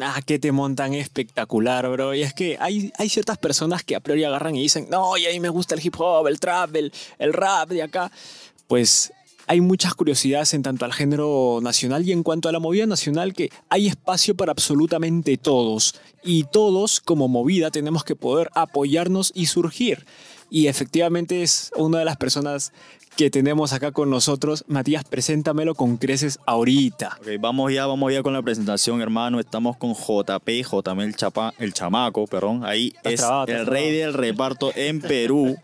Nah, 0.00 0.18
que 0.22 0.38
te 0.38 0.50
montan 0.50 0.94
espectacular, 0.94 1.86
bro. 1.90 2.14
Y 2.14 2.22
es 2.22 2.32
que 2.32 2.56
hay, 2.58 2.90
hay 2.96 3.08
ciertas 3.10 3.36
personas 3.36 3.84
que 3.84 3.94
a 3.94 4.00
priori 4.00 4.24
agarran 4.24 4.56
y 4.56 4.62
dicen, 4.62 4.86
no, 4.88 5.18
y 5.18 5.26
a 5.26 5.30
mí 5.30 5.40
me 5.40 5.50
gusta 5.50 5.74
el 5.74 5.84
hip 5.84 5.94
hop, 5.98 6.26
el 6.26 6.40
trap, 6.40 6.74
el, 6.76 6.92
el 7.18 7.32
rap 7.34 7.68
de 7.68 7.82
acá. 7.82 8.10
Pues 8.66 9.12
hay 9.46 9.60
muchas 9.60 9.94
curiosidades 9.94 10.54
en 10.54 10.62
tanto 10.62 10.84
al 10.84 10.92
género 10.92 11.58
nacional 11.60 12.08
y 12.08 12.12
en 12.12 12.22
cuanto 12.22 12.48
a 12.48 12.52
la 12.52 12.60
movida 12.60 12.86
nacional 12.86 13.34
que 13.34 13.50
hay 13.68 13.88
espacio 13.88 14.36
para 14.36 14.52
absolutamente 14.52 15.36
todos. 15.36 15.96
Y 16.22 16.44
todos, 16.44 17.00
como 17.00 17.28
movida, 17.28 17.70
tenemos 17.70 18.04
que 18.04 18.16
poder 18.16 18.48
apoyarnos 18.54 19.32
y 19.34 19.46
surgir. 19.46 20.06
Y 20.50 20.66
efectivamente 20.66 21.42
es 21.42 21.70
una 21.76 22.00
de 22.00 22.04
las 22.04 22.16
personas 22.16 22.72
que 23.16 23.30
tenemos 23.30 23.72
acá 23.72 23.92
con 23.92 24.10
nosotros. 24.10 24.64
Matías, 24.66 25.04
preséntamelo 25.04 25.74
con 25.74 25.96
creces 25.96 26.38
ahorita. 26.46 27.18
Ok, 27.20 27.28
vamos 27.38 27.72
ya, 27.72 27.86
vamos 27.86 28.12
ya 28.12 28.22
con 28.22 28.32
la 28.32 28.42
presentación, 28.42 29.00
hermano. 29.00 29.40
Estamos 29.40 29.76
con 29.76 29.94
JP, 29.94 30.48
JM 30.48 31.00
el, 31.00 31.16
chapa, 31.16 31.54
el 31.58 31.72
chamaco, 31.72 32.26
perdón. 32.26 32.64
Ahí 32.64 32.94
es 33.04 33.20
trabado, 33.20 33.52
el 33.52 33.66
rey 33.66 33.96
del 33.96 34.14
reparto 34.14 34.72
en 34.74 35.00
Perú. 35.00 35.56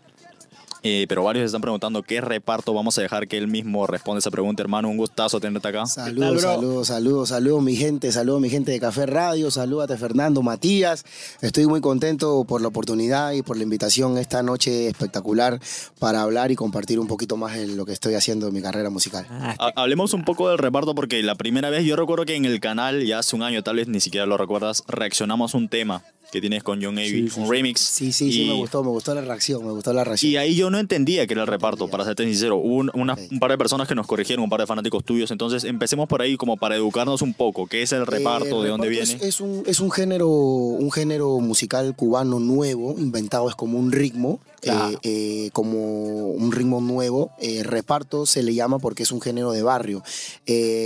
Eh, 0.83 1.05
pero 1.09 1.23
varios 1.23 1.45
están 1.45 1.61
preguntando 1.61 2.03
qué 2.03 2.21
reparto. 2.21 2.73
Vamos 2.73 2.97
a 2.97 3.01
dejar 3.01 3.27
que 3.27 3.37
él 3.37 3.47
mismo 3.47 3.87
responda 3.87 4.19
esa 4.19 4.31
pregunta, 4.31 4.61
hermano. 4.61 4.89
Un 4.89 4.97
gustazo 4.97 5.39
tenerte 5.39 5.67
acá. 5.67 5.85
Saludos, 5.87 6.41
saludos, 6.41 6.87
saludos, 6.87 7.29
saludos, 7.29 7.63
mi 7.63 7.75
gente, 7.75 8.11
saludos, 8.11 8.41
mi 8.41 8.49
gente 8.49 8.71
de 8.71 8.79
Café 8.79 9.05
Radio, 9.05 9.49
salúdate 9.51 9.97
Fernando, 9.97 10.41
Matías. 10.43 11.03
Estoy 11.41 11.65
muy 11.65 11.81
contento 11.81 12.45
por 12.47 12.61
la 12.61 12.67
oportunidad 12.67 13.31
y 13.33 13.41
por 13.41 13.57
la 13.57 13.63
invitación 13.63 14.17
esta 14.17 14.43
noche 14.43 14.87
espectacular 14.87 15.59
para 15.99 16.21
hablar 16.21 16.51
y 16.51 16.55
compartir 16.55 16.99
un 16.99 17.07
poquito 17.07 17.37
más 17.37 17.55
de 17.55 17.67
lo 17.67 17.85
que 17.85 17.93
estoy 17.93 18.13
haciendo 18.13 18.47
en 18.47 18.53
mi 18.53 18.61
carrera 18.61 18.89
musical. 18.89 19.25
Ah, 19.29 19.55
Ha- 19.59 19.73
Hablemos 19.81 20.13
un 20.13 20.23
poco 20.25 20.49
del 20.49 20.57
reparto 20.57 20.93
porque 20.95 21.21
la 21.23 21.35
primera 21.35 21.69
vez 21.69 21.85
yo 21.85 21.95
recuerdo 21.95 22.25
que 22.25 22.35
en 22.35 22.45
el 22.45 22.59
canal, 22.59 23.03
ya 23.05 23.19
hace 23.19 23.35
un 23.35 23.43
año 23.43 23.63
tal 23.63 23.77
vez 23.77 23.87
ni 23.87 23.99
siquiera 23.99 24.25
lo 24.25 24.37
recuerdas, 24.37 24.83
reaccionamos 24.87 25.53
a 25.53 25.57
un 25.57 25.69
tema 25.69 26.03
que 26.31 26.41
tienes 26.41 26.61
con 26.61 26.83
John 26.83 26.97
Avey, 26.97 27.09
Sí, 27.09 27.29
sí, 27.29 27.39
un 27.39 27.45
sí. 27.45 27.51
remix. 27.51 27.79
Sí, 27.81 28.11
sí, 28.11 28.31
sí, 28.33 28.41
Y- 28.43 28.47
me 28.47 28.53
gustó, 28.55 28.83
me 28.83 28.89
gustó 28.89 29.15
la 29.15 29.21
reacción, 29.21 29.65
me 29.65 29.71
gustó 29.71 29.93
la 29.93 30.03
reacción. 30.03 30.29
Y 30.31 30.35
ahí 30.35 30.55
yo 30.55 30.69
no 30.69 30.76
entendía 30.79 31.25
que 31.27 31.33
era 31.33 31.41
el 31.43 31.47
reparto, 31.47 31.87
para 31.87 32.03
serte 32.05 32.23
sincero. 32.25 32.57
Hubo 32.57 32.75
un, 32.75 32.91
una- 32.93 33.17
un 33.31 33.39
par 33.39 33.51
de 33.51 33.57
personas 33.57 33.87
que 33.87 33.95
nos 33.95 34.07
corrigieron, 34.07 34.43
un 34.43 34.49
par 34.49 34.59
de 34.59 34.67
fanáticos 34.67 35.03
tuyos. 35.03 35.31
Entonces 35.31 35.63
empecemos 35.63 36.07
por 36.07 36.21
ahí 36.21 36.37
como 36.37 36.57
para 36.57 36.75
educarnos 36.75 37.21
un 37.21 37.33
poco. 37.33 37.67
¿Qué 37.67 37.81
es 37.81 37.91
el 37.91 38.05
reparto? 38.05 38.61
Eh, 38.61 38.65
¿De 38.65 38.69
dónde 38.69 38.87
reparto 38.87 38.89
viene? 38.89 39.03
Es, 39.03 39.21
es 39.21 39.41
un, 39.41 39.63
es 39.65 39.79
un 39.79 39.91
género, 39.91 40.29
un 40.29 40.91
género 40.91 41.39
musical 41.39 41.95
cubano 41.95 42.39
nuevo, 42.39 42.95
inventado 42.97 43.49
es 43.49 43.55
como 43.55 43.77
un 43.79 43.91
ritmo, 43.91 44.39
Claro. 44.61 44.97
eh, 45.03 45.45
eh, 45.45 45.49
como 45.53 46.29
un 46.29 46.51
ritmo 46.51 46.81
nuevo. 46.81 47.31
Eh, 47.39 47.61
reparto 47.63 48.25
se 48.25 48.41
le 48.43 48.53
llama 48.53 48.79
porque 48.79 49.03
es 49.03 49.11
un 49.11 49.21
género 49.21 49.51
de 49.51 49.61
barrio. 49.63 50.03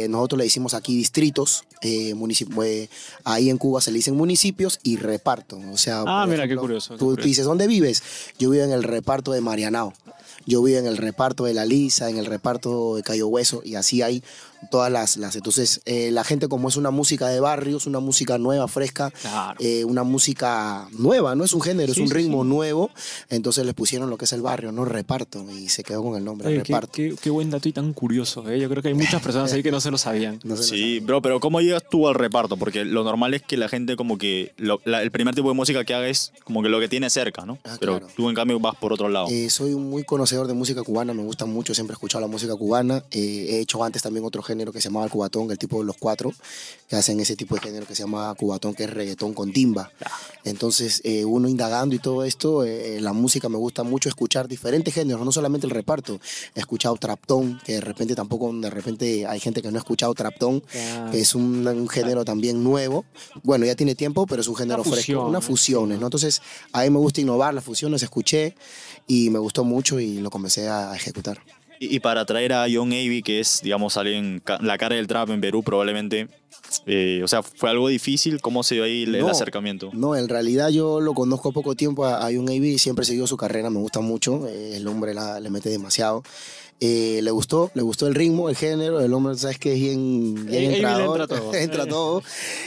Nosotros 0.10 0.38
le 0.38 0.44
decimos 0.46 0.74
aquí 0.74 0.96
distritos, 0.96 1.64
ahí 3.24 3.50
en 3.50 3.58
Cuba 3.58 3.82
se 3.82 3.92
le 3.92 3.98
dicen 3.98 4.16
municipios 4.16 4.80
y 4.84 4.98
reparto. 4.98 5.60
O 5.72 5.78
sea, 5.78 6.04
Ah, 6.06 6.26
mira, 6.28 6.48
qué 6.48 6.56
curioso, 6.56 6.96
Tú, 6.98 7.06
curioso. 7.12 7.28
dices, 7.28 7.46
¿dónde 7.46 7.68
vives? 7.68 8.04
Yo 8.40 8.50
vivo 8.50 8.64
en 8.64 8.72
el 8.72 8.84
reparto 8.84 9.32
de 9.32 9.42
Marianao. 9.42 9.94
Yo 10.45 10.61
vivo 10.64 10.78
en 10.80 10.86
el 10.88 10.97
reparto 10.97 11.44
de 11.45 11.53
La 11.53 11.66
Lisa, 11.66 12.09
en 12.09 12.17
el 12.17 12.25
reparto 12.25 12.95
de 12.95 13.03
Cayo 13.03 13.28
Hueso, 13.28 13.61
y 13.64 13.75
así 13.75 14.02
hay 14.02 14.23
todas 14.70 14.92
las... 14.92 15.17
las 15.17 15.36
entonces, 15.36 15.81
eh, 15.86 16.11
la 16.11 16.23
gente 16.23 16.47
como 16.47 16.70
es 16.70 16.75
una 16.78 16.92
música 16.92 17.28
de 17.30 17.39
barrios, 17.39 17.88
una 17.88 18.00
música 18.00 18.38
nueva, 18.38 18.67
fresca, 18.67 19.12
Claro. 19.22 19.58
eh, 19.59 19.84
una 19.86 20.03
música 20.03 20.88
nueva, 20.92 21.34
no 21.36 21.44
es 21.44 21.53
un 21.53 21.62
género, 21.62 21.94
Sí, 21.94 22.03
es 22.03 22.09
un 22.09 22.16
ritmo 22.16 22.44
sí. 22.44 22.50
nuevo, 22.50 22.92
entonces 23.30 23.66
les 23.66 23.73
pusieron 23.73 24.09
lo 24.09 24.17
que 24.17 24.25
es 24.25 24.34
el 24.34 24.42
barrio, 24.42 24.72
no 24.72 24.86
reparto, 24.86 25.44
y 25.52 25.69
se 25.69 25.84
quedó 25.84 26.03
con 26.03 26.16
el 26.16 26.23
nombre, 26.23 26.47
Oye, 26.47 26.59
reparto. 26.64 26.92
qué- 26.94 27.16
qué 27.19 27.30
buen 27.31 27.50
dato 27.50 27.67
y 27.69 27.73
tan 27.73 27.92
curioso. 27.94 28.47
¿eh? 28.50 28.59
Yo 28.59 28.69
creo 28.69 28.81
que 28.84 28.89
hay 28.89 28.94
muchas 28.94 29.22
personas 29.22 29.52
ahí 29.53 29.64
que 29.64 29.72
no 29.72 29.81
se 29.81 29.89
lo 29.92 29.97
sabían. 29.97 30.40
No 30.44 30.56
se 30.56 30.62
lo 30.62 30.68
Sí, 30.68 30.96
sabe. 30.97 31.00
bro, 31.07 31.22
pero 31.22 31.40
¿cómo 31.40 31.59
llegas 31.62 31.84
tú 31.90 32.07
al 32.07 32.16
reparto? 32.16 32.57
Porque 32.57 32.85
lo 32.85 33.03
normal 33.03 33.34
es 33.34 33.41
que 33.41 33.57
la 33.57 33.68
gente 33.69 33.96
como 33.96 34.18
que 34.18 34.53
lo- 34.57 34.80
la- 34.85 35.01
el 35.01 35.09
primer 35.12 35.34
tipo 35.35 35.47
de 35.50 35.56
música 35.56 35.84
que 35.85 35.94
haga 35.94 36.07
es 36.07 36.34
como 36.44 36.62
que 36.62 36.69
lo 36.69 36.80
que 36.80 36.88
tiene 36.88 37.09
cerca, 37.09 37.46
¿no? 37.46 37.57
Ah, 37.63 37.78
pero 37.80 37.97
claro. 38.00 38.13
tú 38.16 38.30
en 38.30 38.35
cambio 38.35 38.59
vas 38.59 38.75
por 38.75 38.94
otro 38.94 39.09
lado. 39.09 39.28
Eh, 39.30 39.50
soy 39.50 39.75
muy 39.75 40.03
conocedor 40.31 40.47
de 40.47 40.53
música 40.53 40.81
cubana, 40.84 41.14
me 41.14 41.24
gusta 41.24 41.46
mucho, 41.46 41.74
siempre 41.75 41.94
he 41.94 41.96
escuchado 41.96 42.22
la 42.22 42.28
música 42.28 42.56
cubana. 42.56 43.03
Eh, 43.12 43.47
he 43.50 43.59
hecho 43.59 43.84
antes 43.84 44.02
también 44.02 44.24
otro 44.25 44.42
género 44.42 44.72
que 44.72 44.80
se 44.80 44.88
llamaba 44.88 45.06
el 45.06 45.12
cubatón, 45.12 45.52
el 45.52 45.58
tipo 45.58 45.80
de 45.80 45.84
los 45.86 45.97
cuatro, 45.97 46.31
que 46.88 46.96
hacen 46.96 47.19
ese 47.19 47.36
tipo 47.36 47.56
de 47.56 47.62
género 47.62 47.86
que 47.86 47.96
se 47.96 48.03
llama 48.03 48.34
cubatón, 48.36 48.74
que 48.74 48.86
es 48.86 48.90
reggaetón 48.90 49.34
con 49.34 49.52
timba. 49.52 49.92
Entonces, 50.46 51.02
eh, 51.03 51.25
uno 51.25 51.50
indagando 51.50 51.96
y 51.96 52.00
todo 52.00 52.24
esto, 52.24 52.64
eh, 52.64 53.02
la 53.02 53.12
música 53.12 53.50
me 53.50 53.58
gusta 53.58 53.84
mucho 53.84 54.08
escuchar 54.08 54.47
diferentes 54.47 54.94
géneros, 54.94 55.25
no 55.25 55.34
solamente 55.34 55.68
el 55.68 55.72
reparto. 55.72 56.22
He 56.56 56.59
escuchado 56.62 56.96
traptón, 56.96 57.59
que 57.66 57.74
de 57.74 57.81
repente 57.81 58.16
tampoco, 58.16 58.53
de 58.53 58.69
repente 58.69 59.28
hay 59.28 59.40
gente 59.42 59.62
que 59.62 59.69
no 59.69 59.78
ha 59.78 59.80
escuchado 59.80 60.13
traptón, 60.13 60.63
Ya. 60.74 61.09
que 61.12 61.19
es 61.19 61.36
un, 61.36 61.68
un 61.68 61.90
género 61.90 62.24
también 62.24 62.63
nuevo. 62.63 63.03
Bueno, 63.44 63.66
ya 63.66 63.75
tiene 63.75 63.96
tiempo, 63.96 64.25
pero 64.28 64.42
es 64.42 64.48
un 64.48 64.56
género 64.56 64.84
fusión, 64.84 65.03
fresco. 65.03 65.25
Unas 65.28 65.42
¿no? 65.42 65.48
fusiones, 65.48 66.00
¿no? 66.00 66.08
Entonces, 66.08 66.42
a 66.72 66.84
mí 66.84 66.90
me 66.90 67.00
gusta 67.00 67.19
innovar, 67.19 67.53
las 67.53 67.63
fusiones, 67.66 68.02
escuché 68.02 68.56
y 69.08 69.30
me 69.30 69.40
gustó 69.40 69.63
mucho 69.66 70.00
y 70.00 70.21
lo 70.22 70.30
comencé 70.30 70.68
a 70.70 70.96
ejecutar. 70.96 71.40
Y, 71.80 71.96
y 71.96 72.00
para 72.00 72.26
traer 72.26 72.54
a 72.54 72.66
John 72.72 72.90
Avey, 72.90 73.22
que 73.24 73.40
es, 73.40 73.59
digamos, 73.64 73.98
alguien, 73.98 74.42
la 74.62 74.78
cara 74.78 74.96
del 74.96 75.08
trap 75.08 75.30
en 75.32 75.42
Perú 75.42 75.64
probablemente, 75.64 76.28
eh, 76.86 77.22
o 77.24 77.28
sea, 77.28 77.42
¿fue 77.42 77.70
algo 77.72 77.88
difícil? 77.88 78.40
¿Cómo 78.40 78.62
se 78.64 78.76
dio 78.76 78.84
ahí 78.84 79.04
el, 79.04 79.16
el 79.16 79.22
No, 79.22 79.30
acercamiento? 79.30 79.90
No, 79.94 80.16
en 80.16 80.30
realidad 80.30 80.70
yo 80.70 81.02
lo 81.02 81.14
conozco 81.14 81.52
poco 81.52 81.74
tiempo 81.76 82.06
a, 82.06 82.24
a 82.26 82.31
Young 82.31 82.50
A.B. 82.50 82.78
siempre 82.78 83.04
he 83.04 83.06
seguido 83.08 83.26
su 83.28 83.36
carrera, 83.36 83.70
me 83.72 83.80
gusta 83.80 84.00
mucho, 84.00 84.48
eh, 84.48 84.78
el 84.78 84.88
hombre 84.88 85.14
la- 85.14 85.40
le 85.40 85.50
mete 85.50 85.70
demasiado. 85.70 86.24
Eh, 86.84 87.19
le 87.22 87.30
gustó, 87.30 87.69
le 87.75 87.84
gustó 87.84 88.08
el 88.08 88.16
ritmo, 88.16 88.50
el 88.50 88.56
género, 88.56 89.00
el 89.02 89.14
hombre, 89.14 89.38
sabes 89.38 89.59
que 89.59 89.74
es 89.74 89.80
bien, 89.80 90.46
bien 90.47 90.72
entrador, 90.72 91.22
entra 91.22 91.38
todo. 91.38 91.53
entra 91.56 91.86
todo. 91.86 92.24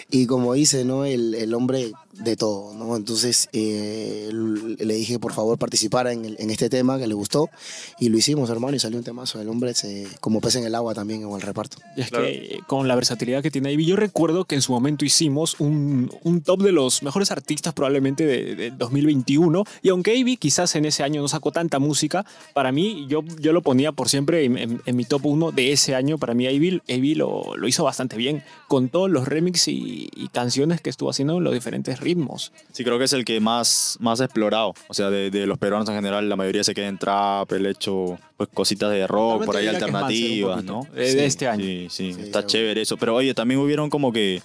Y 0.08 0.26
como 0.26 0.54
dice, 0.54 0.84
¿no? 0.84 1.04
El, 1.04 1.34
el 1.34 1.52
hombre 1.52 1.90
de 2.12 2.36
todo, 2.36 2.72
¿no? 2.74 2.94
Entonces 2.94 3.48
eh, 3.52 4.30
le 4.32 4.94
dije, 4.94 5.18
por 5.18 5.32
favor, 5.32 5.58
participara 5.58 6.12
en, 6.12 6.24
el- 6.24 6.36
en 6.38 6.50
este 6.50 6.68
tema 6.70 6.96
que 6.98 7.08
le 7.08 7.14
gustó. 7.14 7.50
Y 7.98 8.08
lo 8.08 8.16
hicimos, 8.16 8.50
hermano, 8.50 8.76
y 8.76 8.78
salió 8.78 8.98
un 8.98 9.04
temazo. 9.04 9.40
El 9.40 9.48
hombre, 9.48 9.74
se, 9.74 10.06
como 10.20 10.40
pez 10.40 10.54
en 10.54 10.64
el 10.64 10.76
agua 10.76 10.94
también, 10.94 11.22
en 11.22 11.30
el 11.32 11.40
reparto. 11.42 11.78
Y 11.96 12.02
es 12.02 12.08
Claro. 12.10 12.24
que 12.24 12.60
con 12.68 12.86
la 12.86 12.94
versatilidad 12.94 13.42
que 13.42 13.50
tiene 13.50 13.72
Ivy, 13.72 13.84
yo 13.84 13.96
recuerdo 13.96 14.44
que 14.44 14.54
en 14.54 14.62
su 14.62 14.70
momento 14.70 15.04
hicimos 15.04 15.58
un, 15.58 16.08
un 16.22 16.40
top 16.40 16.62
de 16.62 16.70
los 16.70 17.02
mejores 17.02 17.32
artistas 17.32 17.74
probablemente 17.74 18.24
de, 18.24 18.54
de 18.54 18.70
2021. 18.70 19.64
Y 19.82 19.88
aunque 19.88 20.14
Ivy 20.14 20.36
quizás 20.36 20.76
en 20.76 20.84
ese 20.84 21.02
año 21.02 21.20
no 21.20 21.26
sacó 21.26 21.50
tanta 21.50 21.80
música, 21.80 22.24
para 22.52 22.70
mí 22.70 23.06
yo, 23.08 23.22
yo 23.40 23.52
lo 23.52 23.60
ponía 23.62 23.90
por 23.90 24.03
siempre 24.08 24.44
en, 24.44 24.56
en- 24.58 24.82
en 24.84 24.96
mi 24.96 25.04
top 25.04 25.26
1 25.26 25.52
de 25.52 25.72
ese 25.72 25.94
año. 25.94 26.18
Para 26.18 26.34
mí 26.34 26.46
Ivy, 26.46 26.80
Ivy 26.86 27.14
lo, 27.14 27.56
lo 27.56 27.68
hizo 27.68 27.84
bastante 27.84 28.16
bien 28.16 28.42
con 28.68 28.88
todos 28.88 29.10
los 29.10 29.26
remix 29.28 29.68
y, 29.68 30.08
y 30.14 30.28
canciones 30.28 30.80
que 30.80 30.90
estuvo 30.90 31.10
haciendo 31.10 31.38
en 31.38 31.44
los 31.44 31.52
diferentes 31.54 32.00
ritmos. 32.00 32.52
Sí, 32.72 32.84
creo 32.84 32.98
que 32.98 33.04
es 33.04 33.12
el 33.12 33.24
que 33.24 33.40
más, 33.40 33.96
más 34.00 34.20
explorado. 34.20 34.74
O 34.88 34.94
sea, 34.94 35.10
de, 35.10 35.30
de 35.30 35.46
los 35.46 35.58
peruanos 35.58 35.88
en 35.88 35.94
general, 35.94 36.28
la 36.28 36.36
mayoría 36.36 36.64
se 36.64 36.74
queda 36.74 36.88
en 36.88 36.98
trap, 36.98 37.50
el 37.52 37.66
hecho, 37.66 38.18
pues 38.36 38.48
cositas 38.52 38.90
de 38.90 39.06
rock, 39.06 39.44
por 39.44 39.56
ahí 39.56 39.66
alternativas, 39.66 40.64
¿no? 40.64 40.86
de- 40.94 41.14
de 41.14 41.26
este 41.26 41.46
año. 41.48 41.64
Sí, 41.64 41.86
sí, 41.90 42.12
Sí, 42.14 42.20
está 42.22 42.44
chévere 42.46 42.82
eso. 42.82 42.96
Pero 42.96 43.14
oye, 43.14 43.34
también 43.34 43.60
hubieron 43.60 43.90
como 43.90 44.12
que 44.12 44.42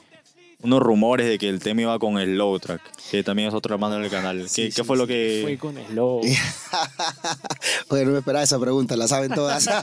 unos 0.61 0.81
rumores 0.81 1.27
de 1.27 1.37
que 1.37 1.47
el 1.47 1.59
tema 1.59 1.81
iba 1.81 1.99
con 1.99 2.17
el 2.17 2.37
low 2.37 2.59
track, 2.59 2.81
que 3.09 3.23
también 3.23 3.47
es 3.47 3.53
otro 3.53 3.73
hermano 3.75 3.95
del 3.97 4.09
canal. 4.09 4.43
¿Qué, 4.43 4.49
Sí, 4.49 4.63
qué 4.63 4.71
sí, 4.71 4.83
fue 4.83 4.97
lo 4.97 5.07
que...? 5.07 5.39
Fue 5.43 5.57
con 5.57 5.75
Slow. 5.87 6.21
Oye, 7.89 8.05
no 8.05 8.11
me 8.11 8.17
esperaba 8.19 8.43
esa 8.43 8.59
pregunta, 8.59 8.97
la 8.97 9.07
saben 9.07 9.31
todas. 9.31 9.69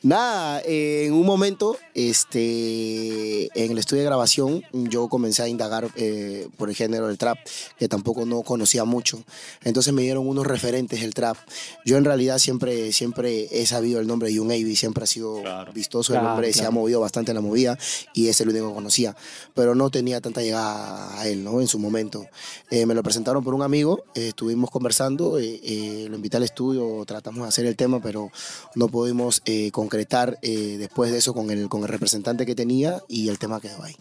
Nada, 0.00 0.60
eh, 0.64 1.06
en 1.06 1.12
un 1.12 1.26
momento, 1.26 1.76
este, 1.94 3.48
en 3.60 3.72
el 3.72 3.78
estudio 3.78 4.02
de 4.02 4.06
grabación, 4.06 4.62
yo 4.72 5.08
comencé 5.08 5.42
a 5.42 5.48
indagar 5.48 5.88
eh, 5.96 6.48
por 6.56 6.68
el 6.68 6.76
género 6.76 7.08
del 7.08 7.18
trap, 7.18 7.36
que 7.78 7.88
tampoco 7.88 8.24
no 8.24 8.42
conocía 8.42 8.84
mucho. 8.84 9.22
Entonces 9.64 9.92
me 9.92 10.02
dieron 10.02 10.26
unos 10.28 10.46
referentes 10.46 11.00
del 11.00 11.14
trap. 11.14 11.36
Yo 11.84 11.96
en 11.96 12.04
realidad 12.04 12.38
siempre, 12.38 12.92
siempre 12.92 13.48
he 13.50 13.66
sabido 13.66 13.98
el 14.00 14.06
nombre 14.06 14.28
de 14.28 14.34
Young 14.34 14.50
Avey, 14.52 14.76
siempre 14.76 15.02
ha 15.04 15.06
sido 15.06 15.42
Claro. 15.42 15.72
vistoso 15.72 16.12
el 16.12 16.20
Claro, 16.20 16.34
hombre, 16.34 16.52
se 16.52 16.60
ha 16.60 16.62
claro. 16.62 16.72
movido 16.74 17.00
bastante 17.00 17.32
en 17.32 17.34
la 17.36 17.40
movida 17.40 17.76
y 18.14 18.28
es 18.28 18.40
el 18.40 18.50
único 18.50 18.68
que 18.68 18.74
conocía, 18.74 19.16
pero 19.54 19.74
no 19.74 19.90
tenía 19.90 20.20
tanta 20.20 20.42
llegada 20.42 21.18
a 21.20 21.26
él, 21.28 21.42
¿no? 21.42 21.60
En 21.60 21.66
su 21.66 21.78
momento. 21.80 22.24
Eh, 22.70 22.86
me 22.86 22.94
lo 22.94 23.02
presentaron 23.02 23.42
por 23.42 23.52
un 23.54 23.62
amigo, 23.62 24.04
eh, 24.14 24.28
estuvimos 24.28 24.70
conversando, 24.70 25.38
eh, 25.40 25.60
eh, 25.62 26.06
lo 26.08 26.14
invité 26.16 26.36
al 26.36 26.44
estudio, 26.44 27.04
tratamos 27.04 27.42
de 27.42 27.48
hacer 27.48 27.66
el 27.66 27.74
tema, 27.76 28.00
pero 28.00 28.30
no 28.76 28.88
pudimos 28.88 29.42
eh, 29.44 29.70
concretar 29.88 30.38
eh, 30.42 30.76
después 30.78 31.10
de 31.10 31.16
eso 31.18 31.32
con 31.32 31.50
el, 31.50 31.68
con 31.70 31.80
el 31.82 31.88
representante 31.88 32.44
que 32.44 32.54
tenía 32.54 33.00
y 33.08 33.28
el 33.28 33.38
tema 33.38 33.58
quedó 33.58 33.82
ahí. 33.82 33.94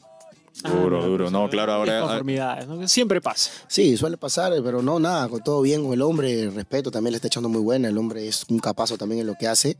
Duro, 0.63 1.05
duro. 1.05 1.29
No, 1.29 1.47
claro, 1.51 1.71
ahora- 1.73 2.19
¿no? 2.65 2.87
Siempre 2.87 3.21
pasa. 3.21 3.51
Sí, 3.67 3.95
suele 3.95 4.17
pasar, 4.17 4.51
pero 4.63 4.81
no, 4.81 4.99
nada, 4.99 5.29
con 5.29 5.43
todo 5.43 5.61
bien 5.61 5.83
con 5.83 5.93
el 5.93 6.01
hombre, 6.01 6.49
respeto, 6.49 6.89
también 6.89 7.11
le 7.11 7.17
está 7.17 7.27
echando 7.27 7.47
muy 7.47 7.61
buena, 7.61 7.89
el 7.89 7.97
hombre 7.99 8.27
es 8.27 8.43
un 8.49 8.57
capazo 8.57 8.97
también 8.97 9.21
en 9.21 9.27
lo 9.27 9.35
que 9.35 9.47
hace. 9.47 9.77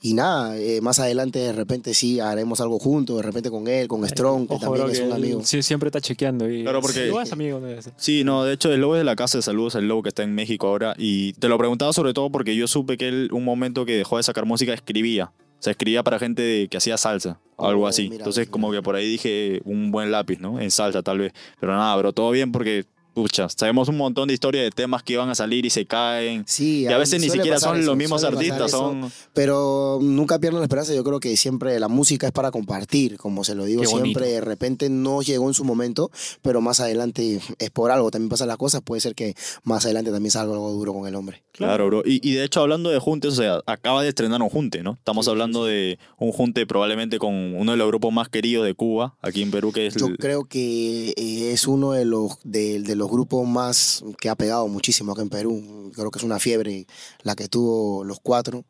Y 0.00 0.14
nada, 0.14 0.56
eh, 0.56 0.80
más 0.80 0.98
adelante 0.98 1.40
de 1.40 1.52
repente 1.52 1.92
sí 1.92 2.20
haremos 2.20 2.62
algo 2.62 2.78
juntos, 2.78 3.16
de 3.16 3.22
repente 3.22 3.50
con 3.50 3.68
él, 3.68 3.86
con 3.86 4.08
Strong, 4.08 4.48
que 4.48 4.54
Ojo, 4.54 4.60
también 4.64 4.84
bro, 4.84 4.92
es 4.92 4.98
que 4.98 5.04
un 5.04 5.10
él 5.10 5.16
amigo. 5.16 5.40
sí, 5.44 5.62
siempre 5.62 5.88
está 5.88 6.00
chequeando. 6.00 6.48
Y, 6.50 6.62
Claro, 6.62 6.80
porque- 6.80 7.08
No 7.08 7.20
es 7.20 7.30
amigo, 7.30 7.60
no 7.60 7.68
es. 7.68 7.90
Sí, 7.98 8.24
no, 8.24 8.44
de 8.44 8.54
hecho 8.54 8.72
el 8.72 8.80
lobo 8.80 8.94
es 8.96 9.00
de 9.00 9.04
la 9.04 9.16
casa 9.16 9.36
de 9.36 9.42
saludos, 9.42 9.74
el 9.74 9.86
lobo 9.88 10.02
que 10.02 10.08
está 10.08 10.22
en 10.22 10.34
México 10.34 10.68
ahora. 10.68 10.94
Y 10.96 11.34
te 11.34 11.48
lo 11.50 11.58
preguntaba 11.58 11.92
sobre 11.92 12.14
todo 12.14 12.30
porque 12.32 12.56
yo 12.56 12.66
supe 12.66 12.96
que 12.96 13.08
él, 13.08 13.28
un 13.30 13.44
momento 13.44 13.84
que 13.84 13.92
dejó 13.98 14.16
de 14.16 14.22
sacar 14.22 14.46
música, 14.46 14.72
escribía. 14.72 15.32
O 15.64 15.66
sea, 15.66 15.70
escribía 15.70 16.02
para 16.02 16.18
gente 16.18 16.42
de- 16.42 16.68
que 16.68 16.76
hacía 16.76 16.98
salsa, 16.98 17.40
o 17.56 17.66
algo 17.66 17.84
Oh, 17.84 17.86
así. 17.86 18.02
mira, 18.02 18.16
Entonces, 18.16 18.42
mira. 18.48 18.50
como 18.52 18.70
que 18.70 18.82
por 18.82 18.96
ahí 18.96 19.08
dije 19.08 19.62
un 19.64 19.90
buen 19.90 20.10
lápiz, 20.10 20.38
¿no? 20.38 20.60
En 20.60 20.70
salsa, 20.70 21.02
tal 21.02 21.20
vez. 21.20 21.32
Pero 21.58 21.72
nada, 21.74 21.96
pero 21.96 22.12
todo 22.12 22.30
bien 22.32 22.52
porque, 22.52 22.84
pucha, 23.14 23.48
sabemos 23.48 23.88
un 23.88 23.96
montón 23.96 24.28
de 24.28 24.34
historias 24.34 24.64
de 24.64 24.70
temas 24.70 25.02
que 25.02 25.14
iban 25.14 25.28
a 25.30 25.34
salir 25.34 25.64
y 25.64 25.70
se 25.70 25.86
caen. 25.86 26.44
Sí, 26.46 26.80
Y 26.82 26.86
a 26.88 26.98
veces 26.98 27.20
ni 27.20 27.30
siquiera 27.30 27.58
son 27.58 27.78
eso, 27.78 27.86
los 27.86 27.96
mismos 27.96 28.24
artistas, 28.24 28.68
eso, 28.68 28.78
son. 28.78 29.12
Pero 29.32 29.98
nunca 30.02 30.38
pierdan 30.38 30.60
la 30.60 30.64
esperanza, 30.66 30.94
yo 30.94 31.04
creo 31.04 31.20
que 31.20 31.36
siempre 31.36 31.78
la 31.80 31.88
música 31.88 32.26
es 32.26 32.32
para 32.32 32.50
compartir, 32.50 33.16
como 33.16 33.44
se 33.44 33.54
lo 33.54 33.64
digo 33.64 33.84
siempre, 33.86 34.28
de 34.28 34.40
repente 34.40 34.88
no 34.90 35.22
llegó 35.22 35.48
en 35.48 35.54
su 35.54 35.64
momento, 35.64 36.10
pero 36.42 36.60
más 36.60 36.80
adelante 36.80 37.40
es 37.58 37.70
por 37.70 37.90
algo, 37.90 38.10
también 38.10 38.28
pasan 38.28 38.48
las 38.48 38.56
cosas, 38.56 38.82
puede 38.82 39.00
ser 39.00 39.14
que 39.14 39.34
más 39.62 39.84
adelante 39.84 40.10
también 40.10 40.30
salga 40.30 40.52
algo 40.54 40.70
duro 40.72 40.92
con 40.92 41.06
el 41.08 41.14
hombre. 41.14 41.42
Claro, 41.52 41.86
bro. 41.86 42.02
Y, 42.04 42.20
y 42.28 42.32
de 42.34 42.44
hecho, 42.44 42.60
hablando 42.60 42.90
de 42.90 42.98
juntes, 42.98 43.32
o 43.32 43.36
sea, 43.36 43.60
acaba 43.66 44.02
de 44.02 44.08
estrenar 44.08 44.42
un 44.42 44.48
junte, 44.48 44.82
¿no? 44.82 44.92
Estamos 44.94 45.28
hablando 45.28 45.64
de 45.64 45.98
un 46.18 46.32
junte 46.32 46.66
probablemente 46.66 47.18
con 47.18 47.32
uno 47.54 47.70
de 47.72 47.76
los 47.78 47.86
grupos 47.86 48.12
más 48.12 48.28
queridos 48.28 48.66
de 48.66 48.74
Cuba, 48.74 49.14
aquí 49.22 49.42
en 49.42 49.50
Perú, 49.52 49.70
que 49.70 49.86
es. 49.86 49.94
Yo 49.94 50.06
el- 50.08 50.16
creo 50.18 50.44
que 50.46 51.10
eh, 51.16 51.52
es 51.52 51.68
uno 51.68 51.92
de 51.92 52.04
los, 52.04 52.38
de, 52.42 52.80
de 52.80 52.96
los 52.96 53.03
grupos 53.10 53.46
más 53.46 54.04
que 54.20 54.28
ha 54.28 54.34
pegado 54.34 54.68
muchísimo 54.68 55.12
acá 55.12 55.22
en 55.22 55.28
Perú. 55.28 55.90
Creo 55.94 56.10
que 56.10 56.18
es 56.18 56.24
una 56.24 56.38
fiebre 56.38 56.86
la 57.22 57.34
que 57.34 57.48
tuvo 57.48 58.04
los 58.04 58.20
cuatro. 58.20 58.64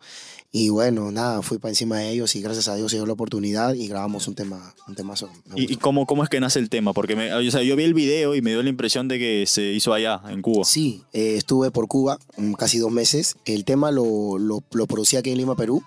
Y 0.52 0.68
bueno, 0.68 1.10
nada, 1.10 1.42
fui 1.42 1.58
para 1.58 1.70
encima 1.70 1.98
de 1.98 2.10
ellos 2.10 2.36
y 2.36 2.40
gracias 2.40 2.68
a 2.68 2.76
Dios 2.76 2.90
se 2.90 2.96
dio 2.96 3.06
la 3.06 3.14
oportunidad 3.14 3.74
y 3.74 3.88
grabamos 3.88 4.28
un 4.28 4.36
tema, 4.36 4.74
un 4.86 4.94
temazo. 4.94 5.28
¿Y, 5.56 5.72
y 5.72 5.76
cómo, 5.76 6.06
cómo 6.06 6.22
es 6.22 6.28
que 6.28 6.38
nace 6.38 6.60
el 6.60 6.70
tema? 6.70 6.92
Porque 6.92 7.16
me, 7.16 7.34
o 7.34 7.50
sea, 7.50 7.62
yo 7.62 7.74
vi 7.74 7.82
el 7.82 7.94
video 7.94 8.36
y 8.36 8.40
me 8.40 8.50
dio 8.50 8.62
la 8.62 8.68
impresión 8.68 9.08
de 9.08 9.18
que 9.18 9.46
se 9.48 9.72
hizo 9.72 9.92
allá, 9.92 10.22
en 10.28 10.42
Cuba. 10.42 10.64
Sí, 10.64 11.02
eh, 11.12 11.34
estuve 11.36 11.72
por 11.72 11.88
Cuba 11.88 12.18
mm, 12.36 12.52
casi 12.52 12.78
dos 12.78 12.92
meses. 12.92 13.34
El 13.44 13.64
tema 13.64 13.90
lo, 13.90 14.38
lo, 14.38 14.62
lo 14.72 14.86
producí 14.86 15.16
aquí 15.16 15.30
en 15.30 15.38
Lima, 15.38 15.56
Perú. 15.56 15.82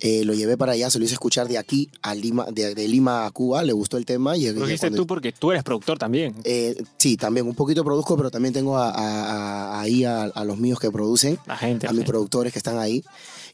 Eh, 0.00 0.24
lo 0.24 0.32
llevé 0.32 0.56
para 0.56 0.72
allá, 0.72 0.90
se 0.90 0.98
lo 0.98 1.04
hice 1.04 1.14
escuchar 1.14 1.48
de 1.48 1.58
aquí 1.58 1.88
a 2.02 2.14
Lima, 2.14 2.46
de, 2.52 2.74
de 2.74 2.86
Lima 2.88 3.26
a 3.26 3.30
Cuba, 3.32 3.64
le 3.64 3.72
gustó 3.72 3.96
el 3.96 4.04
tema. 4.06 4.36
Y 4.36 4.46
Lo 4.52 4.64
cuando- 4.78 4.96
tú 4.96 5.06
porque 5.06 5.32
tú 5.32 5.50
eres 5.50 5.64
productor 5.64 5.98
también. 5.98 6.34
Eh, 6.44 6.76
sí, 6.98 7.16
también 7.16 7.46
un 7.46 7.54
poquito 7.54 7.84
produzco, 7.84 8.16
pero 8.16 8.30
también 8.30 8.54
tengo 8.54 8.76
a- 8.78 8.90
a- 8.90 9.72
a- 9.74 9.80
ahí 9.80 10.04
a, 10.04 10.22
a 10.24 10.44
los 10.44 10.58
míos 10.58 10.78
que 10.78 10.90
producen, 10.90 11.38
La 11.46 11.56
gente. 11.56 11.86
a 11.88 11.92
mis 11.92 12.04
productores 12.04 12.52
que 12.52 12.58
están 12.60 12.78
ahí. 12.78 13.02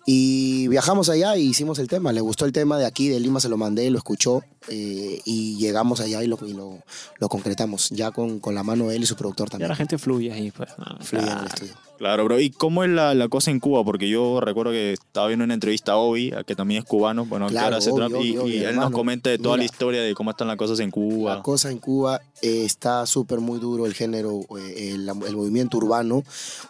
Y 0.06 0.68
viajamos 0.68 1.08
allá 1.08 1.36
y 1.38 1.44
hicimos 1.48 1.78
el 1.78 1.88
tema. 1.88 2.12
Le 2.12 2.20
gustó 2.20 2.44
el 2.44 2.52
tema 2.52 2.76
de 2.78 2.84
aquí, 2.84 3.08
de 3.08 3.18
Lima, 3.20 3.40
se 3.40 3.48
lo 3.48 3.56
mandé, 3.56 3.88
lo 3.90 3.96
escuchó 3.98 4.42
eh, 4.68 5.20
y 5.24 5.56
llegamos 5.58 6.00
allá 6.00 6.22
y 6.22 6.26
lo, 6.26 6.38
y 6.46 6.52
lo, 6.54 6.78
lo 7.18 7.28
concretamos, 7.28 7.90
ya 7.90 8.10
con, 8.10 8.40
con 8.40 8.54
la 8.54 8.62
mano 8.62 8.88
de 8.88 8.96
él 8.96 9.02
y 9.02 9.06
su 9.06 9.16
productor 9.16 9.48
Ya 9.48 9.52
también. 9.52 9.68
la 9.70 9.76
gente 9.76 9.98
fluye 9.98 10.32
ahí, 10.32 10.50
pues. 10.50 10.70
¿no? 10.78 10.84
Fluye 11.04 11.22
en 11.24 11.28
el 11.30 11.34
Claro. 11.34 11.46
estudio. 11.54 11.74
Claro, 11.96 12.24
bro. 12.24 12.40
¿Y 12.40 12.50
cómo 12.50 12.82
es 12.82 12.90
la, 12.90 13.14
la 13.14 13.28
cosa 13.28 13.52
en 13.52 13.60
Cuba? 13.60 13.84
Porque 13.84 14.08
yo 14.08 14.40
recuerdo 14.40 14.72
que 14.72 14.94
estaba 14.94 15.28
viendo 15.28 15.44
una 15.44 15.54
entrevista 15.54 15.92
a 15.92 15.96
Obi, 15.96 16.32
a 16.32 16.42
que 16.42 16.56
también 16.56 16.82
es 16.82 16.88
cubano, 16.88 17.24
bueno, 17.24 17.46
que 17.46 17.52
Claro, 17.52 17.66
ahora 17.66 17.76
hace 17.78 17.90
y, 18.24 18.64
él 18.64 18.74
nos 18.74 18.90
comenta 18.90 19.30
de 19.30 19.38
toda 19.38 19.56
la 19.56 19.62
historia 19.64 20.02
de 20.02 20.12
cómo 20.12 20.32
están 20.32 20.48
las 20.48 20.56
cosas 20.56 20.80
en 20.80 20.90
Cuba. 20.90 21.36
La 21.36 21.42
cosa 21.42 21.70
en 21.70 21.78
Cuba 21.78 22.20
eh, 22.42 22.64
está 22.64 23.06
súper 23.06 23.38
muy 23.38 23.60
duro 23.60 23.86
el 23.86 23.94
género, 23.94 24.40
eh, 24.58 24.90
el, 24.94 25.08
el 25.08 25.36
movimiento 25.36 25.76
urbano. 25.76 26.24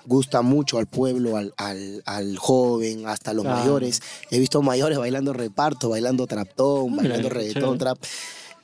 Gusta 0.04 0.42
mucho 0.42 0.76
al 0.76 0.86
pueblo, 0.86 1.38
al, 1.38 1.54
al, 1.56 2.02
al 2.04 2.36
joven, 2.36 3.06
hasta 3.06 3.32
los 3.32 3.44
Claro. 3.44 3.60
mayores. 3.60 4.02
He 4.30 4.38
visto 4.38 4.60
mayores 4.60 4.98
bailando 4.98 5.32
reparto, 5.32 5.88
bailando 5.88 6.26
traptón, 6.26 6.90
Mira, 6.90 7.02
bailando 7.02 7.28
reggaetón. 7.30 7.78
Trap. 7.84 7.98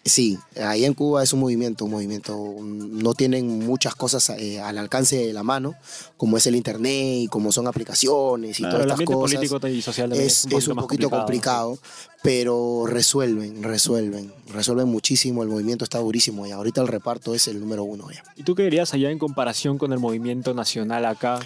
Sí, 0.03 0.39
ahí 0.57 0.87
en 0.87 0.95
Cuba 0.95 1.23
es 1.23 1.35
un 1.35 1.41
movimiento, 1.41 1.85
un 1.85 1.91
movimiento. 1.91 2.57
No 2.63 3.13
tienen 3.13 3.59
muchas 3.67 3.95
cosas 3.95 4.31
eh, 4.31 4.59
al 4.59 4.79
alcance 4.79 5.27
de 5.27 5.33
la 5.35 5.43
mano, 5.43 5.75
como 6.17 6.39
es 6.39 6.47
el 6.47 6.57
internet 6.57 7.19
y 7.19 7.29
como 7.29 7.53
son 7.53 7.67
aplicaciones 7.67 8.59
y 8.59 8.63
Claro, 8.63 8.79
todas 8.79 8.87
el 8.87 9.03
estas 9.03 9.07
cosas 9.07 9.37
político 9.37 9.69
y 9.69 9.83
social 9.83 10.13
es, 10.15 10.47
es 10.47 10.69
un 10.69 10.79
poquito 10.79 11.11
complicado, 11.11 11.79
pero 12.23 12.87
resuelven, 12.87 13.63
resuelven, 13.63 14.33
resuelven 14.49 14.89
muchísimo. 14.89 15.43
El 15.43 15.51
movimiento 15.51 15.85
está 15.85 15.99
durísimo 15.99 16.47
y 16.47 16.51
ahorita 16.51 16.81
el 16.81 16.89
reparto 16.89 17.35
es 17.35 17.47
el 17.49 17.61
número 17.61 17.85
uno 17.85 18.11
ya. 18.11 18.25
¿Y 18.37 18.43
tú 18.43 18.55
qué 18.55 18.63
dirías 18.63 18.95
allá 18.95 19.11
en 19.11 19.19
comparación 19.19 19.77
con 19.77 19.93
el 19.93 19.99
movimiento 19.99 20.55
nacional 20.55 21.05
acá? 21.05 21.41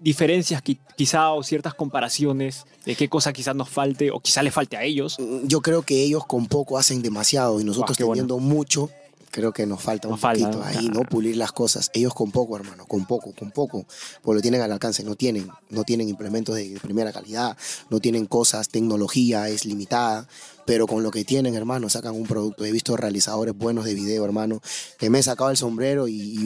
Diferencias 0.00 0.62
qui- 0.62 0.78
quizá 0.96 1.32
o 1.32 1.42
ciertas 1.42 1.74
comparaciones 1.74 2.64
de 2.84 2.94
qué 2.94 3.08
cosa 3.08 3.32
quizás 3.32 3.54
nos 3.56 3.68
falte 3.68 4.10
o 4.10 4.20
quizá 4.20 4.42
le 4.42 4.50
falte 4.50 4.76
a 4.76 4.82
ellos. 4.84 5.16
Mm, 5.18 5.46
Yo 5.46 5.60
creo 5.60 5.82
que 5.82 6.02
ellos 6.02 6.24
con 6.26 6.46
poco 6.46 6.78
hacen 6.78 7.02
demasiado 7.02 7.60
y 7.60 7.64
nosotros 7.64 7.96
bueno. 7.98 8.12
teniendo 8.12 8.38
mucho, 8.38 8.90
creo 9.30 9.52
que 9.52 9.66
nos 9.66 9.82
falta 9.82 10.08
un 10.08 10.12
Nos 10.12 10.20
falta, 10.20 10.50
poquito 10.50 10.64
ahí, 10.64 10.88
¿no? 10.88 11.00
Pulir 11.02 11.36
las 11.36 11.52
cosas. 11.52 11.90
Ellos 11.94 12.14
con 12.14 12.30
poco, 12.30 12.56
hermano, 12.56 12.86
con 12.86 13.04
poco, 13.06 13.32
con 13.38 13.50
poco, 13.50 13.86
pues 14.22 14.34
lo 14.36 14.40
tienen 14.42 14.60
al 14.62 14.72
alcance, 14.72 15.02
no 15.04 15.14
tienen, 15.14 15.48
no 15.70 15.84
tienen 15.84 16.08
implementos 16.08 16.54
de, 16.56 16.68
de 16.70 16.80
primera 16.80 17.12
calidad, 17.12 17.56
no 17.90 18.00
tienen 18.00 18.26
cosas, 18.26 18.68
tecnología 18.68 19.48
es 19.48 19.64
limitada, 19.64 20.26
pero 20.64 20.86
con 20.88 21.02
lo 21.04 21.10
que 21.12 21.24
tienen, 21.24 21.54
hermano, 21.54 21.88
sacan 21.88 22.14
un 22.14 22.24
producto. 22.26 22.64
He 22.64 22.72
visto 22.72 22.96
realizadores 22.96 23.56
buenos 23.56 23.84
de 23.84 23.94
video, 23.94 24.24
hermano, 24.24 24.60
que 24.98 25.10
me 25.10 25.20
he 25.20 25.22
sacado 25.22 25.50
el 25.50 25.56
sombrero 25.56 26.08
y, 26.08 26.38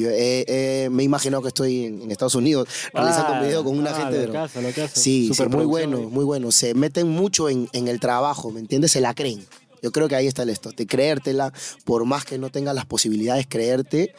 me 0.91 1.03
he 1.03 1.05
imaginado 1.05 1.43
que 1.43 1.49
estoy 1.49 1.85
en, 1.87 2.03
en 2.03 2.11
Estados 2.11 2.35
Unidos 2.35 2.69
realizando 2.93 3.33
un 3.35 3.41
video 3.43 3.65
con 3.65 3.79
una 3.79 3.91
Ah, 3.91 3.95
gente, 3.95 4.27
lo 4.27 4.33
pero- 4.33 4.43
hace, 4.45 4.63
lo 4.63 4.73
que 4.73 4.83
hace. 4.83 5.01
Sí, 5.01 5.31
sí, 5.35 5.43
muy 5.47 5.65
bueno, 5.65 6.01
muy 6.11 6.25
bueno. 6.25 6.53
Se 6.53 6.75
meten 6.75 7.09
mucho 7.09 7.49
en, 7.49 7.69
en 7.73 7.89
el 7.89 7.99
trabajo, 7.99 8.51
¿me 8.51 8.61
entiendes? 8.61 8.93
Se 8.93 9.01
la 9.01 9.15
creen. 9.15 9.45
Yo 9.83 9.93
creo 9.93 10.09
que 10.09 10.15
ahí 10.17 10.27
está 10.27 10.43
el 10.43 10.51
esto, 10.51 10.71
de 10.73 10.87
creértela, 10.87 11.53
por 11.85 12.05
más 12.05 12.25
que 12.25 12.39
no 12.39 12.51
tengas 12.51 12.75
las 12.75 12.87
posibilidades, 12.87 13.47
creerte, 13.49 14.15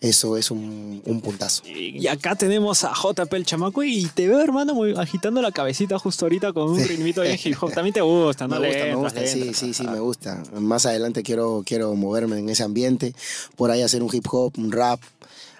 eso 0.00 0.36
es 0.36 0.50
un, 0.50 1.02
un 1.04 1.20
puntazo. 1.20 1.62
Y 1.66 2.06
acá 2.06 2.34
tenemos 2.36 2.84
a 2.84 2.92
JP 2.94 3.32
el 3.36 3.46
chamaco 3.46 3.82
y 3.82 4.04
te 4.14 4.28
veo, 4.28 4.40
hermano, 4.40 4.74
muy 4.74 4.94
agitando 4.96 5.40
la 5.42 5.52
cabecita 5.52 5.98
justo 5.98 6.26
ahorita 6.26 6.52
con 6.52 6.70
un 6.70 6.84
ritmito 6.84 7.22
de 7.22 7.38
hip 7.42 7.56
hop. 7.60 7.72
También 7.72 7.94
te 7.94 8.00
gusta, 8.02 8.46
¿no? 8.46 8.60
me 8.60 8.66
gusta, 8.66 8.84
me 8.84 8.94
gusta, 8.94 9.26
sí, 9.26 9.54
sí, 9.54 9.72
sí, 9.74 9.84
me 9.88 10.00
gusta. 10.00 10.42
Más 10.58 10.84
adelante 10.86 11.22
quiero, 11.22 11.62
quiero 11.64 11.94
moverme 11.94 12.38
en 12.38 12.48
ese 12.48 12.62
ambiente, 12.62 13.14
por 13.56 13.70
ahí 13.70 13.82
hacer 13.82 14.02
un 14.02 14.10
hip 14.14 14.26
hop, 14.30 14.52
un 14.58 14.70
rap, 14.72 15.00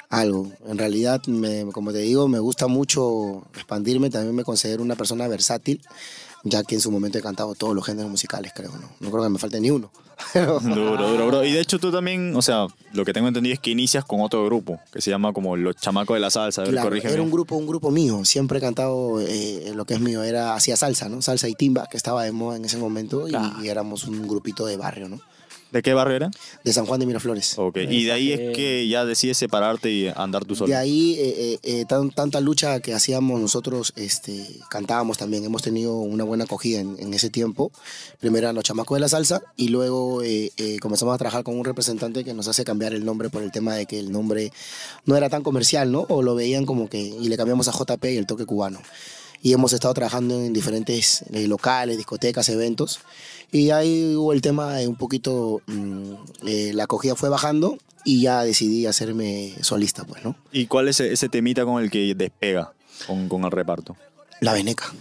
algo. 0.08 0.52
En 0.68 0.78
realidad, 0.78 1.20
me- 1.26 1.66
como 1.72 1.92
te 1.92 1.98
digo, 1.98 2.28
me 2.28 2.38
gusta 2.38 2.66
mucho 2.68 3.42
expandirme, 3.54 4.10
también 4.10 4.34
me 4.34 4.44
considero 4.44 4.82
una 4.82 4.94
persona 4.96 5.26
versátil, 5.28 5.80
ya 6.48 6.62
que 6.62 6.76
en 6.76 6.80
su 6.80 6.90
momento 6.90 7.18
he 7.18 7.22
cantado 7.22 7.54
todos 7.54 7.74
los 7.74 7.84
géneros 7.84 8.10
musicales, 8.10 8.52
creo, 8.54 8.70
¿no? 8.70 8.88
No 9.00 9.10
creo 9.10 9.24
que 9.24 9.30
me 9.30 9.38
falte 9.38 9.60
ni 9.60 9.70
uno. 9.70 9.90
Duro, 10.34 10.96
duro, 10.96 11.26
bro. 11.26 11.44
Y 11.44 11.52
de 11.52 11.60
hecho 11.60 11.78
tú 11.78 11.92
también, 11.92 12.34
o 12.34 12.40
sea, 12.40 12.68
lo 12.94 13.04
que 13.04 13.12
tengo 13.12 13.28
entendido 13.28 13.52
es 13.52 13.60
que 13.60 13.70
inicias 13.70 14.02
con 14.02 14.22
otro 14.22 14.46
grupo, 14.46 14.80
que 14.90 15.02
se 15.02 15.10
llama 15.10 15.34
como 15.34 15.56
Los 15.56 15.76
Chamacos 15.76 16.14
de 16.14 16.20
la 16.20 16.30
Salsa. 16.30 16.64
Claro, 16.64 16.88
corrígeme. 16.88 17.12
era 17.12 17.22
un 17.22 17.30
grupo, 17.30 17.54
un 17.56 17.66
grupo 17.66 17.90
mío. 17.90 18.24
Siempre 18.24 18.56
he 18.56 18.60
cantado 18.62 19.20
eh, 19.20 19.72
lo 19.74 19.84
que 19.84 19.94
es 19.94 20.00
mío. 20.00 20.22
Era 20.22 20.54
hacía 20.54 20.76
salsa, 20.76 21.10
¿no? 21.10 21.20
Salsa 21.20 21.48
y 21.48 21.54
timba, 21.54 21.86
que 21.86 21.98
estaba 21.98 22.24
de 22.24 22.32
moda 22.32 22.56
en 22.56 22.64
ese 22.64 22.78
momento. 22.78 23.28
Y, 23.28 23.68
éramos 23.68 24.04
un 24.04 24.26
grupito 24.26 24.64
de 24.64 24.78
barrio, 24.78 25.08
¿no? 25.08 25.20
¿De 25.72 25.82
qué 25.82 25.94
barrio 25.94 26.16
era? 26.16 26.30
De 26.64 26.72
San 26.72 26.86
Juan 26.86 27.00
de 27.00 27.06
Miraflores. 27.06 27.58
Ok. 27.58 27.78
Y 27.90 28.04
de 28.04 28.12
ahí 28.12 28.32
es 28.32 28.56
que 28.56 28.86
ya 28.88 29.04
decides 29.04 29.36
separarte 29.36 29.90
y 29.90 30.08
andar 30.14 30.44
tú 30.44 30.54
solo. 30.54 30.68
De 30.68 30.76
ahí, 30.76 31.14
eh, 31.18 31.34
eh, 31.38 31.58
eh, 31.80 31.84
tan- 31.86 32.10
tanta 32.10 32.40
lucha 32.40 32.78
que 32.80 32.94
hacíamos 32.94 33.40
nosotros, 33.40 33.92
este, 33.96 34.46
cantábamos 34.70 35.18
también. 35.18 35.44
Hemos 35.44 35.62
tenido 35.62 35.96
una 35.98 36.22
buena 36.24 36.44
acogida 36.44 36.78
en, 36.80 36.96
en 37.00 37.12
ese 37.14 37.30
tiempo. 37.30 37.72
Primero 38.20 38.46
eran 38.46 38.54
los 38.54 38.64
chamacos 38.64 38.96
de 38.96 39.00
la 39.00 39.08
salsa 39.08 39.42
y 39.56 39.68
luego 39.68 40.22
eh, 40.22 40.52
eh, 40.56 40.78
comenzamos 40.80 41.14
a 41.14 41.18
trabajar 41.18 41.42
con 41.42 41.58
un 41.58 41.64
representante 41.64 42.22
que 42.24 42.32
nos 42.32 42.46
hace 42.48 42.64
cambiar 42.64 42.94
el 42.94 43.04
nombre 43.04 43.28
por 43.28 43.42
el 43.42 43.50
tema 43.50 43.74
de 43.74 43.86
que 43.86 43.98
el 43.98 44.12
nombre 44.12 44.52
no 45.04 45.16
era 45.16 45.28
tan 45.28 45.42
comercial, 45.42 45.90
¿no? 45.90 46.06
O 46.08 46.22
lo 46.22 46.34
veían 46.36 46.64
como 46.64 46.88
que, 46.88 47.00
y 47.00 47.28
le 47.28 47.36
cambiamos 47.36 47.66
a 47.68 47.72
JP 47.72 48.04
y 48.12 48.16
el 48.16 48.26
toque 48.26 48.46
cubano. 48.46 48.80
Y 49.42 49.52
hemos 49.52 49.72
estado 49.74 49.92
trabajando 49.94 50.40
en 50.42 50.52
diferentes 50.54 51.22
eh, 51.32 51.46
locales, 51.46 51.98
discotecas, 51.98 52.48
eventos. 52.48 53.00
Y 53.52 53.70
ahí 53.70 54.14
hubo 54.16 54.32
el 54.32 54.40
tema 54.40 54.74
de 54.74 54.88
un 54.88 54.96
poquito, 54.96 55.60
mm, 55.66 56.12
eh, 56.46 56.72
la 56.74 56.84
acogida 56.84 57.14
fue 57.14 57.28
bajando 57.28 57.78
y 58.04 58.22
ya 58.22 58.42
decidí 58.42 58.86
hacerme 58.86 59.54
solista, 59.62 60.04
pues, 60.04 60.24
¿no? 60.24 60.36
¿Y 60.52 60.66
cuál 60.66 60.88
es 60.88 61.00
ese, 61.00 61.12
ese 61.12 61.28
temita 61.28 61.64
con 61.64 61.82
el 61.82 61.90
que 61.90 62.14
despega 62.14 62.72
con, 63.06 63.28
con 63.28 63.44
el 63.44 63.50
reparto? 63.50 63.96
La 64.40 64.52
Veneca. 64.52 64.92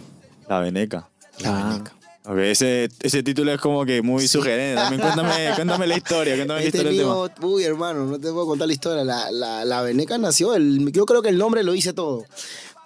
La 0.48 0.60
Veneca. 0.60 1.10
La 1.40 1.50
Ah. 1.60 1.70
Veneca. 1.70 1.92
Ok, 2.28 2.38
ese, 2.40 2.90
ese 3.02 3.22
título 3.22 3.52
es 3.54 3.62
como 3.62 3.86
que 3.86 4.02
muy 4.02 4.28
sugerente. 4.28 4.76
También 4.82 5.00
cuéntame, 5.00 5.52
cuéntame 5.56 5.86
la 5.86 5.96
historia, 5.98 6.36
cuéntame 6.36 6.60
la 6.62 6.64
He 6.64 6.68
historia 6.70 6.90
tenido, 6.90 7.32
uy, 7.42 7.64
hermano, 7.64 8.06
no 8.06 8.20
te 8.20 8.32
puedo 8.32 8.48
contar 8.48 8.68
la 8.68 8.74
historia. 8.74 9.04
La, 9.04 9.30
la, 9.30 9.64
la 9.64 9.82
Veneca 9.84 10.18
nació, 10.18 10.56
el, 10.56 10.92
yo 10.92 11.06
creo 11.06 11.22
que 11.22 11.30
el 11.30 11.38
nombre 11.38 11.64
lo 11.64 11.76
hice 11.76 11.94
todo. 11.94 12.26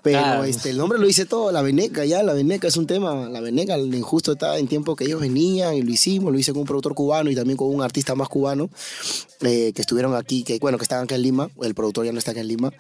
Pero 0.02 0.20
Claro. 0.20 0.44
este, 0.46 0.70
el 0.70 0.78
nombre 0.78 0.98
lo 0.98 1.06
dice 1.06 1.26
todo, 1.26 1.52
la 1.52 1.62
Veneca, 1.62 2.06
ya, 2.06 2.24
la 2.24 2.34
Veneca 2.34 2.68
es 2.68 2.78
un 2.78 2.88
tema, 2.88 3.28
la 3.30 3.42
Veneca, 3.42 3.76
el 3.76 3.94
injusto 3.94 4.32
estaba 4.34 4.58
en 4.58 4.68
tiempo 4.68 4.96
que 4.96 5.04
ellos 5.04 5.20
venían 5.20 5.76
y 5.76 5.82
lo 5.82 5.92
hicimos, 5.92 6.32
lo 6.32 6.40
hice 6.40 6.52
con 6.54 6.62
un 6.62 6.68
productor 6.68 6.94
cubano 6.94 7.30
y 7.30 7.36
también 7.36 7.58
con 7.58 7.74
un 7.74 7.82
artista 7.82 8.16
más 8.16 8.30
cubano 8.30 8.70
eh, 9.42 9.74
que 9.74 9.82
estuvieron 9.82 10.16
aquí, 10.16 10.44
que 10.44 10.58
bueno, 10.60 10.78
que 10.78 10.84
estaban 10.84 11.04
acá 11.04 11.16
en 11.16 11.22
Lima, 11.24 11.50
el 11.62 11.74
productor 11.76 12.06
ya 12.06 12.12
no 12.12 12.20
está 12.20 12.32
acá 12.32 12.40
en 12.40 12.48
Lima, 12.48 12.72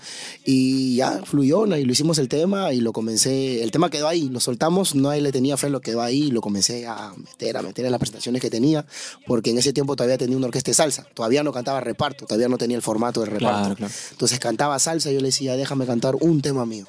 y 0.45 0.95
ya 0.95 1.21
fluyó, 1.25 1.65
¿no? 1.65 1.77
y 1.77 1.83
lo 1.83 1.91
hicimos 1.91 2.17
el 2.19 2.29
tema 2.29 2.73
y 2.73 2.79
lo 2.79 2.93
comencé, 2.93 3.63
el 3.63 3.71
tema 3.71 3.89
quedó 3.89 4.07
ahí, 4.07 4.29
lo 4.29 4.39
soltamos, 4.39 4.95
no 4.95 5.09
ahí 5.09 5.21
le 5.21 5.31
tenía 5.31 5.57
fe, 5.57 5.69
lo 5.69 5.81
quedó 5.81 6.01
ahí 6.01 6.23
y 6.23 6.31
lo 6.31 6.41
comencé 6.41 6.87
a 6.87 7.13
meter, 7.17 7.57
a 7.57 7.61
meter 7.61 7.85
en 7.85 7.91
las 7.91 7.99
presentaciones 7.99 8.41
que 8.41 8.49
tenía, 8.49 8.85
porque 9.27 9.51
en 9.51 9.57
ese 9.57 9.73
tiempo 9.73 9.95
todavía 9.95 10.17
tenía 10.17 10.37
una 10.37 10.47
orquesta 10.47 10.71
de 10.71 10.75
salsa, 10.75 11.05
todavía 11.13 11.43
no 11.43 11.51
cantaba 11.51 11.81
reparto, 11.81 12.25
todavía 12.25 12.47
no 12.47 12.57
tenía 12.57 12.77
el 12.77 12.83
formato 12.83 13.21
de 13.21 13.25
reparto. 13.27 13.59
Claro, 13.59 13.75
claro. 13.75 13.93
Entonces 14.11 14.39
cantaba 14.39 14.79
salsa 14.79 15.11
y 15.11 15.15
yo 15.15 15.19
le 15.19 15.27
decía, 15.27 15.55
déjame 15.55 15.85
cantar 15.85 16.15
un 16.15 16.41
tema 16.41 16.65
mío. 16.65 16.85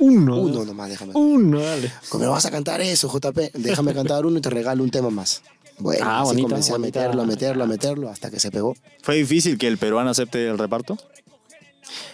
Uno. 0.00 0.40
Uno 0.40 0.64
nomás, 0.64 0.88
déjame. 0.90 1.12
Uno, 1.14 1.60
dale. 1.60 1.92
¿Cómo 2.08 2.28
vas 2.30 2.44
a 2.46 2.50
cantar 2.50 2.80
eso, 2.80 3.08
JP? 3.12 3.52
Déjame 3.54 3.94
cantar 3.94 4.26
uno 4.26 4.38
y 4.38 4.40
te 4.40 4.50
regalo 4.50 4.82
un 4.82 4.90
tema 4.90 5.10
más. 5.10 5.42
Bueno, 5.78 6.04
Ah, 6.06 6.20
así 6.20 6.26
bonita, 6.30 6.48
comencé 6.48 6.72
bonita. 6.72 6.74
a 6.74 7.02
meterlo, 7.04 7.22
a 7.22 7.26
meterlo, 7.26 7.64
a 7.64 7.66
meterlo, 7.66 8.08
hasta 8.10 8.30
que 8.30 8.38
se 8.40 8.50
pegó. 8.50 8.76
¿Fue 9.02 9.16
difícil 9.16 9.56
que 9.58 9.66
el 9.66 9.78
peruano 9.78 10.10
acepte 10.10 10.46
el 10.48 10.58
reparto? 10.58 10.98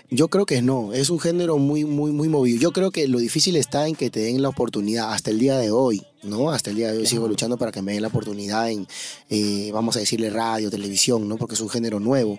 Yo 0.08 0.28
creo 0.28 0.46
que 0.46 0.62
no, 0.62 0.92
es 0.92 1.10
un 1.10 1.18
género 1.18 1.58
muy, 1.58 1.84
muy, 1.84 2.12
muy 2.12 2.28
movido. 2.28 2.58
Yo 2.60 2.72
creo 2.72 2.92
que 2.92 3.08
lo 3.08 3.18
difícil 3.18 3.56
está 3.56 3.88
en 3.88 3.96
que 3.96 4.08
te 4.08 4.20
den 4.20 4.40
la 4.40 4.48
oportunidad 4.48 5.12
hasta 5.12 5.30
el 5.30 5.40
día 5.40 5.58
de 5.58 5.72
hoy, 5.72 6.00
¿no? 6.22 6.50
Hasta 6.52 6.70
el 6.70 6.76
día 6.76 6.92
de 6.92 6.98
hoy 6.98 7.06
sigo 7.06 7.26
luchando 7.26 7.56
para 7.56 7.72
que 7.72 7.82
me 7.82 7.92
den 7.92 8.02
la 8.02 8.08
oportunidad 8.08 8.70
en, 8.70 8.86
eh, 9.30 9.70
vamos 9.74 9.96
a 9.96 9.98
decirle, 9.98 10.30
radio, 10.30 10.70
televisión, 10.70 11.28
¿no? 11.28 11.36
Porque 11.36 11.56
es 11.56 11.60
un 11.60 11.68
género 11.68 11.98
nuevo. 11.98 12.38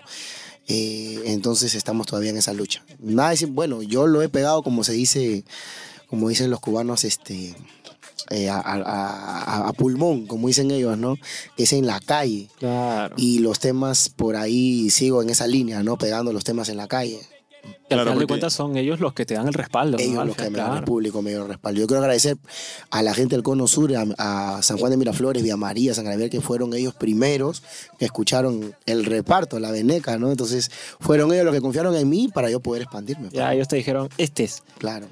Eh, 0.68 1.22
entonces 1.26 1.74
estamos 1.74 2.06
todavía 2.06 2.30
en 2.30 2.36
esa 2.36 2.52
lucha. 2.52 2.84
Nada 3.00 3.30
de 3.30 3.34
decir, 3.34 3.48
bueno, 3.48 3.82
yo 3.82 4.06
lo 4.06 4.22
he 4.22 4.28
pegado 4.28 4.62
como 4.62 4.84
se 4.84 4.92
dice, 4.92 5.44
como 6.08 6.28
dicen 6.28 6.50
los 6.50 6.60
cubanos, 6.60 7.04
este, 7.04 7.54
eh, 8.30 8.48
a, 8.50 8.56
a- 8.58 8.82
a- 8.82 9.68
a 9.68 9.72
pulmón, 9.72 10.26
como 10.26 10.48
dicen 10.48 10.70
ellos, 10.70 10.98
¿no? 10.98 11.16
Que 11.56 11.62
es 11.62 11.72
en 11.72 11.86
la 11.86 12.00
calle. 12.00 12.48
Claro. 12.58 13.14
Y 13.16 13.38
los 13.38 13.58
temas 13.60 14.10
por 14.10 14.36
ahí 14.36 14.90
sigo 14.90 15.22
en 15.22 15.30
esa 15.30 15.46
línea, 15.46 15.82
¿no? 15.82 15.96
Pegando 15.96 16.32
los 16.34 16.44
temas 16.44 16.68
en 16.68 16.76
la 16.76 16.86
calle. 16.88 17.18
Y 17.64 17.68
al 17.68 17.74
Claro, 17.88 18.02
final 18.04 18.18
de 18.18 18.26
cuentas 18.26 18.52
son 18.52 18.76
ellos 18.76 19.00
los 19.00 19.14
que 19.14 19.24
te 19.24 19.34
dan 19.34 19.48
el 19.48 19.54
respaldo. 19.54 19.96
¿no, 19.96 20.02
Ellos 20.02 20.26
los 20.26 20.36
que 20.36 20.50
me 20.50 20.58
dan 20.58 20.76
el 20.78 20.84
público, 20.84 21.22
me 21.22 21.32
dan 21.32 21.42
el 21.42 21.48
respaldo. 21.48 21.80
Yo 21.80 21.86
quiero 21.86 22.00
agradecer 22.00 22.36
a 22.90 23.02
la 23.02 23.14
gente 23.14 23.34
del 23.34 23.42
Cono 23.42 23.66
Sur, 23.66 23.92
a, 23.96 24.04
a 24.18 24.62
San 24.62 24.76
Juan 24.78 24.90
de 24.90 24.96
Miraflores, 24.96 25.42
Villa 25.42 25.56
María, 25.56 25.94
San 25.94 26.04
Gabriel, 26.04 26.30
que 26.30 26.40
fueron 26.40 26.74
ellos 26.74 26.94
primeros 26.94 27.62
que 27.98 28.04
escucharon 28.04 28.74
el 28.86 29.04
reparto, 29.04 29.58
la 29.58 29.70
veneca, 29.70 30.18
¿no? 30.18 30.30
Entonces, 30.30 30.70
fueron 31.00 31.32
ellos 31.32 31.44
los 31.44 31.54
que 31.54 31.60
confiaron 31.60 31.96
en 31.96 32.08
mí 32.08 32.28
para 32.28 32.50
yo 32.50 32.60
poder 32.60 32.82
expandirme. 32.82 33.28
Ya 33.32 33.52
ellos 33.54 33.68
te 33.68 33.76
dijeron, 33.76 34.08
este 34.18 34.44
es. 34.44 34.62
Claro. 34.78 35.06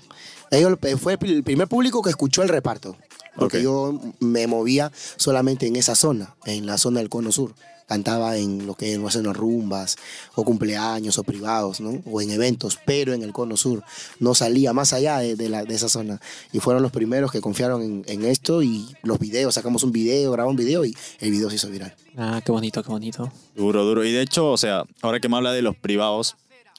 Ellos 0.51 0.79
eh, 0.83 0.97
fue 0.97 1.19
el 1.21 1.43
primer 1.43 1.69
público 1.69 2.03
que 2.03 2.11
escuchó 2.11 2.43
el 2.43 2.49
reparto. 2.49 2.97
Porque 3.37 3.63
yo 3.63 4.01
me 4.19 4.47
movía 4.47 4.91
solamente 5.17 5.67
en 5.67 5.77
esa 5.77 5.95
zona, 5.95 6.35
en 6.47 6.65
la 6.65 6.79
zona 6.79 7.01
del 7.01 7.11
Cono 7.11 7.33
Sur. 7.33 7.55
Cantaba 7.87 8.37
en 8.37 8.67
lo 8.67 8.75
que 8.75 8.99
no 8.99 9.07
hacen 9.09 9.25
las 9.27 9.37
rumbas, 9.37 9.97
o 10.35 10.45
cumpleaños, 10.45 11.19
o 11.19 11.23
privados, 11.23 11.81
¿no? 11.81 12.01
O 12.11 12.21
en 12.21 12.31
eventos, 12.31 12.79
pero 12.85 13.13
en 13.15 13.23
el 13.23 13.33
Cono 13.33 13.57
Sur. 13.57 13.85
No 14.19 14.35
salía 14.35 14.73
más 14.73 14.93
allá 14.93 15.19
de, 15.19 15.37
de 15.37 15.49
la- 15.49 15.65
de 15.65 15.75
esa 15.75 15.89
zona. 15.89 16.21
Y 16.53 16.59
fueron 16.61 16.83
los 16.83 16.91
primeros 16.93 17.31
que 17.31 17.41
confiaron 17.41 17.83
en, 17.83 18.05
en 18.09 18.25
esto 18.25 18.63
y 18.63 18.87
los 19.03 19.19
videos. 19.19 19.55
Sacamos 19.55 19.83
un 19.85 19.93
video, 19.93 20.33
grabamos 20.33 20.53
un 20.59 20.65
video 20.65 20.85
y 20.85 20.97
el 21.21 21.31
video 21.31 21.49
se 21.49 21.57
hizo 21.57 21.69
viral. 21.71 21.95
Ah, 22.17 22.41
qué 22.45 22.51
bonito, 22.51 22.83
qué 22.83 22.89
bonito. 22.91 23.31
Duro, 23.55 23.85
duro. 23.85 24.05
Y 24.05 24.13
de 24.13 24.23
hecho, 24.23 24.51
o 24.51 24.57
sea, 24.57 24.85
ahora 25.03 25.21
que 25.21 25.29
me 25.29 25.37
habla 25.37 25.53
de 25.53 25.63
los 25.63 25.77
privados, 25.77 26.37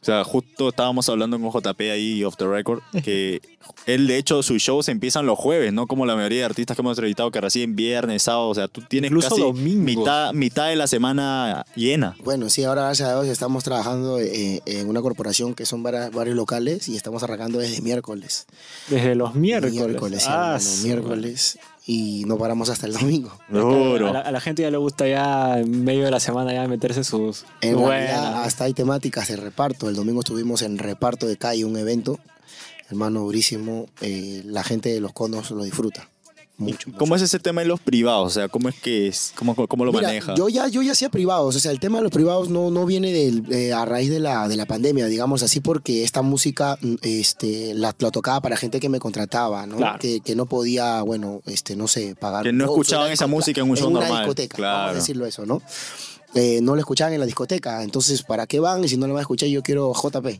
sea, 0.07 0.23
justo 0.23 0.69
estábamos 0.69 1.07
hablando 1.09 1.39
con 1.39 1.51
JP 1.51 1.79
ahí 1.91 2.23
off 2.23 2.35
the 2.37 2.47
record, 2.47 2.81
que 3.03 3.41
él 3.85 4.07
de 4.07 4.17
hecho 4.17 4.41
sus 4.43 4.61
shows 4.61 4.87
empiezan 4.89 5.25
los 5.25 5.37
jueves, 5.37 5.71
no 5.73 5.85
como 5.87 6.05
la 6.05 6.15
mayoría 6.15 6.39
de 6.39 6.45
artistas 6.45 6.75
que 6.75 6.81
hemos 6.81 6.97
entrevistado 6.97 7.29
que 7.31 7.41
reciben 7.41 7.75
viernes, 7.75 8.23
sábado, 8.23 8.49
o 8.49 8.55
sea, 8.55 8.67
tú 8.67 8.81
tienes 8.81 9.11
Incluso 9.11 9.29
casi 9.29 9.41
domingos. 9.41 9.97
mitad, 9.97 10.33
mitad 10.33 10.67
de 10.69 10.75
la 10.77 10.87
semana 10.87 11.65
llena. 11.75 12.15
Bueno, 12.23 12.49
sí, 12.49 12.63
ahora 12.63 12.83
gracias 12.83 13.09
a 13.09 13.13
Dios 13.21 13.27
estamos 13.31 13.63
trabajando 13.63 14.19
eh, 14.19 14.61
en 14.65 14.89
una 14.89 15.01
corporación 15.01 15.53
que 15.53 15.65
son 15.65 15.83
varias- 15.83 16.11
varios 16.11 16.35
locales 16.35 16.87
y 16.89 16.95
estamos 16.95 17.23
arrancando 17.23 17.59
desde 17.59 17.81
miércoles. 17.81 18.45
Desde 18.87 19.15
los 19.15 19.35
miércoles. 19.35 19.73
Miércoles, 19.73 20.21
sí, 20.23 20.29
Ah, 20.31 20.57
miércoles. 20.83 21.59
Y 21.89 22.25
no 22.25 22.37
paramos 22.37 22.69
hasta 22.69 22.85
el 22.85 22.91
domingo. 22.93 23.31
Duro. 23.47 24.09
A 24.09 24.11
la, 24.11 24.19
a 24.19 24.31
la 24.33 24.41
gente 24.41 24.61
ya 24.61 24.69
le 24.69 24.75
gusta 24.75 25.07
ya 25.07 25.57
en 25.59 25.85
medio 25.85 26.03
de 26.03 26.11
la 26.11 26.19
semana 26.19 26.51
ya 26.51 26.67
meterse 26.67 27.05
sus... 27.05 27.45
En 27.61 27.79
realidad, 27.79 28.43
hasta 28.43 28.65
hay 28.65 28.73
temáticas 28.73 29.29
de 29.29 29.37
reparto. 29.37 29.87
El 29.87 29.95
domingo 29.95 30.19
estuvimos 30.19 30.63
en 30.63 30.77
reparto 30.77 31.27
de 31.27 31.37
calle, 31.37 31.63
un 31.63 31.77
evento. 31.77 32.19
Hermano, 32.89 33.21
durísimo. 33.21 33.87
Eh, 34.01 34.41
la 34.45 34.65
gente 34.65 34.89
de 34.89 34.99
los 34.99 35.13
conos 35.13 35.49
lo 35.51 35.63
disfruta. 35.63 36.09
Mucho. 36.57 36.89
mucho. 36.89 36.97
¿Cómo 36.97 37.15
es 37.15 37.21
ese 37.21 37.37
tema 37.39 37.61
de 37.61 37.67
los 37.67 37.79
privados? 37.79 38.27
O 38.27 38.29
sea, 38.31 38.47
¿cómo 38.49 38.67
es 38.69 38.75
que 38.75 39.07
es? 39.07 39.31
¿Cómo, 39.35 39.55
cómo 39.67 39.85
lo 39.85 39.91
Mira, 39.91 40.07
maneja? 40.07 40.33
Yo 40.35 40.49
ya, 40.49 40.67
yo 40.67 40.81
ya 40.81 40.93
hacía 40.93 41.09
privados, 41.09 41.55
o 41.55 41.59
sea, 41.59 41.71
el 41.71 41.79
tema 41.79 41.97
de 41.99 42.03
los 42.03 42.11
privados 42.11 42.49
no, 42.49 42.71
no 42.71 42.85
viene 42.85 43.11
del, 43.13 43.43
eh, 43.53 43.73
a 43.73 43.85
raíz 43.85 44.09
de 44.09 44.19
la, 44.19 44.47
de 44.47 44.55
la 44.57 44.65
pandemia, 44.65 45.05
digamos 45.05 45.43
así, 45.43 45.59
porque 45.59 46.03
esta 46.03 46.21
música 46.23 46.77
mm, 46.81 46.95
este, 47.03 47.73
la, 47.75 47.95
la 47.99 48.11
tocaba 48.11 48.41
para 48.41 48.57
gente 48.57 48.79
que 48.79 48.89
me 48.89 48.99
contrataba, 48.99 49.65
¿no? 49.67 49.77
Claro. 49.77 49.99
Que, 49.99 50.19
que 50.21 50.35
no 50.35 50.45
podía, 50.47 51.01
bueno, 51.03 51.41
este, 51.45 51.75
no 51.75 51.87
sé, 51.87 52.15
pagar. 52.15 52.43
Que 52.43 52.51
no 52.53 52.65
escuchaban 52.65 53.11
esa 53.11 53.25
en- 53.25 53.31
música 53.31 53.61
en 53.61 53.69
un 53.69 53.77
show 53.77 53.89
una 53.89 53.99
normal, 53.99 54.19
discoteca, 54.23 54.57
vamos 54.59 54.77
a 54.79 54.83
claro. 54.85 54.95
decirlo 54.95 55.25
eso, 55.27 55.45
¿no? 55.45 55.61
Eh, 56.33 56.59
no 56.61 56.73
lo 56.75 56.79
escuchaban 56.79 57.13
en 57.13 57.19
la 57.19 57.25
discoteca, 57.25 57.83
entonces, 57.83 58.23
¿para 58.23 58.47
qué 58.47 58.59
van? 58.59 58.83
Y 58.83 58.87
si 58.89 58.97
no 58.97 59.07
lo 59.07 59.13
van 59.13 59.19
a 59.19 59.21
escuchar, 59.21 59.47
yo 59.49 59.61
quiero 59.63 59.93
JP. 59.93 60.39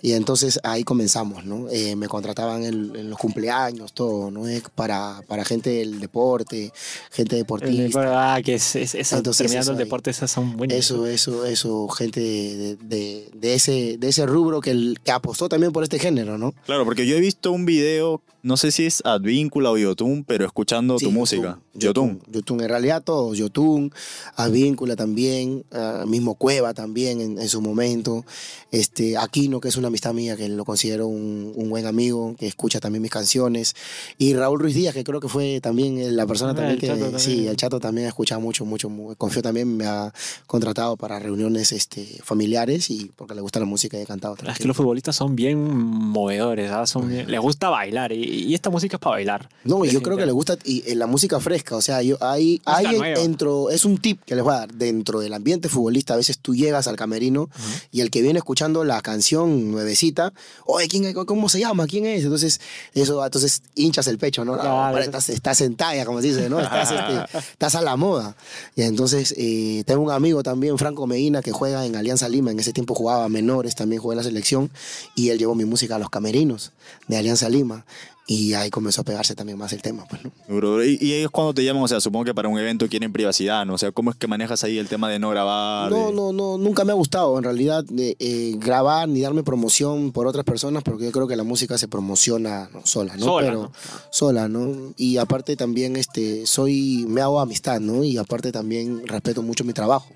Y 0.00 0.12
entonces 0.12 0.60
ahí 0.62 0.84
comenzamos, 0.84 1.44
¿no? 1.44 1.68
Eh, 1.70 1.96
me 1.96 2.06
contrataban 2.08 2.64
en, 2.64 2.94
en 2.94 3.10
los 3.10 3.18
cumpleaños, 3.18 3.92
todo, 3.92 4.30
¿no? 4.30 4.46
Eh, 4.48 4.62
Para, 4.74 5.22
para 5.26 5.44
gente 5.44 5.70
del 5.70 5.98
deporte, 6.00 6.72
gente 7.10 7.36
deportista. 7.36 8.34
ah, 8.34 8.42
que 8.42 8.54
es, 8.54 8.76
es- 8.76 8.94
Entonces, 9.12 9.38
terminando 9.38 9.62
eso 9.62 9.72
el 9.72 9.78
ahí. 9.78 9.84
deporte, 9.84 10.10
esas 10.10 10.30
son 10.30 10.56
buenas. 10.56 10.76
Eso, 10.78 11.06
eso, 11.06 11.44
eso, 11.46 11.88
gente 11.88 12.20
de, 12.20 12.76
de, 12.76 13.28
de 13.34 13.54
ese, 13.54 13.96
de 13.98 14.08
ese 14.08 14.24
rubro 14.26 14.60
que, 14.60 14.70
el- 14.70 14.98
que 15.02 15.10
apostó 15.10 15.48
también 15.48 15.72
por 15.72 15.82
este 15.82 15.98
género, 15.98 16.38
¿no? 16.38 16.52
Claro, 16.66 16.84
porque 16.84 17.06
yo 17.06 17.16
he 17.16 17.20
visto 17.20 17.50
un 17.50 17.66
video, 17.66 18.22
no 18.48 18.56
sé 18.56 18.72
si 18.72 18.86
es 18.86 19.02
Advíncula 19.04 19.70
o 19.70 19.76
Yotun, 19.78 20.24
pero 20.24 20.46
escuchando 20.46 20.98
Sí, 20.98 21.04
tu 21.04 21.12
música. 21.12 21.60
Yotun, 21.74 22.20
Yotun. 22.32 22.60
En 22.62 22.68
realidad 22.68 23.02
todos, 23.04 23.36
Yotun, 23.38 23.92
Advíncula 24.36 24.96
también, 24.96 25.64
ah, 25.70 26.04
mismo 26.06 26.34
Cueva 26.34 26.74
también 26.74 27.20
en, 27.20 27.38
en 27.38 27.48
su 27.48 27.60
momento, 27.60 28.24
este, 28.72 29.16
Aquino, 29.16 29.60
que 29.60 29.68
es 29.68 29.76
una 29.76 29.88
amistad 29.88 30.12
mía, 30.14 30.36
que 30.36 30.48
lo 30.48 30.64
considero 30.64 31.06
un, 31.06 31.52
un 31.54 31.68
buen 31.70 31.86
amigo, 31.86 32.34
que 32.38 32.46
escucha 32.46 32.80
también 32.80 33.02
mis 33.02 33.10
canciones, 33.10 33.74
y 34.18 34.34
Raúl 34.34 34.58
Ruiz 34.60 34.74
Díaz, 34.74 34.94
que 34.94 35.04
creo 35.04 35.20
que 35.20 35.28
fue 35.28 35.60
también 35.60 35.98
eh, 35.98 36.10
la 36.10 36.26
persona 36.26 36.52
Ah, 36.52 36.54
también 36.54 36.74
el 36.74 36.80
que, 36.80 36.86
Chato 36.88 37.00
también. 37.00 37.20
sí, 37.20 37.46
el 37.46 37.56
chato 37.56 37.78
también 37.80 38.06
ha 38.06 38.08
escuchado 38.08 38.40
mucho, 38.40 38.64
mucho, 38.64 38.88
mu- 38.88 39.14
confío 39.16 39.42
también, 39.42 39.76
me 39.76 39.84
ha 39.86 40.12
contratado 40.46 40.96
para 40.96 41.18
reuniones 41.18 41.70
este, 41.72 42.04
familiares 42.24 42.90
y 42.90 43.10
porque 43.14 43.34
le 43.34 43.40
gusta 43.42 43.60
la 43.60 43.66
música 43.66 43.98
y 43.98 44.02
he 44.02 44.06
cantado 44.06 44.34
Es 44.50 44.58
que 44.58 44.66
los 44.66 44.76
futbolistas 44.76 45.14
son 45.14 45.36
bien 45.36 45.58
movedores, 45.62 46.70
¿ah? 46.70 46.86
son 46.86 47.08
bien- 47.08 47.30
les 47.30 47.40
gusta 47.40 47.68
bailar 47.68 48.12
y, 48.12 48.18
y 48.40 48.54
esta 48.54 48.70
música 48.70 48.96
es 48.96 49.00
para 49.00 49.16
bailar. 49.16 49.48
No, 49.64 49.84
y 49.84 49.90
yo 49.90 50.02
creo 50.02 50.16
que 50.16 50.26
le 50.26 50.32
gusta 50.32 50.56
y, 50.64 50.82
eh, 50.90 50.94
la 50.94 51.06
música 51.06 51.40
fresca, 51.40 51.76
o 51.76 51.82
sea, 51.82 52.02
yo 52.02 52.16
hay, 52.20 52.60
hay 52.64 52.98
dentro, 53.14 53.70
es 53.70 53.84
un 53.84 53.98
tip 53.98 54.22
que 54.24 54.34
les 54.34 54.44
voy 54.44 54.54
a 54.54 54.58
dar, 54.58 54.74
dentro 54.74 55.20
del 55.20 55.32
ambiente 55.34 55.68
futbolista, 55.68 56.14
a 56.14 56.16
veces 56.16 56.38
tú 56.38 56.54
llegas 56.54 56.86
al 56.88 56.96
camerino 56.96 57.48
y 57.90 58.00
el 58.00 58.10
que 58.10 58.22
viene 58.22 58.38
escuchando 58.38 58.84
la 58.84 59.00
canción 59.00 59.70
nuevecita, 59.70 60.32
oye, 60.66 60.88
¿quién? 60.88 61.12
¿cómo 61.12 61.48
se 61.48 61.60
llama? 61.60 61.86
¿Quién 61.86 62.06
es? 62.06 62.24
Entonces, 62.24 62.60
eso, 62.94 63.24
entonces 63.24 63.62
hinchas 63.74 64.06
el 64.08 64.18
pecho, 64.18 64.44
¿no? 64.44 64.54
Claro. 64.54 64.76
hombre, 64.76 65.04
estás, 65.04 65.28
estás 65.28 65.60
en 65.60 65.76
talla, 65.76 66.04
como 66.04 66.20
se 66.20 66.28
dice, 66.28 66.48
¿no? 66.48 66.60
Estás, 66.60 66.90
este, 66.90 67.38
estás 67.52 67.74
a 67.74 67.82
la 67.82 67.96
moda. 67.96 68.36
Y 68.76 68.82
entonces, 68.82 69.34
eh, 69.36 69.82
tengo 69.86 70.02
un 70.02 70.10
amigo 70.10 70.42
también, 70.42 70.78
Franco 70.78 71.06
Medina, 71.06 71.42
que 71.42 71.52
juega 71.52 71.86
en 71.86 71.96
Alianza 71.96 72.28
Lima, 72.28 72.50
en 72.50 72.60
ese 72.60 72.72
tiempo 72.72 72.94
jugaba 72.94 73.28
menores, 73.28 73.74
también 73.74 74.00
jugó 74.00 74.12
en 74.12 74.18
la 74.18 74.24
selección, 74.24 74.70
y 75.14 75.30
él 75.30 75.38
llevó 75.38 75.54
mi 75.54 75.64
música 75.64 75.96
a 75.96 75.98
los 75.98 76.10
camerinos 76.10 76.72
de 77.06 77.16
Alianza 77.16 77.48
Lima. 77.48 77.84
Y 78.30 78.52
ahí 78.52 78.68
comenzó 78.68 79.00
a 79.00 79.04
pegarse 79.04 79.34
también 79.34 79.56
más 79.56 79.72
el 79.72 79.80
tema, 79.80 80.04
pues, 80.06 80.20
¿no? 80.22 80.84
Y, 80.84 80.98
y 81.00 81.14
ellos 81.14 81.30
cuando 81.30 81.54
te 81.54 81.64
llaman, 81.64 81.82
o 81.82 81.88
sea, 81.88 81.98
supongo 81.98 82.26
que 82.26 82.34
para 82.34 82.46
un 82.50 82.58
evento 82.58 82.86
quieren 82.86 83.10
privacidad, 83.10 83.64
¿no? 83.64 83.72
O 83.72 83.78
sea, 83.78 83.90
¿cómo 83.90 84.10
es 84.10 84.16
que 84.16 84.26
manejas 84.26 84.62
ahí 84.64 84.76
el 84.76 84.86
tema 84.86 85.08
de 85.08 85.18
no 85.18 85.30
grabar? 85.30 85.90
No, 85.90 86.08
de- 86.08 86.12
no, 86.12 86.32
no, 86.34 86.58
nunca 86.58 86.84
me 86.84 86.92
ha 86.92 86.94
gustado 86.94 87.38
en 87.38 87.44
realidad 87.44 87.84
de, 87.84 88.16
eh, 88.18 88.52
grabar 88.58 89.08
ni 89.08 89.22
darme 89.22 89.42
promoción 89.44 90.12
por 90.12 90.26
otras 90.26 90.44
personas 90.44 90.82
porque 90.82 91.06
yo 91.06 91.10
creo 91.12 91.26
que 91.26 91.36
la 91.36 91.42
música 91.42 91.78
se 91.78 91.88
promociona 91.88 92.68
no, 92.74 92.84
sola, 92.84 93.16
¿no? 93.16 93.24
Sola, 93.24 93.46
Pero 93.46 93.62
¿no? 93.62 93.72
sola, 94.10 94.46
¿no? 94.48 94.92
Y 94.98 95.16
aparte 95.16 95.56
también 95.56 95.96
este 95.96 96.46
soy 96.46 97.06
me 97.08 97.22
hago 97.22 97.40
amistad, 97.40 97.80
¿no? 97.80 98.04
Y 98.04 98.18
aparte 98.18 98.52
también 98.52 99.06
respeto 99.06 99.40
mucho 99.42 99.64
mi 99.64 99.72
trabajo. 99.72 100.08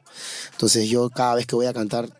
Entonces 0.52 0.86
yo 0.90 1.08
cada 1.08 1.36
vez 1.36 1.46
que 1.46 1.56
voy 1.56 1.64
a 1.64 1.72
cantar 1.72 2.10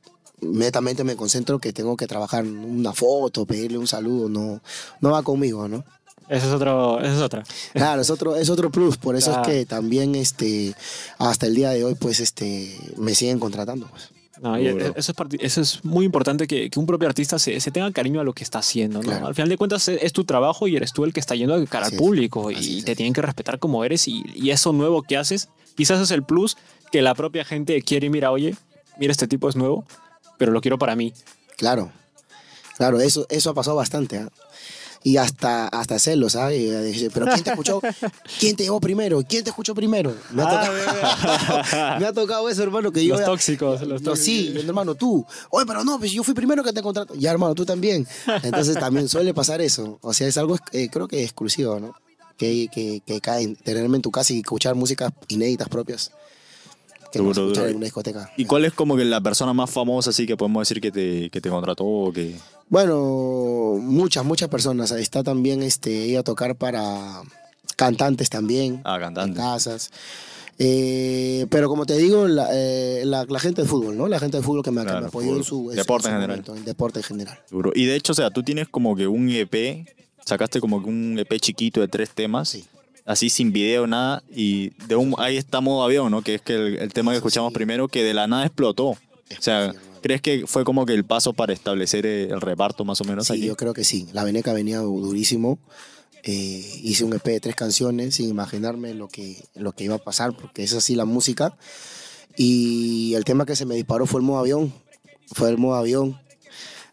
netamente 0.43 1.05
me 1.05 1.17
concentro 1.17 1.59
que 1.59 1.73
tengo 1.73 1.97
que 1.97 2.07
trabajar 2.07 2.45
una 2.45 2.93
foto, 2.93 3.47
pedirle 3.47 3.79
un 3.79 3.87
saludo, 3.87 4.29
no 4.29 4.61
no 5.01 5.11
va 5.11 5.23
conmigo, 5.23 5.69
¿no? 5.69 5.85
Eso 6.29 6.47
es 6.47 6.53
otro, 6.53 7.01
eso 7.01 7.15
es 7.15 7.21
otra. 7.21 7.43
Claro, 7.73 8.01
es 8.01 8.09
otro, 8.09 8.37
es 8.37 8.49
otro 8.49 8.71
plus, 8.71 8.97
por 8.97 9.17
eso 9.17 9.33
Claro. 9.33 9.43
es 9.43 9.49
que 9.49 9.67
también 9.67 10.15
este, 10.15 10.75
hasta 11.19 11.47
el 11.47 11.55
día 11.55 11.71
de 11.71 11.85
hoy, 11.85 11.95
pues, 11.95 12.21
este, 12.21 12.75
me 12.97 13.15
siguen 13.15 13.39
contratando. 13.39 13.87
Pues. 13.89 14.11
No, 14.41 14.59
y 14.59 14.67
eso, 14.67 14.93
es 14.97 15.13
eso 15.41 15.61
es 15.61 15.85
muy 15.85 16.05
importante 16.07 16.47
que, 16.47 16.71
que 16.71 16.79
un 16.79 16.87
propio 16.87 17.07
artista 17.07 17.39
se, 17.39 17.61
se 17.61 17.71
tenga 17.71 17.91
cariño 17.93 18.21
a 18.21 18.25
lo 18.25 18.33
que 18.33 18.45
está 18.45 18.61
haciendo. 18.61 19.01
¿no? 19.01 19.05
Claro. 19.09 19.27
Al 19.27 19.35
final 19.35 19.49
de 19.51 19.57
cuentas 19.57 19.87
es, 19.89 20.03
es 20.03 20.13
tu 20.13 20.25
trabajo 20.25 20.67
y 20.67 20.75
eres 20.77 20.93
tú 20.93 21.05
el 21.05 21.13
que 21.13 21.21
está 21.21 21.35
yendo 21.35 21.59
de 21.59 21.67
cara 21.67 21.87
al 21.87 21.93
público 21.93 22.51
y 22.51 22.79
es, 22.79 22.85
te 22.85 22.97
tienen 22.97 23.13
que 23.13 23.23
respetar 23.23 23.59
como 23.59 23.85
eres 23.85 24.09
y, 24.09 24.25
y 24.35 24.51
eso 24.51 24.73
nuevo 24.73 25.03
que 25.03 25.17
haces 25.17 25.49
quizás 25.77 26.01
es 26.01 26.11
el 26.11 26.25
plus 26.25 26.57
que 26.91 27.03
la 27.03 27.15
propia 27.15 27.45
gente 27.45 27.81
quiere. 27.83 28.11
Mira, 28.11 28.33
oye, 28.33 28.57
mira, 28.99 29.13
este 29.13 29.29
tipo 29.29 29.49
es 29.49 29.55
nuevo, 29.55 29.85
pero 30.43 30.51
lo 30.51 30.61
quiero 30.61 30.77
para 30.77 30.97
mí. 30.97 31.13
Claro, 31.57 31.93
claro, 32.77 33.01
eso, 33.01 33.25
eso 33.29 33.51
ha 33.51 33.55
pasado 33.55 33.77
bastante. 33.77 34.19
¿ah? 34.19 34.29
Y 35.05 35.17
hasta, 35.17 35.69
hasta 35.69 36.01
celos, 36.01 36.33
¿sabes? 36.33 36.59
Y, 36.61 36.69
eh, 37.05 37.11
Pero 37.15 37.27
¿quién 37.27 37.45
te 37.45 37.51
escuchó? 37.51 37.81
¿Quién 38.41 38.57
te 38.57 38.65
llevó 38.65 38.81
primero? 38.81 39.23
¿Quién 39.29 39.45
te 39.45 39.51
escuchó 39.51 39.73
primero? 39.73 40.13
Me 40.33 40.43
ha, 40.43 40.49
tocado, 40.49 40.73
me 42.01 42.07
ha 42.07 42.13
tocado 42.13 42.49
eso, 42.49 42.65
hermano, 42.65 42.91
que 42.91 43.05
yo... 43.05 43.15
Los 43.15 43.25
tóxicos, 43.25 43.83
los 43.83 44.03
No, 44.03 44.11
tóxicos. 44.11 44.19
sí, 44.19 44.53
hermano, 44.67 44.97
tú. 44.97 45.25
Oye, 45.51 45.65
pero 45.65 45.85
no, 45.85 46.01
pues 46.01 46.11
yo 46.11 46.25
fui 46.25 46.35
primero 46.35 46.65
que 46.65 46.73
te 46.73 46.83
contrato. 46.83 47.15
Ya, 47.15 47.31
hermano, 47.31 47.55
tú 47.55 47.65
también. 47.65 48.05
Entonces 48.43 48.77
también 48.77 49.09
suele 49.09 49.33
pasar 49.33 49.61
eso. 49.61 50.01
O 50.03 50.13
sea, 50.13 50.27
es 50.27 50.37
algo, 50.39 50.59
eh, 50.73 50.89
creo 50.91 51.07
que 51.07 51.23
exclusivo, 51.23 51.79
¿no? 51.79 51.95
Que, 52.37 52.67
que, 52.73 53.01
que 53.07 53.21
cae 53.21 53.45
en 53.45 53.55
tenerme 53.55 53.97
en 53.97 54.03
tu 54.03 54.11
casa 54.11 54.33
y 54.33 54.41
escuchar 54.41 54.75
músicas 54.75 55.13
inéditas 55.29 55.69
propias. 55.69 56.11
Que 57.13 57.19
no 57.19 57.25
Duro, 57.27 57.35
se 57.35 57.41
escuchan 57.43 57.63
duro. 57.65 57.71
en 57.71 57.77
una 57.77 57.85
discoteca. 57.85 58.33
¿Y 58.37 58.45
cuál 58.47 58.65
es 58.65 58.73
como 58.73 58.97
que 58.97 59.05
la 59.05 59.21
persona 59.21 59.53
más 59.53 59.71
famosa 59.71 60.11
así 60.11 60.27
que 60.27 60.37
podemos 60.37 60.67
decir 60.67 60.81
que 60.81 60.91
te, 60.91 61.29
que 61.31 61.41
te 61.41 61.51
contrató 61.51 61.85
o 61.85 62.13
que... 62.13 62.37
Bueno, 62.69 63.77
muchas, 63.81 64.25
muchas 64.25 64.49
personas. 64.49 64.91
Está 64.93 65.23
también 65.23 65.63
este, 65.63 66.05
ella 66.05 66.21
a 66.21 66.23
tocar 66.23 66.57
para 66.57 67.21
cantantes 67.77 68.31
también. 68.31 68.81
Ah, 68.85 68.99
cantante. 68.99 69.39
En 69.39 69.45
casas. 69.47 69.91
Eh, 70.59 71.47
pero 71.51 71.69
como 71.69 71.87
te 71.87 71.97
digo, 71.97 72.29
la, 72.29 72.49
eh, 72.53 73.03
la- 73.05 73.25
la 73.25 73.41
gente 73.41 73.63
de 73.63 73.69
fútbol, 73.69 73.97
¿no? 73.97 74.07
La 74.09 74.19
gente 74.21 74.37
de 74.37 74.43
fútbol 74.43 74.63
que 74.63 74.71
me, 74.71 74.83
que 74.83 74.87
Claro, 74.87 75.01
me 75.01 75.07
apoyó 75.09 75.37
en 75.37 75.45
su, 75.45 75.71
en 75.71 75.77
Deporte 75.77 76.05
su 76.05 76.09
en 76.09 76.15
general. 76.15 76.29
momento, 76.37 76.57
en 76.57 76.65
deporte 76.65 76.99
en 77.01 77.05
general. 77.05 77.39
Duro. 77.51 77.73
Y 77.75 77.87
de 77.87 77.97
hecho, 77.97 78.13
o 78.13 78.15
sea, 78.15 78.31
tú 78.31 78.43
tienes 78.43 78.69
como 78.69 78.95
que 78.95 79.07
un 79.07 79.29
EP, 79.31 79.87
sacaste 80.25 80.61
como 80.61 80.83
que 80.83 80.89
un 80.89 81.19
EP 81.19 81.41
chiquito 81.41 81.81
de 81.81 81.89
tres 81.89 82.11
temas, 82.11 82.49
Sí. 82.51 82.65
Así 83.05 83.31
sin 83.31 83.53
video, 83.53 83.87
nada, 83.87 84.23
y 84.35 84.71
de 84.87 84.97
un, 84.97 85.15
ahí 85.19 85.37
está 85.37 85.61
modo 85.61 85.83
avión, 85.85 86.11
¿no? 86.11 86.23
Que 86.23 86.37
es 86.37 86.43
que 86.43 86.55
el, 86.55 86.79
el 86.79 86.93
tema 86.93 87.11
que 87.13 87.17
escuchamos 87.19 87.53
primero, 87.53 87.89
que 87.89 88.03
de 88.05 88.15
la 88.15 88.27
nada 88.27 88.45
explotó. 88.47 88.87
O 88.89 88.99
sea. 89.41 89.73
¿crees 90.03 90.21
que 90.21 90.49
fue 90.49 90.65
como 90.65 90.85
que 90.85 90.95
el 90.95 91.05
paso 91.05 91.33
para 91.33 91.53
establecer 91.53 92.07
eh, 92.07 92.25
el 92.25 92.41
reparto 92.41 92.85
más 92.85 93.01
o 93.01 93.05
menos 93.05 93.29
Sí, 93.29 93.35
aquí? 93.35 93.47
yo 93.47 93.55
creo 93.55 93.73
que 93.73 93.85
sí. 93.85 94.09
La 94.13 94.25
Veneca 94.25 94.53
venía 94.53 94.81
du- 94.81 95.01
durísimo. 95.01 95.61
Eh, 96.25 96.81
hice 96.83 97.05
un 97.05 97.13
EP 97.15 97.23
de 97.25 97.39
tres 97.39 97.55
canciones 97.55 98.17
sin 98.17 98.29
imaginarme 98.29 98.95
lo 98.95 99.07
que, 99.07 99.37
lo 99.55 99.71
que 99.71 99.85
iba 99.85 99.95
a 99.95 99.99
pasar, 99.99 100.33
porque 100.37 100.65
es 100.65 100.73
así 100.73 100.97
la 100.97 101.05
música. 101.05 101.57
Y 102.37 103.15
el 103.15 103.25
tema 103.25 103.47
que 103.47 103.55
se 103.55 103.65
me 103.65 103.75
disparó 103.77 104.07
fue 104.07 104.21
el 104.21 104.27
modo 104.27 104.41
avión. 104.41 104.73
Fue 105.33 105.51
el 105.51 105.59
modo 105.59 105.77
avión. 105.77 106.19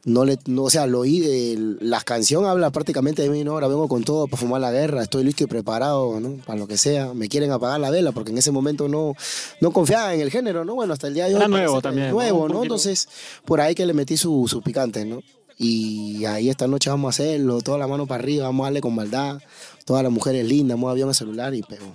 No 0.06 0.24
le, 0.24 0.40
no, 0.46 0.64
o 0.64 0.70
sea, 0.70 0.88
lo 0.88 1.00
oí, 1.00 1.22
eh, 1.26 1.58
la 1.82 2.00
canción 2.02 2.46
habla 2.46 2.70
prácticamente 2.70 3.22
de 3.22 3.30
mí, 3.30 3.44
¿no? 3.44 3.52
Ahora 3.52 3.68
vengo 3.68 3.90
con 3.90 4.04
todo 4.04 4.28
para 4.28 4.40
fumar 4.40 4.62
la 4.62 4.72
guerra, 4.72 5.04
estoy 5.04 5.26
listo 5.26 5.44
y 5.44 5.48
preparado, 5.48 6.20
¿no? 6.22 6.38
Para 6.46 6.58
lo 6.58 6.68
que 6.68 6.78
sea. 6.78 7.14
Me 7.14 7.28
quieren 7.28 7.52
apagar 7.52 7.82
la 7.82 7.90
vela 7.90 8.14
porque 8.14 8.32
en 8.32 8.38
ese 8.38 8.52
momento 8.52 8.88
no, 8.88 9.14
no 9.60 9.72
confiaba 9.72 10.14
en 10.14 10.22
el 10.22 10.32
género, 10.32 10.64
¿no? 10.64 10.76
Bueno, 10.76 10.94
hasta 10.94 11.08
el 11.08 11.16
día 11.16 11.26
de 11.26 11.36
hoy. 11.36 11.42
Era 11.42 11.50
nuevo 11.50 11.82
también. 11.82 12.12
Nuevo, 12.12 12.48
¿no? 12.48 12.64
Entonces, 12.64 13.10
por 13.44 13.60
ahí 13.60 13.76
que 13.76 13.86
le 13.86 13.94
metí 13.94 14.16
su, 14.16 14.48
su 14.48 14.62
picante, 14.62 15.04
¿no? 15.04 15.22
Y 15.58 16.24
ahí 16.24 16.50
esta 16.50 16.68
noche 16.68 16.90
vamos 16.90 17.08
a 17.08 17.22
hacerlo, 17.22 17.60
toda 17.60 17.78
la 17.78 17.86
mano 17.86 18.08
para 18.08 18.24
arriba, 18.24 18.46
vamos 18.46 18.64
a 18.64 18.68
darle 18.68 18.80
con 18.80 18.96
maldad. 18.96 19.42
Todas 19.84 20.04
las 20.04 20.12
mujeres 20.12 20.48
lindas, 20.48 20.78
modo 20.78 20.92
avión 20.92 21.10
el 21.10 21.16
celular 21.16 21.54
y 21.54 21.62
pegó. 21.62 21.92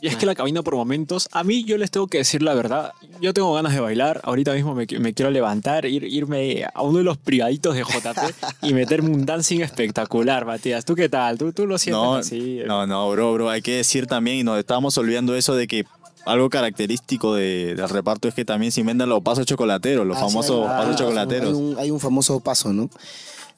Y 0.00 0.08
es 0.08 0.16
que 0.16 0.26
la 0.26 0.34
cabina 0.34 0.62
por 0.62 0.74
momentos, 0.76 1.26
a 1.32 1.42
mí 1.42 1.64
yo 1.64 1.78
les 1.78 1.90
tengo 1.90 2.06
que 2.06 2.18
decir 2.18 2.42
la 2.42 2.52
verdad, 2.54 2.92
yo 3.20 3.32
tengo 3.32 3.54
ganas 3.54 3.72
de 3.72 3.80
bailar, 3.80 4.20
ahorita 4.24 4.52
mismo 4.52 4.74
me, 4.74 4.86
me 5.00 5.14
quiero 5.14 5.30
levantar, 5.30 5.86
ir, 5.86 6.04
irme 6.04 6.64
a 6.72 6.82
uno 6.82 6.98
de 6.98 7.04
los 7.04 7.16
privaditos 7.16 7.74
de 7.74 7.82
JP 7.82 8.34
y 8.62 8.74
meterme 8.74 9.08
un 9.10 9.24
dancing 9.24 9.60
espectacular, 9.60 10.44
Matías. 10.44 10.84
¿Tú 10.84 10.94
qué 10.94 11.08
tal? 11.08 11.38
¿Tú, 11.38 11.52
tú 11.52 11.66
lo 11.66 11.78
sientes 11.78 12.02
No, 12.02 12.14
así? 12.16 12.60
no, 12.66 12.86
no, 12.86 13.10
bro, 13.10 13.32
bro, 13.32 13.48
hay 13.48 13.62
que 13.62 13.76
decir 13.76 14.06
también, 14.06 14.36
y 14.38 14.44
nos 14.44 14.58
estábamos 14.58 14.96
olvidando 14.98 15.34
eso 15.34 15.54
de 15.54 15.66
que 15.66 15.84
algo 16.26 16.50
característico 16.50 17.34
de- 17.34 17.74
del 17.76 17.88
reparto 17.88 18.26
es 18.28 18.34
que 18.34 18.44
también 18.44 18.72
se 18.72 18.80
inventan 18.80 19.08
los 19.08 19.22
pasos 19.22 19.46
chocolateros, 19.46 20.06
los 20.06 20.16
Ah, 20.16 20.20
sí, 20.20 20.26
famosos 20.26 20.66
pasos 20.66 20.96
chocolateros. 20.96 21.48
Hay 21.50 21.54
un, 21.54 21.78
hay 21.78 21.90
un 21.90 22.00
famoso 22.00 22.40
paso, 22.40 22.72
¿no? 22.72 22.90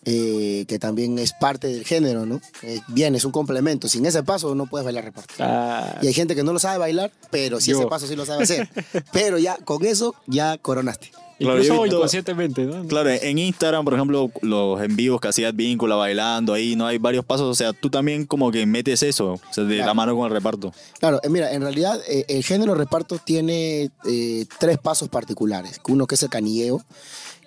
Eh, 0.04 0.64
que 0.68 0.78
también 0.78 1.18
es 1.18 1.32
parte 1.34 1.66
del 1.68 1.84
género, 1.84 2.24
¿no? 2.24 2.40
Eh, 2.62 2.80
bien, 2.88 3.14
es 3.14 3.24
un 3.24 3.32
complemento. 3.32 3.88
Sin 3.88 4.06
ese 4.06 4.22
paso 4.22 4.54
no 4.54 4.66
puedes 4.66 4.84
bailar 4.84 5.04
reparto. 5.04 5.34
Ah, 5.40 5.98
Y 6.00 6.06
hay 6.06 6.14
gente 6.14 6.34
que 6.34 6.42
no 6.44 6.52
lo 6.52 6.58
sabe 6.58 6.78
bailar, 6.78 7.12
pero 7.30 7.60
sí 7.60 7.72
Yo. 7.72 7.78
ese 7.80 7.86
paso 7.88 8.06
sí 8.06 8.16
lo 8.16 8.24
sabe 8.24 8.44
hacer. 8.44 8.68
pero 9.12 9.38
ya, 9.38 9.56
con 9.56 9.84
eso, 9.84 10.14
ya 10.26 10.56
coronaste. 10.56 11.10
Claro, 11.38 11.58
incluso 11.62 11.82
visto- 11.82 11.96
inconscientemente, 11.98 12.62
¿no? 12.62 12.84
Claro, 12.88 13.10
en 13.10 13.38
Instagram, 13.38 13.84
por 13.84 13.94
ejemplo, 13.94 14.30
los 14.42 14.80
en 14.82 14.96
vivos 14.96 15.20
que 15.20 15.28
hacías 15.28 15.54
víncula 15.54 15.94
bailando 15.94 16.52
ahí, 16.54 16.74
no 16.74 16.84
hay 16.86 16.98
varios 16.98 17.24
pasos, 17.24 17.46
o 17.46 17.54
sea, 17.54 17.72
tú 17.72 17.90
también 17.90 18.24
como 18.26 18.50
que 18.50 18.66
metes 18.66 19.04
eso, 19.04 19.34
o 19.34 19.40
sea, 19.52 19.62
de 19.64 19.76
la 19.76 19.82
Claro. 19.84 19.94
mano 19.94 20.16
con 20.16 20.26
el 20.26 20.32
reparto. 20.32 20.72
Claro, 20.98 21.20
eh, 21.22 21.28
mira, 21.28 21.52
en 21.52 21.62
realidad 21.62 22.00
eh, 22.08 22.24
el 22.28 22.42
género 22.42 22.74
reparto 22.74 23.18
tiene 23.18 23.90
eh, 24.04 24.46
tres 24.58 24.78
pasos 24.78 25.08
particulares. 25.10 25.80
Uno 25.86 26.08
que 26.08 26.16
es 26.16 26.22
el 26.24 26.28
canilleo, 26.28 26.82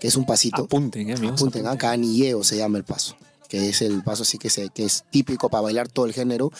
que 0.01 0.07
es 0.07 0.15
un 0.17 0.25
pasito. 0.25 0.63
Apunten, 0.63 1.09
eh, 1.09 1.13
amigos. 1.13 1.39
Apunten, 1.39 1.67
ah, 1.67 1.77
canilleo 1.77 2.43
se 2.43 2.57
llama 2.57 2.79
el 2.79 2.83
paso, 2.83 3.15
que 3.47 3.69
es 3.69 3.81
el 3.83 4.01
paso 4.03 4.23
así 4.23 4.39
que, 4.39 4.49
se, 4.49 4.69
que 4.69 4.83
es 4.83 5.03
típico 5.11 5.47
para 5.49 5.61
bailar 5.61 5.87
todo 5.89 6.07
el 6.07 6.13
género. 6.13 6.51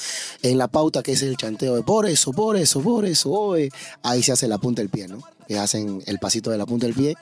En 0.43 0.60
la 0.60 0.67
pauta 0.67 1.01
que 1.01 1.13
es 1.13 1.23
el 1.23 1.36
chanteo 1.38 1.75
de 1.75 1.82
por 1.82 2.06
eso, 2.06 2.32
por 2.34 2.56
eso, 2.56 2.82
por 2.82 3.04
eso, 3.06 3.32
oe, 3.32 3.71
ahí 4.04 4.21
se 4.21 4.32
hace 4.32 4.47
la 4.47 4.60
punta 4.60 4.82
del 4.84 4.89
pie, 4.89 5.08
¿no? 5.08 5.23
Que 5.47 5.58
hacen 5.58 6.01
el 6.06 6.19
pasito 6.19 6.49
de 6.51 6.58
la 6.58 6.65
punta 6.67 6.86
del 6.86 6.95
pie. 6.95 7.15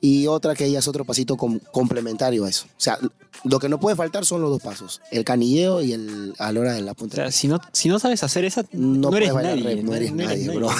Y 0.00 0.26
otra 0.28 0.54
que 0.54 0.66
ella 0.66 0.78
es 0.80 0.86
otro 0.88 1.04
pasito 1.04 1.36
com- 1.36 1.58
complementario 1.72 2.44
a 2.44 2.48
eso. 2.50 2.66
O 2.66 2.80
sea, 2.80 2.96
lo 3.44 3.58
que 3.58 3.68
no 3.68 3.80
puede 3.80 3.96
faltar 3.96 4.24
son 4.26 4.40
los 4.42 4.50
dos 4.50 4.62
pasos, 4.62 5.00
el 5.10 5.24
canilleo 5.24 5.82
y 5.82 5.94
el 5.94 6.34
a 6.38 6.52
la 6.52 6.60
hora 6.60 6.72
de 6.74 6.82
la 6.82 6.92
O 6.92 6.94
punta 6.94 7.16
sea, 7.16 7.24
del 7.24 7.32
pie. 7.32 7.38
si 7.40 7.48
no, 7.48 7.60
si 7.72 7.88
no 7.88 7.98
sabes 7.98 8.22
hacer 8.22 8.44
esa, 8.44 8.62
No, 8.72 9.10
no, 9.10 9.16
eres 9.16 9.32
puedes 9.32 9.34
bailar 9.34 9.56
nadie. 9.64 9.76
rap, 9.76 9.84
no 9.84 9.94
eres 9.96 10.12
nadie, 10.12 10.48
bro. 10.50 10.68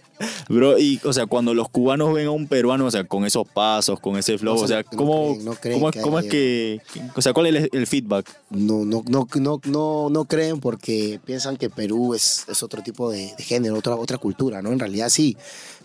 Bro, 0.48 0.78
y 0.78 1.00
o 1.04 1.12
sea, 1.12 1.26
cuando 1.26 1.54
los 1.54 1.68
cubanos 1.68 2.12
ven 2.12 2.26
a 2.26 2.30
un 2.30 2.46
peruano, 2.46 2.86
o 2.86 2.90
sea, 2.90 3.04
con 3.04 3.24
esos 3.24 3.48
pasos, 3.48 4.00
con 4.00 4.16
ese 4.18 4.36
flow, 4.36 4.56
No 4.56 4.60
o 4.62 4.68
sea, 4.68 4.82
no 4.92 4.96
¿cómo, 4.98 5.28
creen, 5.32 5.44
no 5.44 5.54
creen 5.54 5.78
cómo, 5.78 5.88
es- 5.88 5.94
que 5.94 6.00
cómo 6.02 6.18
es 6.18 6.22
haya 6.24 6.30
que, 6.30 6.80
o 7.16 7.22
sea, 7.22 7.32
cuál 7.32 7.46
es 7.46 7.64
el, 7.64 7.70
el 7.72 7.86
feedback? 7.86 8.26
no, 8.50 8.84
no, 8.84 9.02
no, 9.08 9.26
no, 9.36 9.60
no, 9.64 10.08
no 10.10 10.24
creen 10.26 10.60
porque 10.60 11.20
piensan 11.24 11.56
que 11.56 11.70
Perú 11.70 12.14
es, 12.14 12.44
es 12.48 12.62
otro 12.62 12.82
tipo 12.82 13.10
de, 13.10 13.32
de 13.36 13.42
género, 13.42 13.76
otra, 13.76 13.94
otra 13.96 14.18
cultura, 14.18 14.60
¿no? 14.62 14.72
En 14.72 14.78
realidad 14.78 15.08
sí, 15.08 15.36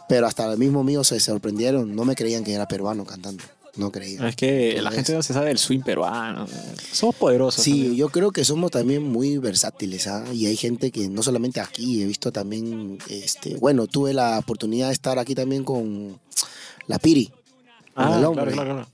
pero 0.10 0.28
hasta 0.28 0.52
el 0.52 0.58
mismo 0.58 0.84
mío 0.84 1.04
se 1.04 1.19
sorprendieron, 1.19 1.95
no 1.95 2.04
me 2.06 2.15
creían 2.15 2.43
que 2.43 2.54
era 2.54 2.67
peruano 2.67 3.06
cantando, 3.06 3.43
no 3.78 3.92
creían. 3.92 4.26
Es 4.26 4.36
que 4.36 4.82
la 4.82 4.92
gente 4.92 5.14
no 5.14 5.22
se 5.24 5.34
sabe 5.34 5.48
del 5.48 5.58
swing 5.58 5.82
peruano. 5.82 6.48
Somos 6.92 7.16
poderosos. 7.16 7.64
Sí, 7.64 7.96
yo 7.96 8.10
creo 8.10 8.32
que 8.32 8.46
somos 8.46 8.72
también 8.72 9.04
muy 9.04 9.38
versátiles, 9.38 10.08
¿ah? 10.08 10.24
Y 10.34 10.46
hay 10.46 10.56
gente 10.56 10.92
que 10.92 11.10
no 11.10 11.22
solamente 11.24 11.60
aquí, 11.60 12.02
he 12.02 12.06
visto 12.06 12.32
también, 12.32 12.98
este, 13.10 13.56
bueno, 13.58 13.88
tuve 13.88 14.14
la 14.14 14.40
oportunidad 14.40 14.88
de 14.88 14.94
estar 14.94 15.20
aquí 15.20 15.36
también 15.36 15.64
con 15.64 16.20
la 16.88 17.00
Piri. 17.00 17.32
Ah, 17.98 18.18
el 18.20 18.26
hombre. 18.26 18.52
claro, 18.52 18.74
claro. 18.74 18.88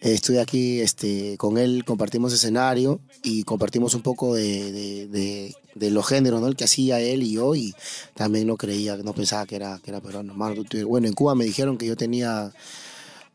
Estuve 0.00 0.40
aquí 0.40 0.80
este, 0.80 1.36
con 1.38 1.58
él, 1.58 1.84
compartimos 1.84 2.32
escenario 2.32 3.00
y 3.22 3.44
compartimos 3.44 3.94
un 3.94 4.02
poco 4.02 4.34
de, 4.34 4.72
de- 4.72 5.06
de- 5.08 5.54
de 5.76 5.90
los 5.92 6.04
géneros, 6.08 6.40
¿no? 6.40 6.48
El 6.48 6.56
que 6.56 6.64
hacía 6.64 6.98
él 6.98 7.22
y 7.22 7.32
yo, 7.34 7.54
y 7.54 7.72
también 8.14 8.48
no 8.48 8.56
creía, 8.56 8.96
no 8.96 9.12
pensaba 9.12 9.46
que 9.46 9.54
era, 9.54 9.78
que 9.84 9.92
era 9.92 10.00
peruano. 10.00 10.34
Bueno, 10.34 11.06
en 11.06 11.14
Cuba 11.14 11.36
me 11.36 11.44
dijeron 11.44 11.78
que 11.78 11.86
yo 11.86 11.96
tenía 11.96 12.52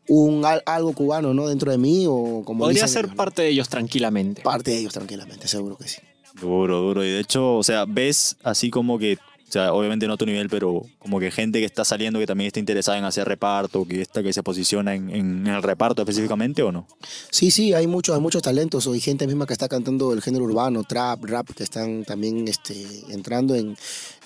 un, 0.08 0.44
al- 0.44 0.62
algo 0.66 0.92
cubano, 0.92 1.32
¿no? 1.34 1.46
Dentro 1.48 1.70
de 1.70 1.78
mí, 1.78 2.04
o 2.08 2.42
como 2.44 2.60
Podría 2.64 2.84
dicen, 2.84 2.88
ser 3.02 3.08
¿no? 3.08 3.14
parte 3.16 3.42
de 3.42 3.48
ellos 3.48 3.68
tranquilamente. 3.68 4.42
parte 4.42 4.70
de 4.72 4.78
ellos 4.78 4.92
tranquilamente, 4.92 5.48
seguro 5.48 5.76
que 5.76 5.88
sí. 5.88 5.98
Duro, 6.40 6.80
duro. 6.80 7.04
Y 7.04 7.08
de 7.10 7.20
hecho, 7.20 7.56
o 7.56 7.62
sea, 7.62 7.84
ves 7.86 8.36
así 8.42 8.68
como 8.70 8.98
que, 8.98 9.18
o 9.46 9.52
sea, 9.54 9.72
obviamente 9.72 10.06
no 10.06 10.14
a 10.14 10.16
tu 10.16 10.26
nivel, 10.26 10.48
pero 10.48 10.82
como 10.98 11.20
que 11.20 11.30
gente 11.30 11.60
que 11.60 11.64
está 11.64 11.84
saliendo 11.84 12.18
que 12.18 12.26
también 12.26 12.48
está 12.48 12.58
interesada 12.58 12.98
en 12.98 13.04
hacer 13.04 13.28
reparto, 13.28 13.86
que 13.86 14.00
está 14.00 14.22
que 14.22 14.32
se 14.32 14.42
posiciona 14.42 14.94
en, 14.94 15.10
en 15.10 15.46
el 15.46 15.62
reparto 15.62 16.02
específicamente 16.02 16.62
o 16.62 16.72
no. 16.72 16.86
Sí, 17.30 17.50
sí, 17.50 17.72
hay 17.72 17.86
muchos, 17.86 18.14
hay 18.16 18.20
muchos 18.20 18.42
talentos. 18.42 18.86
Hay 18.88 19.00
gente 19.00 19.26
misma 19.26 19.46
que 19.46 19.52
está 19.52 19.68
cantando 19.68 20.12
el 20.12 20.22
género 20.22 20.44
urbano, 20.44 20.82
trap, 20.82 21.24
rap, 21.24 21.50
que 21.54 21.62
están 21.62 22.04
también 22.04 22.48
este, 22.48 22.74
entrando 23.10 23.54
en, 23.54 23.76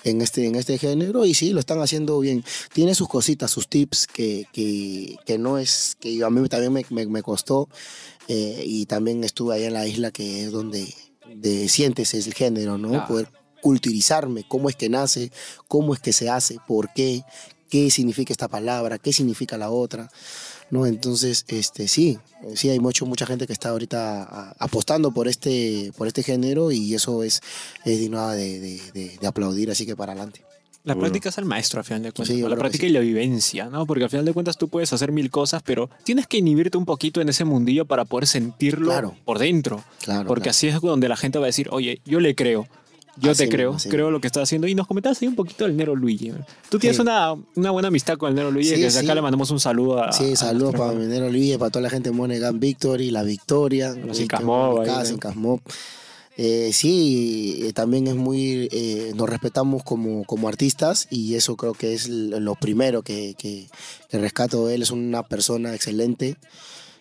en, 0.03 0.21
este, 0.21 0.45
en 0.47 0.55
este 0.55 0.77
género 0.77 1.25
y 1.25 1.33
sí, 1.35 1.51
lo 1.51 1.59
están 1.59 1.79
haciendo 1.81 2.19
bien. 2.19 2.43
Tiene 2.73 2.95
sus 2.95 3.07
cositas, 3.07 3.51
sus 3.51 3.67
tips 3.67 4.07
que, 4.07 4.45
que, 4.51 5.17
que 5.25 5.37
no 5.37 5.57
es, 5.59 5.95
que 5.99 6.23
a 6.23 6.29
mí 6.31 6.47
también 6.49 6.73
me, 6.73 6.85
me, 6.89 7.05
me 7.05 7.21
costó. 7.21 7.69
eh, 8.27 8.63
y 8.65 8.85
también 8.85 9.23
estuve 9.23 9.55
ahí 9.55 9.63
en 9.65 9.73
la 9.73 9.85
isla 9.87 10.11
que 10.11 10.45
es 10.45 10.51
donde 10.51 10.93
de, 11.35 11.67
sientes 11.67 12.13
el 12.13 12.33
género, 12.33 12.77
¿no? 12.77 12.89
Claro. 12.89 13.07
Poder 13.07 13.27
culturizarme, 13.61 14.43
cómo 14.47 14.69
es 14.69 14.75
que 14.75 14.89
nace, 14.89 15.31
cómo 15.67 15.93
es 15.93 15.99
que 15.99 16.13
se 16.13 16.29
hace, 16.29 16.57
por 16.67 16.91
qué, 16.93 17.23
qué 17.69 17.89
significa 17.91 18.33
esta 18.33 18.47
palabra, 18.47 18.97
qué 18.97 19.13
significa 19.13 19.57
la 19.57 19.69
otra. 19.71 20.09
¿no? 20.71 20.85
Entonces, 20.85 21.45
este, 21.47 21.87
sí, 21.87 22.19
sí 22.53 22.69
hay 22.69 22.79
mucho, 22.79 23.05
mucha 23.07 23.25
gente 23.25 23.47
que 23.47 23.53
está 23.53 23.69
ahorita 23.69 24.21
a- 24.23 24.55
apostando 24.59 25.11
por 25.11 25.27
este, 25.27 25.91
por 25.97 26.05
este 26.07 26.21
género 26.21 26.71
y 26.71 26.93
eso 26.93 27.23
es, 27.23 27.41
es 27.85 27.99
digno 27.99 28.27
de, 28.29 28.59
de- 28.59 28.81
de- 28.93 29.17
de 29.19 29.27
aplaudir, 29.27 29.71
así 29.71 29.85
que 29.87 29.95
para 29.95 30.11
adelante. 30.11 30.41
La 30.83 30.93
Seguro. 30.93 31.07
práctica 31.07 31.29
es 31.29 31.37
el 31.39 31.45
maestro, 31.45 31.79
al 31.79 31.85
final 31.85 32.03
de 32.03 32.11
cuentas. 32.11 32.35
Sí, 32.35 32.41
la 32.41 32.55
práctica 32.55 32.83
sí. 32.83 32.87
y 32.87 32.93
la 32.93 32.99
vivencia, 33.01 33.65
¿no? 33.65 33.85
Porque 33.87 34.03
al 34.05 34.09
final 34.11 34.25
de 34.25 34.31
cuentas 34.33 34.57
tú 34.57 34.69
puedes 34.69 34.93
hacer 34.93 35.11
mil 35.11 35.29
cosas, 35.31 35.61
pero 35.63 35.89
tienes 36.03 36.25
que 36.27 36.37
inhibirte 36.37 36.77
un 36.77 36.85
poquito 36.85 37.19
en 37.19 37.29
ese 37.29 37.43
mundillo 37.45 37.85
para 37.85 38.05
poder 38.05 38.27
sentirlo 38.27 38.85
Claro. 38.91 39.15
por 39.25 39.39
dentro. 39.39 39.83
Claro, 40.03 40.27
Porque 40.27 40.43
claro. 40.43 40.51
así 40.51 40.67
es 40.67 40.79
donde 40.81 41.09
la 41.09 41.17
gente 41.17 41.37
va 41.39 41.45
a 41.45 41.47
decir, 41.47 41.67
oye, 41.71 41.99
yo 42.05 42.19
le 42.19 42.33
creo. 42.35 42.67
Yo 43.21 43.31
Así 43.31 43.43
te 43.43 43.49
creo, 43.49 43.73
mismo, 43.73 43.91
creo 43.91 44.11
lo 44.11 44.21
que 44.21 44.27
estás 44.27 44.43
haciendo. 44.43 44.67
Y 44.67 44.75
nos 44.75 44.87
comentabas 44.87 45.21
ahí 45.21 45.27
un 45.27 45.35
poquito 45.35 45.65
del 45.65 45.75
Nero 45.77 45.95
Luigi. 45.95 46.31
Tú 46.69 46.79
tienes 46.79 46.95
Sí. 46.97 47.01
una, 47.01 47.35
una 47.55 47.71
buena 47.71 47.87
amistad 47.89 48.17
con 48.17 48.29
el 48.29 48.35
Nero 48.35 48.51
Luigi, 48.51 48.69
Sí, 48.69 48.75
que 48.75 48.81
desde 48.83 48.99
sí. 49.01 49.05
acá 49.05 49.15
le 49.15 49.21
mandamos 49.21 49.51
un 49.51 49.59
saludo 49.59 50.03
a. 50.03 50.11
Sí, 50.13 50.35
saludos 50.35 50.71
para 50.73 50.91
hermano. 50.91 51.05
Minero 51.07 51.29
Luis, 51.29 51.57
para 51.57 51.69
toda 51.71 51.83
la 51.83 51.89
gente 51.89 52.09
de 52.11 52.15
Monegan 52.15 52.59
Victory, 52.59 53.11
La 53.11 53.23
Victoria. 53.23 53.93
Los 53.93 54.19
eh, 54.19 54.23
Incas 54.23 54.39
que- 54.39 54.45
Mob 54.45 54.81
ahí, 54.81 54.87
Cas, 54.87 55.09
¿no? 55.09 55.15
Incas 55.15 55.35
Mob. 55.35 55.59
Eh, 56.41 56.71
sí, 56.71 57.59
eh, 57.63 57.73
también 57.73 58.07
es 58.07 58.15
muy, 58.15 58.69
eh, 58.71 59.11
nos 59.13 59.27
respetamos 59.29 59.83
como, 59.83 60.23
como 60.23 60.47
artistas 60.47 61.05
y 61.09 61.35
eso 61.35 61.57
creo 61.57 61.73
que 61.73 61.93
es 61.93 62.07
lo 62.07 62.55
primero 62.55 63.01
que, 63.01 63.35
que, 63.37 63.67
que 64.09 64.17
rescato 64.19 64.65
de 64.67 64.75
él. 64.75 64.81
Es 64.83 64.91
una 64.91 65.23
persona 65.23 65.75
excelente, 65.75 66.37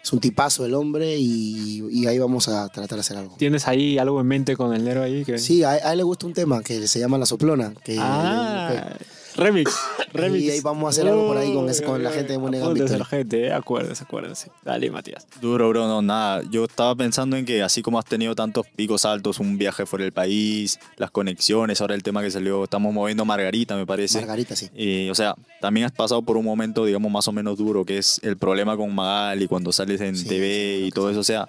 es 0.09 0.13
un 0.15 0.21
tipazo 0.21 0.65
el 0.65 0.73
hombre 0.73 1.17
y, 1.19 1.85
y 1.91 2.07
ahí 2.07 2.19
vamos 2.19 2.49
a 2.49 2.69
tratar 2.71 2.97
de 2.97 3.01
hacer 3.01 3.19
algo. 3.19 3.35
¿Tienes 3.37 3.69
ahí 3.69 3.99
algo 3.99 4.21
en 4.23 4.27
mente 4.27 4.57
con 4.57 4.73
el 4.73 4.83
Nero 4.83 5.03
ahí? 5.03 5.23
Que... 5.23 5.39
Sí, 5.39 5.63
a, 5.63 5.73
a 5.73 5.93
él 5.93 5.99
le 5.99 6.03
gusta 6.03 6.27
un 6.27 6.33
tema 6.33 6.63
que 6.63 6.89
se 6.89 6.99
llama 6.99 7.19
La 7.19 7.27
Soplona. 7.27 7.75
Que, 7.85 7.99
Ah, 8.01 8.97
remix. 9.39 9.75
remix. 10.13 10.43
Y 10.45 10.51
ahí 10.51 10.61
vamos 10.61 10.85
a 10.85 10.89
hacer 10.91 11.09
algo 11.09 11.27
por 11.29 11.37
ahí 11.39 11.53
con 11.55 11.69
ese- 11.69 11.85
con 11.85 12.03
la 12.03 12.11
gente 12.11 12.33
de 12.33 12.39
Monegan 12.39 12.75
Victory. 12.75 12.99
la 12.99 13.05
gente, 13.05 13.47
eh, 13.47 13.53
acuérdense, 13.53 14.05
acuérdense. 14.05 14.51
Dale, 14.65 14.91
Matías. 14.91 15.27
Duro, 15.41 15.69
bro, 15.71 15.87
no, 15.89 16.03
nada. 16.03 16.43
Yo 16.51 16.65
estaba 16.65 16.95
pensando 16.95 17.37
en 17.37 17.45
que 17.47 17.63
así 17.63 17.81
como 17.83 17.99
has 17.99 18.05
tenido 18.05 18.35
tantos 18.35 18.67
picos 18.77 19.05
altos, 19.05 19.39
un 19.39 19.57
viaje 19.59 19.87
fuera 19.87 20.03
del 20.05 20.13
país, 20.13 20.79
las 20.97 21.11
conexiones, 21.11 21.81
ahora 21.81 21.95
el 21.95 22.03
tema 22.03 22.23
que 22.23 22.31
salió, 22.31 22.65
estamos 22.65 22.93
moviendo 22.93 23.25
Margarita, 23.25 23.77
me 23.77 23.87
parece. 23.87 24.19
Margarita, 24.19 24.57
sí. 24.57 24.69
Y, 24.77 25.09
o 25.09 25.15
sea, 25.15 25.35
también 25.61 25.87
has 25.87 25.93
pasado 25.93 26.21
por 26.23 26.37
un 26.37 26.45
momento, 26.45 26.85
digamos, 26.85 27.11
más 27.11 27.27
o 27.29 27.33
menos 27.33 27.57
duro, 27.57 27.85
que 27.85 27.99
es 27.99 28.21
el 28.23 28.37
problema 28.37 28.77
con 28.77 28.95
Magali 28.95 29.47
cuando 29.47 29.73
sales 29.73 30.01
en 30.01 30.17
Sí, 30.17 30.27
TV 30.27 30.79
sí, 30.81 30.85
y 30.87 30.91
todo 30.91 31.11
eso. 31.11 31.21
O 31.21 31.25
sea, 31.25 31.49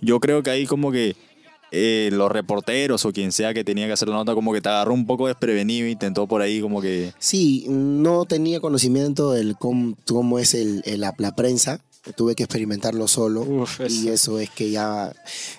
yo 0.00 0.20
creo 0.20 0.42
que 0.42 0.50
ahí 0.50 0.66
como 0.66 0.92
que 0.92 1.16
eh, 1.70 2.08
los 2.12 2.30
reporteros 2.32 3.04
o 3.04 3.12
quien 3.12 3.32
sea 3.32 3.52
que 3.54 3.64
tenía 3.64 3.86
que 3.86 3.92
hacer 3.92 4.08
la 4.08 4.16
nota, 4.16 4.34
como 4.34 4.52
que 4.52 4.60
te 4.60 4.68
agarró 4.68 4.94
un 4.94 5.06
poco 5.06 5.26
desprevenido 5.26 5.86
e 5.86 5.90
intentó 5.90 6.26
por 6.26 6.40
ahí 6.42 6.60
como 6.60 6.80
que... 6.80 7.12
Sí, 7.18 7.66
no 7.68 8.24
tenía 8.24 8.60
conocimiento 8.60 9.32
del 9.32 9.56
cómo, 9.56 9.96
cómo 10.06 10.38
es 10.38 10.54
el, 10.54 10.82
el- 10.84 11.00
la, 11.00 11.14
la 11.18 11.34
prensa. 11.34 11.80
Tuve 12.16 12.34
que 12.34 12.44
experimentarlo 12.44 13.06
solo. 13.06 13.42
Uf, 13.42 13.80
y 13.86 14.08
eso 14.08 14.38
es 14.38 14.48
que 14.48 14.70
ya... 14.70 15.12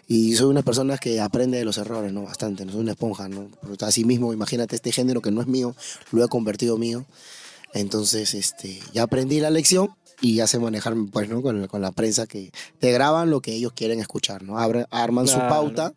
Y 0.08 0.34
soy 0.36 0.48
una 0.50 0.64
persona 0.64 0.98
que 0.98 1.20
aprende 1.20 1.60
de 1.60 1.66
los 1.66 1.78
errores, 1.78 2.12
¿no? 2.12 2.24
Bastante. 2.24 2.66
No 2.66 2.72
soy 2.72 2.82
una 2.82 2.94
esponja, 2.94 3.30
¿no? 3.30 3.50
Pero 3.62 3.76
así 3.82 4.04
mismo, 4.04 4.34
imagínate, 4.34 4.76
este 4.76 4.92
género 4.92 5.22
que 5.22 5.30
no 5.30 5.42
es 5.42 5.48
mío, 5.48 5.76
lo 6.12 6.24
he 6.26 6.28
convertido 6.28 6.78
mío. 6.78 7.06
Entonces, 7.74 8.34
este, 8.34 8.80
ya 8.94 9.04
aprendí 9.04 9.40
la 9.40 9.52
lección 9.52 9.90
y 10.22 10.36
ya 10.36 10.48
sé 10.48 10.60
manejarme, 10.60 11.10
pues, 11.12 11.30
¿no? 11.30 11.42
Con, 11.42 11.68
con 11.68 11.82
la 11.82 11.92
prensa 11.92 12.28
que 12.28 12.52
te 12.80 12.92
graban 12.92 13.30
lo 13.30 13.42
que 13.42 13.54
ellos 13.54 13.72
quieren 13.74 14.00
escuchar, 14.00 14.44
¿no? 14.44 14.58
Arman 14.58 15.28
su 15.28 15.36
Claro. 15.36 15.50
pauta 15.50 15.94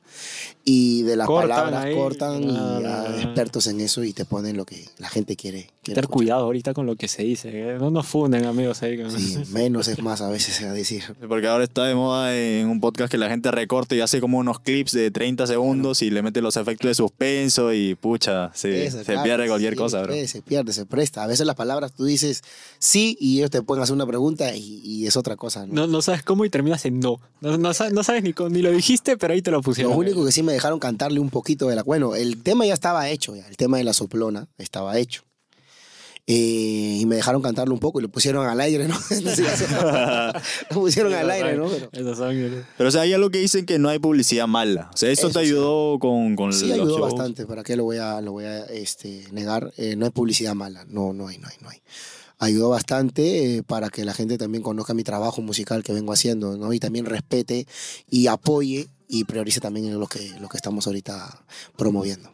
y 0.65 1.03
de 1.03 1.17
las 1.17 1.27
Cortan 1.27 1.49
palabras 1.49 1.85
ahí. 1.85 1.95
cortan 1.97 2.43
y 2.45 2.57
ah, 2.57 3.17
expertos 3.23 3.67
en 3.67 3.81
eso 3.81 4.05
y 4.05 4.13
te 4.13 4.25
ponen 4.25 4.57
lo 4.57 4.65
que 4.65 4.85
la 4.99 5.09
gente 5.09 5.35
quiere. 5.35 5.69
quiere 5.83 5.97
Tener 5.97 6.09
cuidado 6.09 6.45
ahorita 6.45 6.73
con 6.73 6.87
lo 6.87 6.95
que 6.95 7.09
se 7.09 7.25
dice. 7.25 7.49
eh. 7.53 7.77
No 7.81 7.91
nos 7.91 8.07
funden, 8.07 8.45
amigos. 8.45 8.81
Ahí, 8.83 8.97
con- 9.01 9.11
Sí, 9.11 9.39
menos 9.51 9.89
es 9.89 10.01
más 10.01 10.21
a 10.21 10.29
veces 10.29 10.55
se 10.55 10.67
va 10.67 10.71
a 10.71 10.75
decir. 10.75 11.03
Porque 11.29 11.49
ahora 11.49 11.65
está 11.65 11.85
de 11.85 11.97
moda 11.97 12.37
en 12.37 12.69
un 12.69 12.81
podcast 12.81 13.11
que 13.11 13.19
la 13.19 13.29
gente 13.29 13.51
recorta 13.51 13.97
y 13.97 14.01
hace 14.01 14.21
como 14.21 14.39
unos 14.39 14.61
clips 14.61 14.93
de 14.93 15.11
30 15.11 15.49
segundos 15.49 16.01
y 16.03 16.11
le 16.11 16.23
mete 16.23 16.41
los 16.41 16.57
efectos 16.57 16.89
de 16.89 16.95
suspenso 16.95 17.73
y 17.73 17.97
pucha, 17.97 18.53
se, 18.55 18.87
Eso, 18.87 18.99
se 18.99 19.05
claro, 19.05 19.23
pierde 19.25 19.49
cualquier 19.49 19.73
sí, 19.73 19.79
cosa, 19.79 20.03
bro. 20.03 20.15
Se 20.27 20.43
pierde, 20.43 20.73
se 20.73 20.87
presta. 20.87 21.25
A 21.25 21.27
veces 21.27 21.45
las 21.45 21.57
palabras 21.57 21.93
tú 21.93 22.05
dices 22.05 22.43
sí 22.79 23.17
y 23.21 23.39
ellos 23.39 23.51
te 23.51 23.63
pueden 23.63 23.83
hacer 23.83 23.95
una 23.95 24.07
pregunta 24.13 24.55
y, 24.55 24.81
y 24.85 25.07
es 25.07 25.17
otra 25.17 25.37
cosa. 25.37 25.67
¿no? 25.67 25.73
No, 25.75 25.87
no 25.89 26.03
sabes 26.03 26.23
cómo 26.23 26.45
y 26.45 26.51
terminas 26.51 26.85
en 26.85 27.01
no. 27.01 27.19
No, 27.41 27.59
no 27.59 27.75
sabes, 27.75 27.93
no 27.93 28.05
sabes 28.05 28.23
ni, 28.23 28.33
ni 28.51 28.63
lo 28.63 28.71
dijiste, 28.71 29.17
pero 29.17 29.35
ahí 29.35 29.43
te 29.43 29.51
lo 29.51 29.57
Lo 29.57 29.63
pusieron. 29.63 29.97
único 29.97 30.25
que 30.25 30.31
sí 30.33 30.43
me 30.43 30.53
dejaron 30.53 30.79
cantarle 30.79 31.19
un 31.19 31.31
poquito 31.31 31.67
de 31.69 31.77
la... 31.77 31.83
Bueno, 31.83 32.15
el 32.15 32.43
tema 32.43 32.65
ya 32.67 32.75
estaba 32.75 33.09
hecho, 33.09 33.35
ya, 33.35 33.47
el 33.49 33.57
tema 33.57 33.79
de 33.79 33.85
la 33.85 33.93
soplona 33.93 34.47
estaba 34.59 34.97
hecho. 34.99 35.23
Eh, 36.29 36.99
y 37.01 37.07
me 37.07 37.17
dejaron 37.17 37.43
cantarle 37.43 37.75
un 37.75 37.81
poco 37.81 37.99
y 37.99 38.03
lo 38.03 38.09
pusieron 38.09 38.47
al 38.47 38.61
aire, 38.61 38.87
¿no? 38.87 38.95
Lo 40.71 40.81
pusieron 40.81 41.13
al 41.15 41.29
aire, 41.29 41.57
¿no? 41.57 41.67
Pero, 41.69 41.91
Pero 42.79 42.89
o 42.89 42.93
sea, 42.93 43.01
hay 43.01 43.13
algo 43.13 43.31
que 43.31 43.39
dicen 43.39 43.67
que 43.67 43.81
no 43.81 43.89
hay 43.89 43.99
publicidad 43.99 44.47
mala. 44.47 44.89
O 44.95 44.97
sea, 44.97 45.11
eso, 45.11 45.27
Eso 45.27 45.39
te 45.41 45.45
sí. 45.45 45.51
ayudó 45.51 45.99
con, 45.99 46.37
con 46.37 46.53
sí 46.53 46.69
los 46.69 46.79
ayudó 46.79 46.99
shows. 46.99 47.13
bastante. 47.15 47.45
¿Para 47.45 47.65
qué 47.65 47.75
lo 47.75 47.83
voy 47.83 47.97
a, 47.97 48.21
lo 48.21 48.31
voy 48.33 48.45
a 48.45 48.65
este, 48.67 49.25
negar? 49.33 49.73
Eh, 49.77 49.97
no 49.97 50.05
hay 50.05 50.13
publicidad 50.13 50.55
mala. 50.55 50.85
No, 50.89 51.13
no 51.13 51.27
hay, 51.27 51.39
no 51.39 51.49
hay, 51.49 51.57
no 51.61 51.69
hay. 51.71 51.79
Ayudó 52.43 52.71
bastante 52.71 53.59
eh, 53.59 53.63
para 53.63 53.89
que 53.89 54.05
la 54.05 54.15
gente 54.15 54.37
también 54.37 54.65
conozca 54.65 54.95
mi 54.95 55.05
trabajo 55.05 55.43
musical 55.43 55.85
que 55.85 55.93
vengo 55.93 56.13
haciendo, 56.13 56.57
¿no? 56.57 56.73
Y 56.73 56.81
también 56.81 57.07
respete 57.07 57.69
y 58.11 58.27
apoye 58.27 58.89
y 59.09 59.23
priorice 59.23 59.61
también 59.61 59.97
lo 60.01 60.09
que, 60.09 60.29
lo 60.41 60.49
que 60.49 60.57
estamos 60.57 60.89
ahorita 60.89 61.45
promoviendo. 61.77 62.33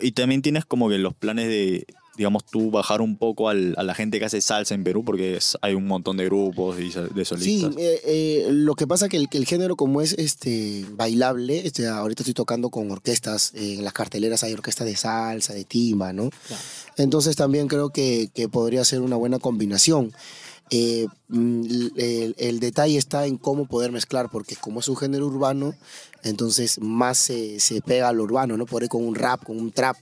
Y 0.00 0.10
también 0.10 0.42
tienes 0.42 0.64
como 0.64 0.88
que 0.88 0.98
los 0.98 1.14
planes 1.14 1.46
de, 1.46 1.86
digamos, 2.18 2.44
tú 2.44 2.70
bajar 2.70 3.00
un 3.00 3.16
poco 3.16 3.48
al- 3.48 3.74
a 3.78 3.82
la 3.82 3.94
gente 3.94 4.18
que 4.18 4.24
hace 4.26 4.40
salsa 4.42 4.74
en 4.74 4.84
Perú, 4.84 5.04
porque 5.04 5.36
es- 5.36 5.56
hay 5.62 5.72
un 5.74 5.86
montón 5.86 6.16
de 6.18 6.24
grupos 6.26 6.78
y 6.80 6.90
de 6.90 7.24
Sí, 7.24 7.24
solistas. 7.24 7.74
eh, 7.78 8.00
eh, 8.04 8.48
lo 8.50 8.74
que 8.74 8.86
pasa 8.86 9.08
que 9.08 9.16
el, 9.16 9.28
que 9.30 9.38
el 9.38 9.46
género 9.46 9.76
como 9.76 10.02
es 10.02 10.12
este 10.18 10.84
bailable, 10.92 11.66
este, 11.66 11.86
ahorita 11.86 12.22
estoy 12.24 12.34
tocando 12.34 12.68
con 12.70 12.90
orquestas, 12.90 13.52
eh, 13.54 13.74
en 13.78 13.84
las 13.84 13.92
carteleras 13.92 14.42
hay 14.42 14.52
orquestas 14.52 14.86
de 14.86 14.96
salsa, 14.96 15.54
de 15.54 15.64
timba, 15.64 16.12
¿no? 16.12 16.28
Claro. 16.48 16.62
Entonces 16.96 17.36
también 17.36 17.68
creo 17.68 17.90
que, 17.90 18.28
que 18.34 18.48
podría 18.48 18.84
ser 18.84 19.00
una 19.00 19.16
buena 19.16 19.38
combinación. 19.38 20.12
Eh, 20.70 21.06
mm, 21.28 21.64
el, 21.96 22.34
el 22.36 22.60
detalle 22.60 22.98
está 22.98 23.24
en 23.26 23.38
cómo 23.38 23.64
poder 23.66 23.90
mezclar, 23.92 24.28
porque 24.30 24.54
como 24.56 24.80
es 24.80 24.88
un 24.88 24.96
género 24.96 25.26
urbano, 25.26 25.74
entonces 26.24 26.78
más 26.80 27.16
se, 27.16 27.58
se 27.60 27.80
pega 27.80 28.08
al 28.08 28.20
urbano, 28.20 28.56
¿no? 28.56 28.66
Por 28.66 28.82
ahí 28.82 28.88
con 28.88 29.06
un 29.06 29.14
rap, 29.14 29.44
con 29.44 29.58
un 29.58 29.70
trap, 29.70 29.96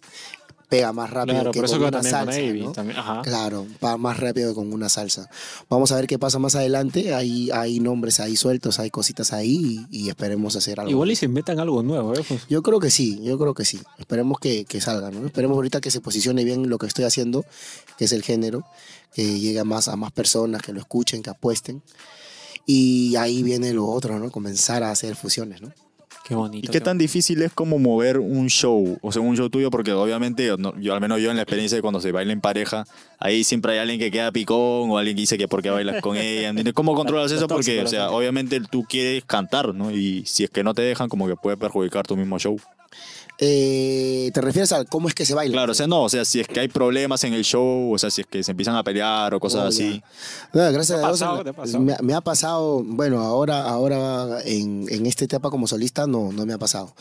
pega 0.69 0.93
más 0.93 1.11
rápido 1.11 1.37
Claro, 1.37 1.51
que 1.53 1.59
por 1.59 1.65
eso 1.65 1.75
con 1.75 1.83
una 1.83 1.91
también 1.93 2.15
con 2.15 2.25
salsa, 2.27 2.41
Avi. 2.41 2.61
¿no? 2.63 2.73
también, 2.73 2.99
ajá. 2.99 3.23
Claro, 3.23 3.67
va 3.85 3.97
más 3.97 4.19
rápido 4.19 4.49
que 4.51 4.55
con 4.55 4.73
una 4.73 4.89
salsa. 4.89 5.29
Vamos 5.69 5.93
a 5.93 5.97
ver 5.97 6.07
qué 6.07 6.19
pasa 6.19 6.39
más 6.39 6.55
adelante. 6.57 7.15
Hay, 7.15 7.51
hay 7.51 7.81
nombres 7.81 8.21
ahí 8.21 8.37
sueltos, 8.37 8.79
hay 8.79 8.91
cositas 8.91 9.33
ahí 9.33 9.87
y, 9.91 10.05
y 10.07 10.09
esperemos 10.09 10.57
hacer 10.57 10.81
algo. 10.81 10.91
Igual 10.91 11.11
y 11.11 11.17
se 11.17 11.27
inventan 11.27 11.61
algo 11.61 11.83
nuevo, 11.83 12.15
¿eh? 12.15 12.23
Pues, 12.27 12.47
Yo 12.49 12.63
creo 12.63 12.81
que 12.81 12.91
sí, 12.91 13.21
yo 13.23 13.39
creo 13.39 13.55
que 13.55 13.65
sí. 13.65 13.81
Esperemos 13.99 14.39
que, 14.41 14.65
que 14.65 14.81
salga, 14.81 15.11
¿no? 15.11 15.27
Esperemos 15.27 15.55
ahorita 15.57 15.81
que 15.81 15.91
se 15.91 16.01
posicione 16.01 16.45
bien 16.45 16.69
lo 16.69 16.79
que 16.79 16.87
estoy 16.87 17.05
haciendo, 17.05 17.45
que 17.97 18.07
es 18.07 18.13
el 18.13 18.23
género, 18.23 18.65
que 19.15 19.39
llegue 19.39 19.63
más, 19.65 19.89
a 19.89 19.97
más 19.97 20.13
personas, 20.13 20.63
que 20.63 20.73
lo 20.73 20.81
escuchen, 20.81 21.23
que 21.23 21.31
apuesten. 21.31 21.83
Y 22.67 23.15
ahí 23.17 23.45
viene 23.45 23.73
lo 23.73 23.87
otro, 23.87 24.19
¿no? 24.19 24.31
Comenzar 24.33 24.83
a 24.83 24.91
hacer 24.91 25.15
fusiones, 25.15 25.63
¿no? 25.63 25.73
Qué 26.27 26.35
bonito. 26.35 26.67
¿Y 26.67 26.73
qué 26.73 26.81
tan 26.81 26.99
difícil 26.99 27.41
es 27.43 27.53
como 27.53 27.79
mover 27.79 28.19
un 28.19 28.49
show? 28.49 28.99
O 29.01 29.13
sea, 29.13 29.23
un 29.23 29.37
show 29.37 29.49
tuyo, 29.49 29.71
porque 29.71 29.93
obviamente, 29.93 30.53
yo 30.81 30.95
al 30.95 31.01
menos 31.01 31.21
yo 31.21 31.31
en 31.31 31.37
la 31.37 31.43
experiencia 31.43 31.77
de 31.77 31.83
cuando 31.83 32.01
se 32.01 32.11
baila 32.11 32.33
en 32.33 32.41
pareja, 32.41 32.85
ahí 33.21 33.45
siempre 33.45 33.73
hay 33.73 33.79
alguien 33.79 34.01
que 34.01 34.11
queda 34.11 34.33
picón 34.33 34.91
o 34.91 34.99
alguien 34.99 35.15
que 35.17 35.21
dice 35.21 35.39
que 35.39 35.47
por 35.47 35.63
qué 35.63 35.71
bailas 35.71 36.03
con 36.03 36.17
ella. 36.17 36.53
¿Cómo 36.75 36.95
controlas 36.95 37.31
eso? 37.31 37.47
Porque, 37.47 37.81
o 37.83 37.87
sea, 37.87 38.11
obviamente 38.11 38.61
tú 38.61 38.85
quieres 38.89 39.25
cantar, 39.25 39.73
¿no? 39.75 39.93
Y 39.93 40.25
si 40.27 40.43
es 40.43 40.51
que 40.51 40.65
no 40.65 40.75
te 40.75 40.83
dejan, 40.83 41.09
como 41.09 41.29
que 41.29 41.37
puede 41.37 41.57
perjudicar 41.57 42.07
tu 42.07 42.17
mismo 42.17 42.39
show. 42.39 42.59
Eh, 43.39 44.31
¿Te 44.33 44.41
refieres 44.41 44.73
a 44.73 44.85
cómo 44.87 45.09
es 45.09 45.15
que 45.15 45.27
se 45.27 45.35
baila? 45.35 45.53
Claro, 45.53 45.73
o 45.73 45.75
sea, 45.75 45.87
no, 45.87 46.05
o 46.05 46.09
sea, 46.09 46.25
si 46.25 46.41
es 46.41 46.49
que 46.49 46.59
hay 46.61 46.69
problemas 46.69 47.23
en 47.25 47.35
el 47.35 47.45
show, 47.45 47.93
o 47.93 47.99
sea, 47.99 48.11
si 48.11 48.23
es 48.23 48.27
que 48.27 48.43
se 48.43 48.53
empiezan 48.53 48.77
a 48.77 48.83
pelear 48.83 49.35
o 49.35 49.41
cosas 49.41 49.63
Oh, 49.65 49.69
así. 49.69 50.03
No, 50.55 50.73
gracias 50.73 50.99
¿Te 51.01 51.05
a 51.05 51.09
Dios. 51.09 51.21
pasado? 51.21 51.45
Me, 51.81 51.95
me 52.03 52.15
ha 52.15 52.23
pasado, 52.23 52.83
bueno, 52.83 53.21
ahora, 53.21 53.65
ahora 53.65 54.41
en, 54.45 54.87
en 54.89 55.05
esta 55.05 55.25
etapa 55.25 55.51
como 55.51 55.67
solista 55.67 56.07
no, 56.07 56.33
no 56.33 56.47
me 56.47 56.55
ha 56.55 56.59
pasado. 56.59 56.95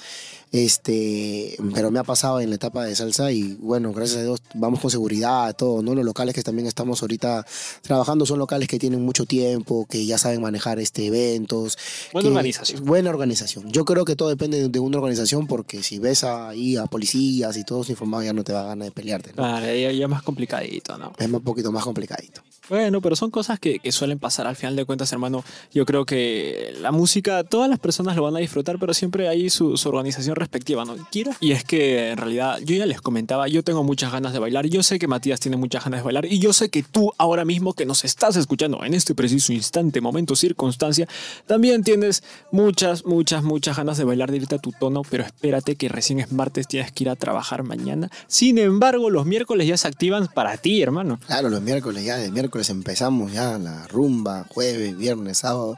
Este, 0.52 1.58
pero 1.74 1.91
me 1.91 2.00
ha 2.00 2.04
pasado 2.04 2.39
en 2.39 2.50
la 2.50 2.56
etapa 2.56 2.86
de 2.86 2.95
salsa 2.95 3.30
y 3.32 3.56
bueno, 3.60 3.91
gracias 3.91 4.19
a 4.19 4.24
Dios 4.24 4.41
vamos 4.54 4.80
con 4.80 4.89
seguridad, 4.89 5.54
todo, 5.56 5.82
¿no? 5.82 5.93
Los 5.95 6.06
locales 6.06 6.34
que 6.34 6.43
también 6.43 6.65
estamos 6.67 7.02
ahorita 7.02 7.45
trabajando 7.82 8.26
son 8.26 8.39
locales 8.39 8.69
que 8.69 8.80
tienen 8.80 9.02
mucho 9.02 9.26
tiempo, 9.26 9.86
que 9.89 10.06
ya 10.06 10.17
saben 10.17 10.41
manejar 10.41 10.80
este 10.80 11.08
eventos. 11.08 11.78
Buena 12.13 12.30
que- 12.30 12.36
organización. 12.36 12.86
Buena 12.86 13.10
organización. 13.10 13.69
Yo 13.69 13.84
creo 13.84 14.06
que 14.06 14.15
todo 14.15 14.30
depende 14.30 14.62
de, 14.62 14.69
de 14.69 14.80
una 14.80 14.98
organización 14.98 15.45
porque 15.45 15.74
si 15.83 15.99
ves 15.99 16.23
ahí 16.23 16.77
a 16.77 16.85
policías 16.85 17.57
y 17.57 17.63
todos 17.63 17.89
informados 17.89 18.25
ya 18.25 18.33
no 18.33 18.43
te 18.43 18.53
va 18.53 18.61
a 18.61 18.65
ganar 18.67 18.85
de 18.85 18.91
pelearte, 18.91 19.29
¿no? 19.29 19.43
Claro, 19.43 19.65
ya, 19.65 19.91
ya 19.91 20.07
más 20.07 20.23
complicadito, 20.23 20.97
¿no? 20.97 21.13
Es 21.17 21.27
un 21.27 21.41
poquito 21.41 21.71
más 21.71 21.83
complicadito. 21.83 22.41
Bueno, 22.67 22.99
pero 22.99 23.15
son 23.15 23.29
cosas 23.29 23.59
que, 23.59 23.77
que 23.79 23.91
suelen 23.91 24.17
pasar 24.17 24.47
al 24.47 24.55
final 24.55 24.75
de 24.75 24.85
cuentas, 24.85 25.11
hermano. 25.11 25.43
Yo 25.71 25.85
creo 25.85 26.05
que 26.05 26.73
la 26.81 26.91
música, 26.91 27.43
todas 27.43 27.69
las 27.69 27.77
personas 27.77 28.15
lo 28.15 28.23
van 28.23 28.35
a 28.35 28.39
disfrutar, 28.39 28.79
pero 28.79 28.93
siempre 28.93 29.27
hay 29.27 29.51
su, 29.51 29.77
su 29.77 29.89
organización 29.89 30.35
respectiva, 30.35 30.83
¿no? 30.83 30.95
Quiero. 31.11 31.31
Y 31.39 31.51
es 31.51 31.63
que 31.63 32.09
en 32.09 32.17
realidad, 32.17 32.57
yo 32.63 32.75
ya 32.75 32.88
les 32.88 33.01
comentaba, 33.01 33.47
yo 33.47 33.63
tengo 33.63 33.83
muchas 33.83 34.11
ganas 34.11 34.33
de 34.33 34.39
bailar. 34.39 34.65
Yo 34.65 34.81
sé 34.81 34.97
que 34.97 35.07
Matías 35.07 35.39
tiene 35.39 35.57
muchas 35.57 35.83
ganas 35.83 35.99
de 35.99 36.05
bailar. 36.05 36.25
Y 36.25 36.39
yo 36.39 36.53
sé 36.53 36.69
que 36.69 36.81
tú, 36.81 37.13
ahora 37.17 37.45
mismo 37.45 37.73
que 37.73 37.85
nos 37.85 38.03
estás 38.03 38.35
escuchando 38.35 38.83
en 38.83 38.93
este 38.95 39.13
preciso 39.13 39.53
instante, 39.53 40.01
momento, 40.01 40.35
circunstancia, 40.35 41.07
también 41.45 41.83
tienes 41.83 42.23
muchas, 42.51 43.05
muchas, 43.05 43.43
muchas 43.43 43.77
ganas 43.77 43.97
de 43.97 44.05
bailar 44.05 44.31
de 44.31 44.38
irte 44.38 44.55
a 44.55 44.59
tu 44.59 44.71
tono, 44.71 45.03
pero 45.09 45.23
espérate 45.23 45.64
que 45.73 45.89
recién 45.89 46.19
es 46.19 46.32
martes, 46.32 46.67
tienes 46.67 46.91
que 46.91 47.06
ir 47.06 47.10
a 47.10 47.15
trabajar 47.15 47.63
mañana. 47.63 48.12
Sin 48.28 48.60
embargo, 48.60 49.10
los 49.10 49.25
miércoles 49.25 49.67
ya 49.67 49.78
se 49.78 49.88
activan 49.88 50.28
para 50.28 50.58
ti, 50.58 50.84
hermano. 50.84 51.19
Claro, 51.25 51.49
los 51.49 51.63
miércoles 51.63 52.06
ya, 52.06 52.17
de 52.17 52.30
miércoles 52.30 52.69
empezamos 52.69 53.32
ya 53.32 53.58
la 53.58 53.88
rumba, 53.88 54.45
jueves, 54.49 54.95
viernes, 54.95 55.39
sábado 55.39 55.78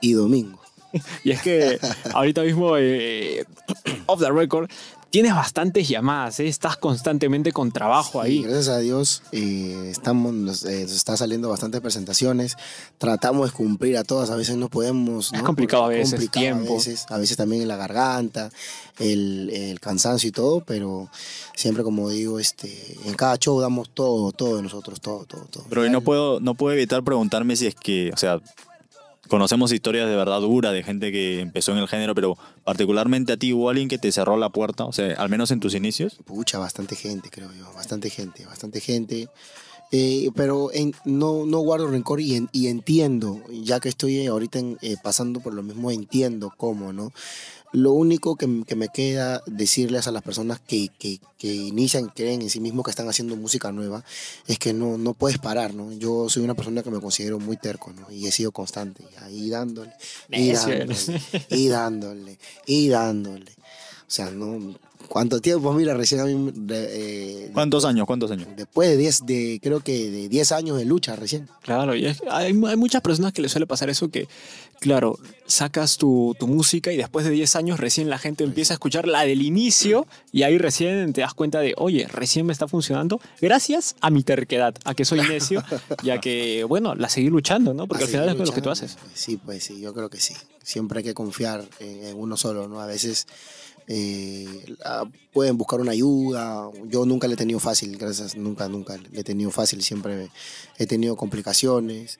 y 0.00 0.14
domingo. 0.14 0.58
Y 1.22 1.30
es 1.30 1.42
que 1.42 1.78
ahorita 2.14 2.42
mismo, 2.42 2.76
eh, 2.76 3.44
off 4.06 4.20
the 4.20 4.32
record, 4.32 4.70
tienes 5.10 5.34
bastantes 5.34 5.88
llamadas, 5.88 6.40
¿eh? 6.40 6.48
estás 6.48 6.76
constantemente 6.76 7.52
con 7.52 7.72
trabajo 7.72 8.20
ahí. 8.20 8.42
gracias 8.42 8.68
a 8.68 8.78
Dios 8.78 9.22
eh, 9.32 9.88
estamos, 9.90 10.32
nos, 10.32 10.64
eh, 10.64 10.82
nos 10.82 10.92
está 10.92 11.16
saliendo 11.16 11.48
bastantes 11.48 11.80
presentaciones. 11.80 12.56
Tratamos 12.98 13.50
de 13.50 13.56
cumplir 13.56 13.96
a 13.96 14.04
todas, 14.04 14.30
a 14.30 14.36
veces 14.36 14.56
no 14.56 14.68
podemos. 14.68 15.32
Es 15.32 15.40
¿no? 15.40 15.44
complicado 15.44 15.84
a 15.84 15.88
veces, 15.88 16.12
complicado 16.12 16.42
tiempo. 16.42 16.72
A 16.72 16.76
veces, 16.76 17.06
a 17.08 17.18
veces 17.18 17.36
también 17.36 17.62
en 17.62 17.68
la 17.68 17.76
garganta, 17.76 18.50
el, 18.98 19.50
el 19.50 19.80
cansancio 19.80 20.28
y 20.28 20.32
todo, 20.32 20.62
pero 20.64 21.08
siempre 21.54 21.82
como 21.82 22.10
digo, 22.10 22.38
este, 22.38 22.96
en 23.04 23.14
cada 23.14 23.36
show 23.36 23.60
damos 23.60 23.90
todo, 23.90 24.32
todo 24.32 24.56
de 24.56 24.62
nosotros, 24.62 25.00
todo, 25.00 25.24
todo, 25.24 25.46
todo. 25.50 25.64
Pero 25.68 25.88
no 25.88 26.00
puedo, 26.02 26.40
no 26.40 26.54
puedo 26.54 26.74
evitar 26.74 27.02
preguntarme 27.02 27.56
si 27.56 27.66
es 27.66 27.74
que, 27.74 28.10
o 28.12 28.16
sea, 28.16 28.40
conocemos 29.28 29.70
historias 29.72 30.08
de 30.08 30.16
verdad 30.16 30.40
dura 30.40 30.72
de 30.72 30.82
gente 30.82 31.12
que 31.12 31.40
empezó 31.40 31.72
en 31.72 31.78
el 31.78 31.88
género, 31.88 32.14
pero 32.14 32.36
particularmente 32.64 33.32
a 33.32 33.36
ti 33.36 33.52
hubo 33.52 33.68
alguien 33.70 33.88
que 33.88 33.98
te 33.98 34.10
cerró 34.12 34.36
la 34.36 34.48
puerta, 34.50 34.84
o 34.84 34.92
sea, 34.92 35.14
al 35.14 35.28
menos 35.28 35.50
en 35.50 35.60
tus 35.60 35.74
inicios. 35.74 36.18
Pucha, 36.24 36.58
bastante 36.58 36.96
gente, 36.96 37.30
creo 37.30 37.50
yo. 37.52 37.72
Bastante 37.74 38.10
gente, 38.10 38.44
bastante 38.46 38.80
gente. 38.80 39.28
Eh, 39.90 40.28
pero 40.36 40.70
no 41.06 41.58
guardo 41.60 41.86
rencor 41.88 42.20
y, 42.20 42.34
en- 42.34 42.50
y 42.52 42.66
entiendo, 42.66 43.40
ya 43.50 43.80
que 43.80 43.88
estoy 43.88 44.26
ahorita 44.26 44.58
en- 44.58 44.76
eh, 44.82 44.96
pasando 45.02 45.40
por 45.40 45.54
lo 45.54 45.62
mismo, 45.62 45.90
entiendo 45.90 46.52
cómo, 46.54 46.92
¿no? 46.92 47.10
Lo 47.72 47.92
único 47.92 48.36
que, 48.36 48.64
que 48.66 48.76
me 48.76 48.88
queda 48.88 49.42
decirles 49.46 50.06
a 50.06 50.12
las 50.12 50.22
personas 50.22 50.58
que, 50.58 50.88
que, 50.98 51.20
que 51.38 51.54
inician, 51.54 52.08
creen 52.08 52.42
en 52.42 52.50
sí 52.50 52.60
mismos 52.60 52.84
que 52.84 52.90
están 52.90 53.08
haciendo 53.08 53.36
música 53.36 53.72
nueva, 53.72 54.04
es 54.46 54.58
que 54.58 54.72
no, 54.72 54.96
no 54.96 55.14
puedes 55.14 55.38
parar, 55.38 55.74
¿no? 55.74 55.92
Yo 55.92 56.28
soy 56.30 56.42
una 56.42 56.54
persona 56.54 56.82
que 56.82 56.90
me 56.90 57.00
considero 57.00 57.38
muy 57.38 57.56
terco, 57.56 57.92
¿no? 57.92 58.10
Y 58.10 58.26
he 58.26 58.32
sido 58.32 58.52
constante, 58.52 59.02
y 59.02 59.24
ahí 59.24 59.50
dándole, 59.50 59.92
y 60.30 60.52
dándole, 60.52 60.94
y 61.50 61.68
dándole, 61.68 62.38
y 62.66 62.88
dándole. 62.88 63.52
O 63.52 64.10
sea, 64.10 64.30
no... 64.30 64.74
¿Cuánto 65.06 65.40
tiempo? 65.40 65.72
Mira, 65.72 65.94
recién 65.94 66.20
a 66.20 66.24
mí... 66.24 66.52
eh, 66.70 67.50
¿Cuántos 67.54 67.84
años? 67.84 68.06
¿Cuántos 68.06 68.30
años? 68.30 68.48
Después 68.56 68.88
de 68.90 68.96
10, 68.96 69.26
de, 69.26 69.60
creo 69.62 69.80
que 69.80 70.10
de 70.10 70.28
10 70.28 70.52
años 70.52 70.76
de 70.76 70.84
lucha 70.84 71.16
recién. 71.16 71.48
Claro, 71.62 71.94
y 71.94 72.06
es 72.06 72.22
hay, 72.30 72.46
hay 72.66 72.76
muchas 72.76 73.00
personas 73.00 73.32
que 73.32 73.40
les 73.40 73.50
suele 73.52 73.66
pasar 73.66 73.88
eso 73.88 74.10
que, 74.10 74.28
claro, 74.80 75.18
sacas 75.46 75.96
tu, 75.96 76.36
tu 76.38 76.46
música 76.46 76.92
y 76.92 76.96
después 76.96 77.24
de 77.24 77.30
10 77.30 77.56
años 77.56 77.80
recién 77.80 78.10
la 78.10 78.18
gente 78.18 78.44
empieza 78.44 78.74
a 78.74 78.76
escuchar 78.76 79.08
la 79.08 79.22
del 79.22 79.40
inicio 79.42 80.06
y 80.30 80.42
ahí 80.42 80.58
recién 80.58 81.12
te 81.12 81.22
das 81.22 81.32
cuenta 81.32 81.60
de, 81.60 81.74
oye, 81.78 82.06
recién 82.08 82.44
me 82.44 82.52
está 82.52 82.68
funcionando 82.68 83.20
gracias 83.40 83.96
a 84.00 84.10
mi 84.10 84.22
terquedad, 84.22 84.74
a 84.84 84.94
que 84.94 85.04
soy 85.04 85.20
necio 85.20 85.64
y 86.02 86.10
a 86.10 86.18
que, 86.20 86.64
bueno, 86.64 86.94
la 86.94 87.08
seguí 87.08 87.28
luchando, 87.28 87.72
¿no? 87.72 87.86
Porque 87.86 88.04
al 88.04 88.10
final 88.10 88.24
es 88.28 88.32
luchando, 88.32 88.50
lo 88.50 88.54
que 88.54 88.62
tú 88.62 88.70
haces. 88.70 88.98
Sí, 89.14 89.38
pues 89.38 89.64
sí, 89.64 89.80
yo 89.80 89.94
creo 89.94 90.10
que 90.10 90.20
sí. 90.20 90.34
Siempre 90.62 90.98
hay 90.98 91.04
que 91.04 91.14
confiar 91.14 91.64
en, 91.80 92.04
en 92.04 92.16
uno 92.18 92.36
solo, 92.36 92.68
¿no? 92.68 92.80
A 92.80 92.86
veces 92.86 93.26
eh, 93.88 94.76
pueden 95.32 95.56
buscar 95.56 95.80
una 95.80 95.92
ayuda. 95.92 96.70
Yo 96.88 97.06
nunca 97.06 97.26
le 97.26 97.34
he 97.34 97.36
tenido 97.36 97.58
fácil, 97.58 97.96
gracias, 97.96 98.36
nunca, 98.36 98.68
nunca 98.68 98.96
le 98.96 99.20
he 99.20 99.24
tenido 99.24 99.50
fácil. 99.50 99.82
Siempre 99.82 100.30
he 100.76 100.86
tenido 100.86 101.16
complicaciones. 101.16 102.18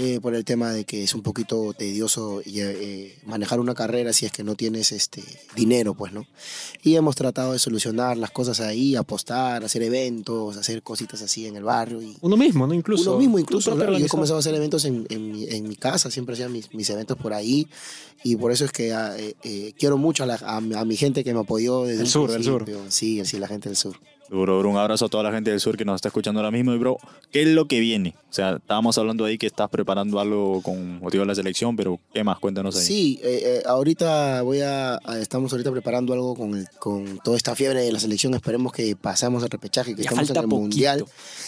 Eh, 0.00 0.20
por 0.22 0.34
el 0.36 0.44
tema 0.44 0.70
de 0.72 0.84
que 0.84 1.02
es 1.02 1.12
un 1.12 1.22
poquito 1.22 1.74
tedioso 1.74 2.40
eh, 2.46 3.18
manejar 3.26 3.58
una 3.58 3.74
carrera 3.74 4.12
si 4.12 4.26
es 4.26 4.30
que 4.32 4.44
no 4.44 4.54
tienes 4.54 4.92
este 4.92 5.24
dinero, 5.56 5.92
pues, 5.94 6.12
¿no? 6.12 6.24
Y 6.84 6.94
hemos 6.94 7.16
tratado 7.16 7.52
de 7.52 7.58
solucionar 7.58 8.16
las 8.16 8.30
cosas 8.30 8.60
ahí, 8.60 8.94
apostar, 8.94 9.64
hacer 9.64 9.82
eventos, 9.82 10.56
hacer 10.56 10.84
cositas 10.84 11.20
así 11.22 11.46
en 11.46 11.56
el 11.56 11.64
barrio 11.64 12.00
y, 12.00 12.16
Uno 12.20 12.36
mismo, 12.36 12.64
¿no? 12.68 12.74
Incluso. 12.74 13.10
uno 13.10 13.18
mismo 13.18 13.38
incluso. 13.40 13.74
claro, 13.74 13.98
yo 13.98 14.06
he 14.06 14.08
comenzado 14.08 14.36
a 14.36 14.40
hacer 14.40 14.54
eventos 14.54 14.84
en, 14.84 15.04
en 15.10 15.32
mi, 15.32 15.44
en 15.48 15.66
mi 15.68 15.74
casa, 15.74 16.10
siempre 16.12 16.34
hacía 16.34 16.48
mis, 16.48 16.72
mis 16.72 16.88
eventos 16.90 17.18
por 17.18 17.34
ahí. 17.34 17.66
Y 18.22 18.36
por 18.36 18.52
eso 18.52 18.64
es 18.64 18.72
que 18.72 18.92
ah, 18.92 19.16
eh, 19.18 19.34
eh, 19.42 19.72
quiero 19.78 19.96
mucho 19.96 20.22
a, 20.22 20.26
la- 20.26 20.40
a 20.44 20.60
mi- 20.60 20.74
a 20.74 20.84
mi 20.84 20.96
gente 20.96 21.24
que 21.24 21.34
me 21.34 21.40
apoyó 21.40 21.84
desde 21.84 22.02
un 22.02 22.06
sur, 22.08 22.30
del 22.30 22.44
sur. 22.44 22.64
Sí, 22.88 23.20
sí, 23.24 23.38
la 23.38 23.48
gente 23.48 23.68
del 23.68 23.76
sur. 23.76 23.96
Duro, 24.30 24.58
bro, 24.58 24.70
un 24.70 24.76
abrazo 24.76 25.06
a 25.06 25.08
toda 25.08 25.22
la 25.24 25.32
gente 25.32 25.50
del 25.50 25.58
sur 25.60 25.76
que 25.76 25.84
nos 25.86 25.96
está 25.96 26.08
escuchando 26.08 26.40
ahora 26.40 26.50
mismo. 26.50 26.74
Y, 26.74 26.78
bro, 26.78 26.98
¿qué 27.32 27.42
es 27.42 27.48
lo 27.48 27.66
que 27.66 27.80
viene? 27.80 28.14
O 28.30 28.32
sea, 28.32 28.56
estábamos 28.56 28.98
hablando 28.98 29.24
ahí 29.24 29.38
que 29.38 29.46
estás 29.46 29.70
preparando 29.70 30.20
algo 30.20 30.60
con 30.62 31.00
motivo 31.00 31.22
de 31.22 31.28
la 31.28 31.34
selección, 31.34 31.76
pero 31.76 31.98
¿qué 32.12 32.22
más? 32.24 32.38
Cuéntanos 32.38 32.76
ahí. 32.76 32.82
Sí, 32.84 33.20
eh, 33.22 33.40
eh, 33.44 33.62
ahorita 33.66 34.42
voy 34.42 34.60
a, 34.60 34.96
a- 35.02 35.18
estamos 35.18 35.50
ahorita 35.52 35.70
preparando 35.72 36.12
algo 36.12 36.34
con, 36.34 36.54
el- 36.54 36.68
con 36.78 37.18
toda 37.24 37.36
esta 37.38 37.54
fiebre 37.54 37.80
de 37.80 37.90
la 37.90 37.98
selección. 38.00 38.34
Esperemos 38.34 38.72
que 38.72 38.94
pasemos 38.96 39.42
el 39.42 39.48
repechaje, 39.50 39.94
que 39.96 40.02
Ya 40.02 40.10
estamos 40.10 40.28
en 40.28 40.36
el 40.36 40.42
poquito. 40.42 40.60
mundial. 40.60 41.04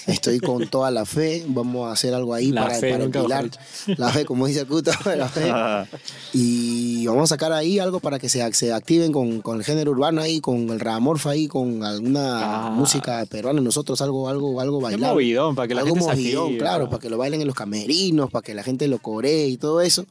Estoy 0.06 0.40
con 0.40 0.66
toda 0.68 0.90
la 0.90 1.04
fe. 1.04 1.44
Vamos 1.48 1.86
a 1.88 1.92
hacer 1.92 2.14
algo 2.14 2.32
ahí 2.32 2.50
La 2.50 2.62
para, 2.62 2.74
fe, 2.76 2.90
para 2.92 3.04
empilar. 3.04 3.50
La 3.98 4.08
fe, 4.08 4.24
como 4.24 4.46
dice 4.46 4.64
Cuto, 4.64 4.90
la 5.16 5.28
fe. 5.28 5.50
Ah, 5.52 5.86
Y 6.32 7.06
vamos 7.06 7.24
a 7.24 7.34
sacar 7.34 7.52
ahí 7.52 7.78
algo 7.78 8.00
para 8.00 8.18
que 8.18 8.28
se, 8.28 8.50
se 8.54 8.72
activen 8.72 9.12
con, 9.12 9.40
con 9.42 9.58
el 9.58 9.64
género 9.64 9.90
urbano 9.90 10.20
ahí, 10.22 10.40
con 10.40 10.70
el 10.70 10.80
Ramorfa 10.80 11.30
ahí, 11.30 11.46
con 11.48 11.84
alguna 11.84 12.69
Ah. 12.69 12.69
Música 12.70 13.24
peruana. 13.26 13.60
Nosotros 13.60 14.00
algo, 14.00 14.28
algo, 14.28 14.60
algo 14.60 14.80
bailable. 14.80 15.14
movidón, 15.14 15.54
para 15.54 15.68
que 15.68 15.74
la 15.74 15.82
algo 15.82 15.94
gente 15.94 16.10
se 16.10 16.16
movidón, 16.16 16.44
active, 16.44 16.58
claro, 16.58 16.90
para 16.90 17.00
que 17.00 17.10
lo 17.10 17.18
bailen 17.18 17.40
en 17.40 17.46
los 17.46 17.56
camerinos, 17.56 18.30
para 18.30 18.42
que 18.42 18.54
la 18.54 18.62
gente 18.62 18.88
lo 18.88 18.98
coree 18.98 19.48
y 19.48 19.56
todo 19.56 19.80
eso. 19.80 20.06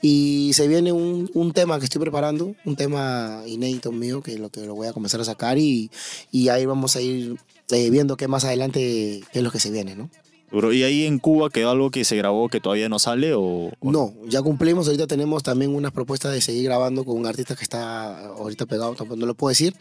Y 0.00 0.50
se 0.54 0.68
viene 0.68 0.92
un, 0.92 1.30
un 1.34 1.52
tema 1.52 1.78
que 1.78 1.84
estoy 1.84 2.00
preparando, 2.00 2.54
un 2.64 2.76
tema 2.76 3.42
inédito 3.46 3.92
mío, 3.92 4.22
que 4.22 4.38
lo 4.38 4.50
que 4.50 4.66
lo 4.66 4.74
voy 4.74 4.88
a 4.88 4.92
comenzar 4.92 5.20
a 5.20 5.24
sacar 5.24 5.58
y, 5.58 5.90
y 6.30 6.48
ahí 6.48 6.66
vamos 6.66 6.96
a 6.96 7.00
ir 7.00 7.36
eh, 7.70 7.90
viendo 7.90 8.16
qué 8.16 8.28
más 8.28 8.44
adelante, 8.44 9.22
qué 9.32 9.38
es 9.38 9.42
lo 9.42 9.50
que 9.50 9.60
se 9.60 9.70
viene, 9.70 9.96
¿no? 9.96 10.10
Bro, 10.52 10.72
¿y 10.72 10.82
ahí 10.82 11.06
en 11.06 11.18
Cuba 11.18 11.48
quedó 11.50 11.70
algo 11.70 11.90
que 11.90 12.04
se 12.04 12.14
grabó 12.16 12.48
que 12.48 12.60
todavía 12.60 12.88
no 12.88 12.98
sale 12.98 13.32
o...? 13.34 13.70
o- 13.80 13.90
No, 13.90 14.12
ya 14.28 14.42
cumplimos. 14.42 14.86
Ahorita 14.86 15.06
tenemos 15.06 15.42
también 15.42 15.74
unas 15.74 15.92
propuestas 15.92 16.32
de 16.32 16.40
seguir 16.42 16.64
grabando 16.64 17.04
con 17.04 17.16
un 17.16 17.26
artista 17.26 17.56
que 17.56 17.62
está 17.62 18.26
ahorita 18.28 18.66
pegado, 18.66 18.94
tampoco 18.94 19.18
no 19.18 19.26
lo 19.26 19.34
puedo 19.34 19.48
decir. 19.48 19.74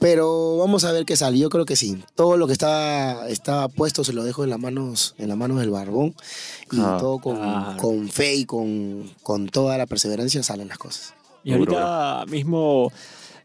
Pero 0.00 0.56
vamos 0.58 0.84
a 0.84 0.92
ver 0.92 1.04
qué 1.04 1.14
sale. 1.16 1.38
Yo 1.38 1.50
creo 1.50 1.66
que 1.66 1.76
sí. 1.76 2.02
Todo 2.14 2.36
lo 2.36 2.46
que 2.46 2.52
está, 2.54 3.28
está 3.28 3.68
puesto 3.68 4.02
se 4.02 4.12
lo 4.12 4.24
dejo 4.24 4.44
en 4.44 4.50
las 4.50 4.58
manos, 4.58 5.14
en 5.18 5.28
las 5.28 5.36
manos 5.36 5.60
del 5.60 5.70
barbón. 5.70 6.14
Y 6.72 6.80
Ah, 6.80 6.96
todo 6.98 7.18
con, 7.18 7.36
claro. 7.36 7.76
con 7.80 8.08
fe 8.08 8.34
y 8.34 8.44
con, 8.46 9.10
con 9.22 9.48
toda 9.48 9.76
la 9.78 9.86
perseverancia 9.86 10.42
salen 10.42 10.68
las 10.68 10.78
cosas. 10.78 11.14
Y 11.44 11.52
Duro, 11.52 11.78
ahorita 11.78 12.24
mismo, 12.32 12.90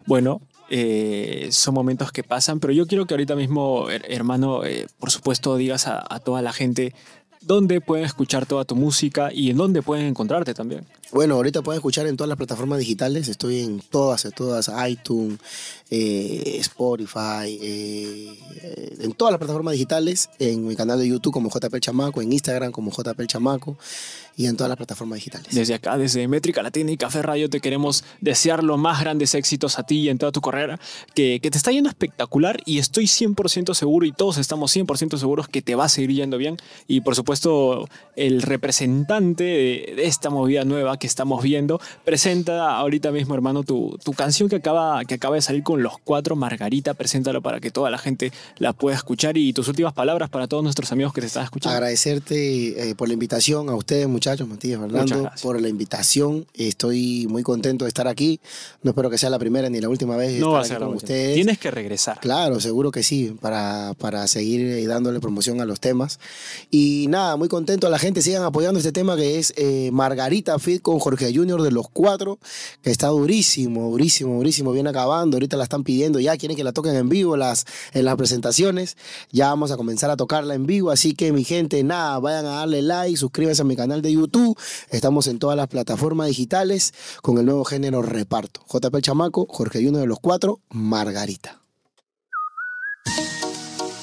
bueno, 0.05 0.41
eh, 0.69 1.49
son 1.51 1.73
momentos 1.73 2.11
que 2.11 2.23
pasan, 2.23 2.59
pero 2.59 2.73
yo 2.73 2.85
quiero 2.87 3.05
que 3.05 3.13
ahorita 3.13 3.35
mismo, 3.35 3.89
her- 3.89 4.05
hermano, 4.07 4.63
eh, 4.65 4.87
por 4.99 5.11
supuesto, 5.11 5.55
digas 5.57 5.87
a, 5.87 6.03
a 6.09 6.19
toda 6.19 6.41
la 6.41 6.53
gente 6.53 6.93
dónde 7.41 7.79
pueden 7.81 8.05
escuchar 8.05 8.45
toda 8.45 8.65
tu 8.65 8.75
música 8.75 9.31
y 9.33 9.49
en 9.49 9.57
dónde 9.57 9.81
pueden 9.81 10.05
encontrarte 10.05 10.53
también. 10.53 10.85
Bueno, 11.11 11.35
ahorita 11.35 11.63
pueden 11.63 11.79
escuchar 11.79 12.05
en 12.05 12.15
todas 12.15 12.29
las 12.29 12.37
plataformas 12.37 12.77
digitales. 12.77 13.27
Estoy 13.27 13.61
en 13.61 13.79
todas, 13.79 14.25
en 14.25 14.31
todas, 14.31 14.69
iTunes, 14.87 15.39
eh, 15.89 16.57
Spotify, 16.59 17.57
eh, 17.61 18.37
en 18.99 19.13
todas 19.13 19.31
las 19.31 19.39
plataformas 19.39 19.71
digitales. 19.71 20.29
En 20.37 20.67
mi 20.67 20.75
canal 20.75 20.99
de 20.99 21.07
YouTube 21.07 21.33
como 21.33 21.49
JP 21.49 21.73
El 21.73 21.81
Chamaco, 21.81 22.21
en 22.21 22.31
Instagram 22.31 22.71
como 22.71 22.91
JP 22.91 23.19
El 23.21 23.27
Chamaco 23.27 23.75
y 24.37 24.45
en 24.45 24.55
todas 24.55 24.69
las 24.69 24.77
plataformas 24.77 25.17
digitales. 25.17 25.53
Desde 25.53 25.73
acá, 25.73 25.97
desde 25.97 26.27
Métrica 26.27 26.61
Latina 26.61 26.91
y 26.91 26.97
Café 26.97 27.23
Radio, 27.23 27.49
te 27.49 27.59
queremos 27.59 28.05
desear 28.21 28.63
los 28.63 28.77
más 28.77 29.01
grandes 29.01 29.33
éxitos 29.35 29.79
a 29.79 29.83
ti 29.83 30.01
y 30.01 30.09
en 30.09 30.17
toda 30.17 30.31
tu 30.31 30.41
carrera, 30.41 30.79
que, 31.13 31.39
que 31.41 31.51
te 31.51 31.57
está 31.57 31.71
yendo 31.71 31.89
espectacular 31.89 32.61
y 32.65 32.77
estoy 32.77 33.05
100% 33.05 33.73
seguro 33.73 34.05
y 34.05 34.13
todos 34.13 34.37
estamos 34.37 34.73
100% 34.73 35.17
seguros 35.17 35.49
que 35.49 35.61
te 35.61 35.75
va 35.75 35.85
a 35.85 35.89
seguir 35.89 36.11
yendo 36.11 36.37
bien. 36.37 36.55
Y 36.87 37.01
por 37.01 37.15
supuesto, 37.15 37.89
el 38.15 38.41
representante 38.43 39.43
de 39.43 40.05
esta 40.05 40.29
movida 40.29 40.63
nueva 40.63 40.98
que 40.99 41.07
estamos 41.07 41.41
viendo, 41.43 41.79
presenta 42.05 42.77
ahorita 42.77 43.11
mismo, 43.11 43.33
hermano, 43.33 43.63
tu, 43.63 43.97
tu 44.03 44.13
canción 44.13 44.49
que 44.49 44.57
acaba, 44.57 45.03
que 45.05 45.15
acaba 45.15 45.35
de 45.35 45.41
salir 45.41 45.63
con 45.63 45.81
los 45.81 45.97
cuatro, 46.03 46.35
Margarita, 46.35 46.93
preséntalo 46.93 47.41
para 47.41 47.59
que 47.59 47.71
toda 47.71 47.89
la 47.89 47.97
gente 47.97 48.31
la 48.57 48.73
pueda 48.73 48.95
escuchar 48.95 49.37
y 49.37 49.53
tus 49.53 49.67
últimas 49.67 49.93
palabras 49.93 50.29
para 50.29 50.47
todos 50.47 50.63
nuestros 50.63 50.91
amigos 50.91 51.13
que 51.13 51.21
te 51.21 51.27
están 51.27 51.43
escuchando. 51.43 51.75
Agradecerte 51.75 52.89
eh, 52.89 52.95
por 52.95 53.07
la 53.07 53.13
invitación 53.13 53.69
a 53.69 53.75
ustedes, 53.75 54.07
muchachos, 54.07 54.47
Matías, 54.47 54.79
Fernando, 54.79 55.21
gracias. 55.21 55.41
por 55.41 55.59
la 55.61 55.69
invitación. 55.69 56.45
Estoy 56.53 57.27
muy 57.29 57.43
contento 57.43 57.85
de 57.85 57.89
estar 57.89 58.07
aquí. 58.07 58.39
No 58.83 58.91
espero 58.91 59.09
que 59.09 59.17
sea 59.17 59.29
la 59.29 59.39
primera 59.39 59.69
ni 59.69 59.79
la 59.79 59.89
última 59.89 60.15
vez 60.15 60.33
de 60.33 60.39
no 60.39 60.51
va 60.51 60.59
a 60.59 60.61
estar 60.63 60.77
ser 60.77 60.83
aquí 60.83 60.89
con 60.89 60.97
ustedes. 60.97 61.35
Tienes 61.35 61.57
que 61.57 61.71
regresar. 61.71 62.19
Claro, 62.19 62.59
seguro 62.59 62.91
que 62.91 63.03
sí, 63.03 63.35
para, 63.41 63.93
para 63.97 64.27
seguir 64.27 64.61
eh, 64.61 64.85
dándole 64.85 65.19
promoción 65.19 65.61
a 65.61 65.65
los 65.65 65.79
temas. 65.79 66.19
Y 66.71 67.07
nada, 67.09 67.35
muy 67.35 67.47
contento 67.47 67.87
a 67.87 67.89
la 67.89 67.99
gente, 67.99 68.21
sigan 68.21 68.43
apoyando 68.43 68.79
este 68.79 68.91
tema 68.91 69.15
que 69.15 69.39
es 69.39 69.53
eh, 69.57 69.89
Margarita 69.91 70.57
Fit 70.59 70.81
con 70.89 70.99
Jorge 70.99 71.31
Junior 71.31 71.61
de 71.61 71.71
los 71.71 71.87
cuatro, 71.87 72.39
que 72.81 72.89
está 72.89 73.09
durísimo, 73.09 73.91
durísimo, 73.91 74.37
durísimo, 74.37 74.71
viene 74.71 74.89
acabando. 74.89 75.37
Ahorita 75.37 75.55
la 75.55 75.65
están 75.65 75.83
pidiendo 75.83 76.19
ya, 76.19 76.35
quieren 76.35 76.57
que 76.57 76.63
la 76.63 76.71
toquen 76.71 76.95
en 76.95 77.09
vivo 77.09 77.37
las, 77.37 77.65
en 77.93 78.05
las 78.05 78.15
presentaciones. 78.15 78.97
Ya 79.31 79.49
vamos 79.49 79.69
a 79.71 79.77
comenzar 79.77 80.09
a 80.09 80.17
tocarla 80.17 80.55
en 80.55 80.65
vivo, 80.65 80.89
así 80.89 81.13
que 81.13 81.31
mi 81.31 81.43
gente, 81.43 81.83
nada, 81.83 82.17
vayan 82.17 82.47
a 82.47 82.55
darle 82.55 82.81
like, 82.81 83.17
suscríbanse 83.17 83.61
a 83.61 83.65
mi 83.65 83.75
canal 83.75 84.01
de 84.01 84.13
YouTube. 84.13 84.57
Estamos 84.89 85.27
en 85.27 85.37
todas 85.37 85.55
las 85.55 85.67
plataformas 85.67 86.27
digitales 86.27 86.93
con 87.21 87.37
el 87.37 87.45
nuevo 87.45 87.63
género 87.65 88.01
reparto. 88.01 88.61
JP 88.67 88.95
el 88.95 89.01
Chamaco, 89.03 89.45
Jorge 89.47 89.83
Junior 89.83 90.01
de 90.01 90.07
los 90.07 90.19
cuatro, 90.19 90.59
Margarita. 90.69 91.61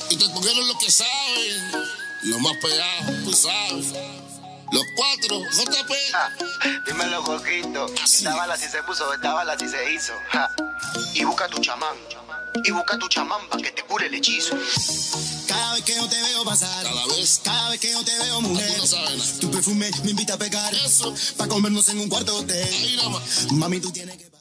Y 0.08 0.16
te 0.16 0.24
lo 0.24 0.78
que 0.78 0.90
saben, 0.90 1.90
lo 2.22 2.38
más 2.38 2.56
pegado, 2.62 3.24
tú 3.24 3.32
sabes. 3.32 4.15
Los 4.72 4.82
cuatro, 4.96 5.40
JP. 5.52 5.92
Dímelo, 6.86 7.22
Jorgito. 7.22 7.86
Así. 8.02 8.18
Esta 8.18 8.34
bala 8.36 8.56
si 8.56 8.68
se 8.68 8.82
puso, 8.82 9.12
esta 9.12 9.32
bala 9.32 9.58
si 9.58 9.68
se 9.68 9.92
hizo. 9.92 10.12
Ja. 10.32 10.50
Y 11.14 11.24
busca 11.24 11.48
tu 11.48 11.60
chamán. 11.60 11.96
Y 12.64 12.70
busca 12.70 12.98
tu 12.98 13.08
chamán 13.08 13.48
para 13.48 13.62
que 13.62 13.70
te 13.70 13.82
cure 13.82 14.06
el 14.06 14.14
hechizo. 14.14 14.56
Cada 15.46 15.74
vez 15.74 15.82
que 15.84 15.94
yo 15.94 16.08
te 16.08 16.20
veo 16.20 16.44
pasar, 16.44 16.84
Cada 16.84 17.06
vez. 17.06 17.40
cada 17.44 17.70
vez 17.70 17.80
que 17.80 17.92
yo 17.92 18.04
te 18.04 18.18
veo 18.18 18.40
mujer, 18.40 18.78
no 18.78 19.40
tu 19.40 19.50
perfume 19.50 19.90
me 20.04 20.10
invita 20.10 20.34
a 20.34 20.38
pecar, 20.38 20.74
Eso. 20.74 21.14
pa' 21.36 21.46
comernos 21.46 21.88
en 21.90 22.00
un 22.00 22.08
cuarto 22.08 22.36
hotel. 22.36 22.66
Ahí 22.72 22.96
nada 22.96 23.08
más. 23.10 23.52
Mami, 23.52 23.80
tú 23.80 23.92
tienes 23.92 24.16
que 24.16 24.35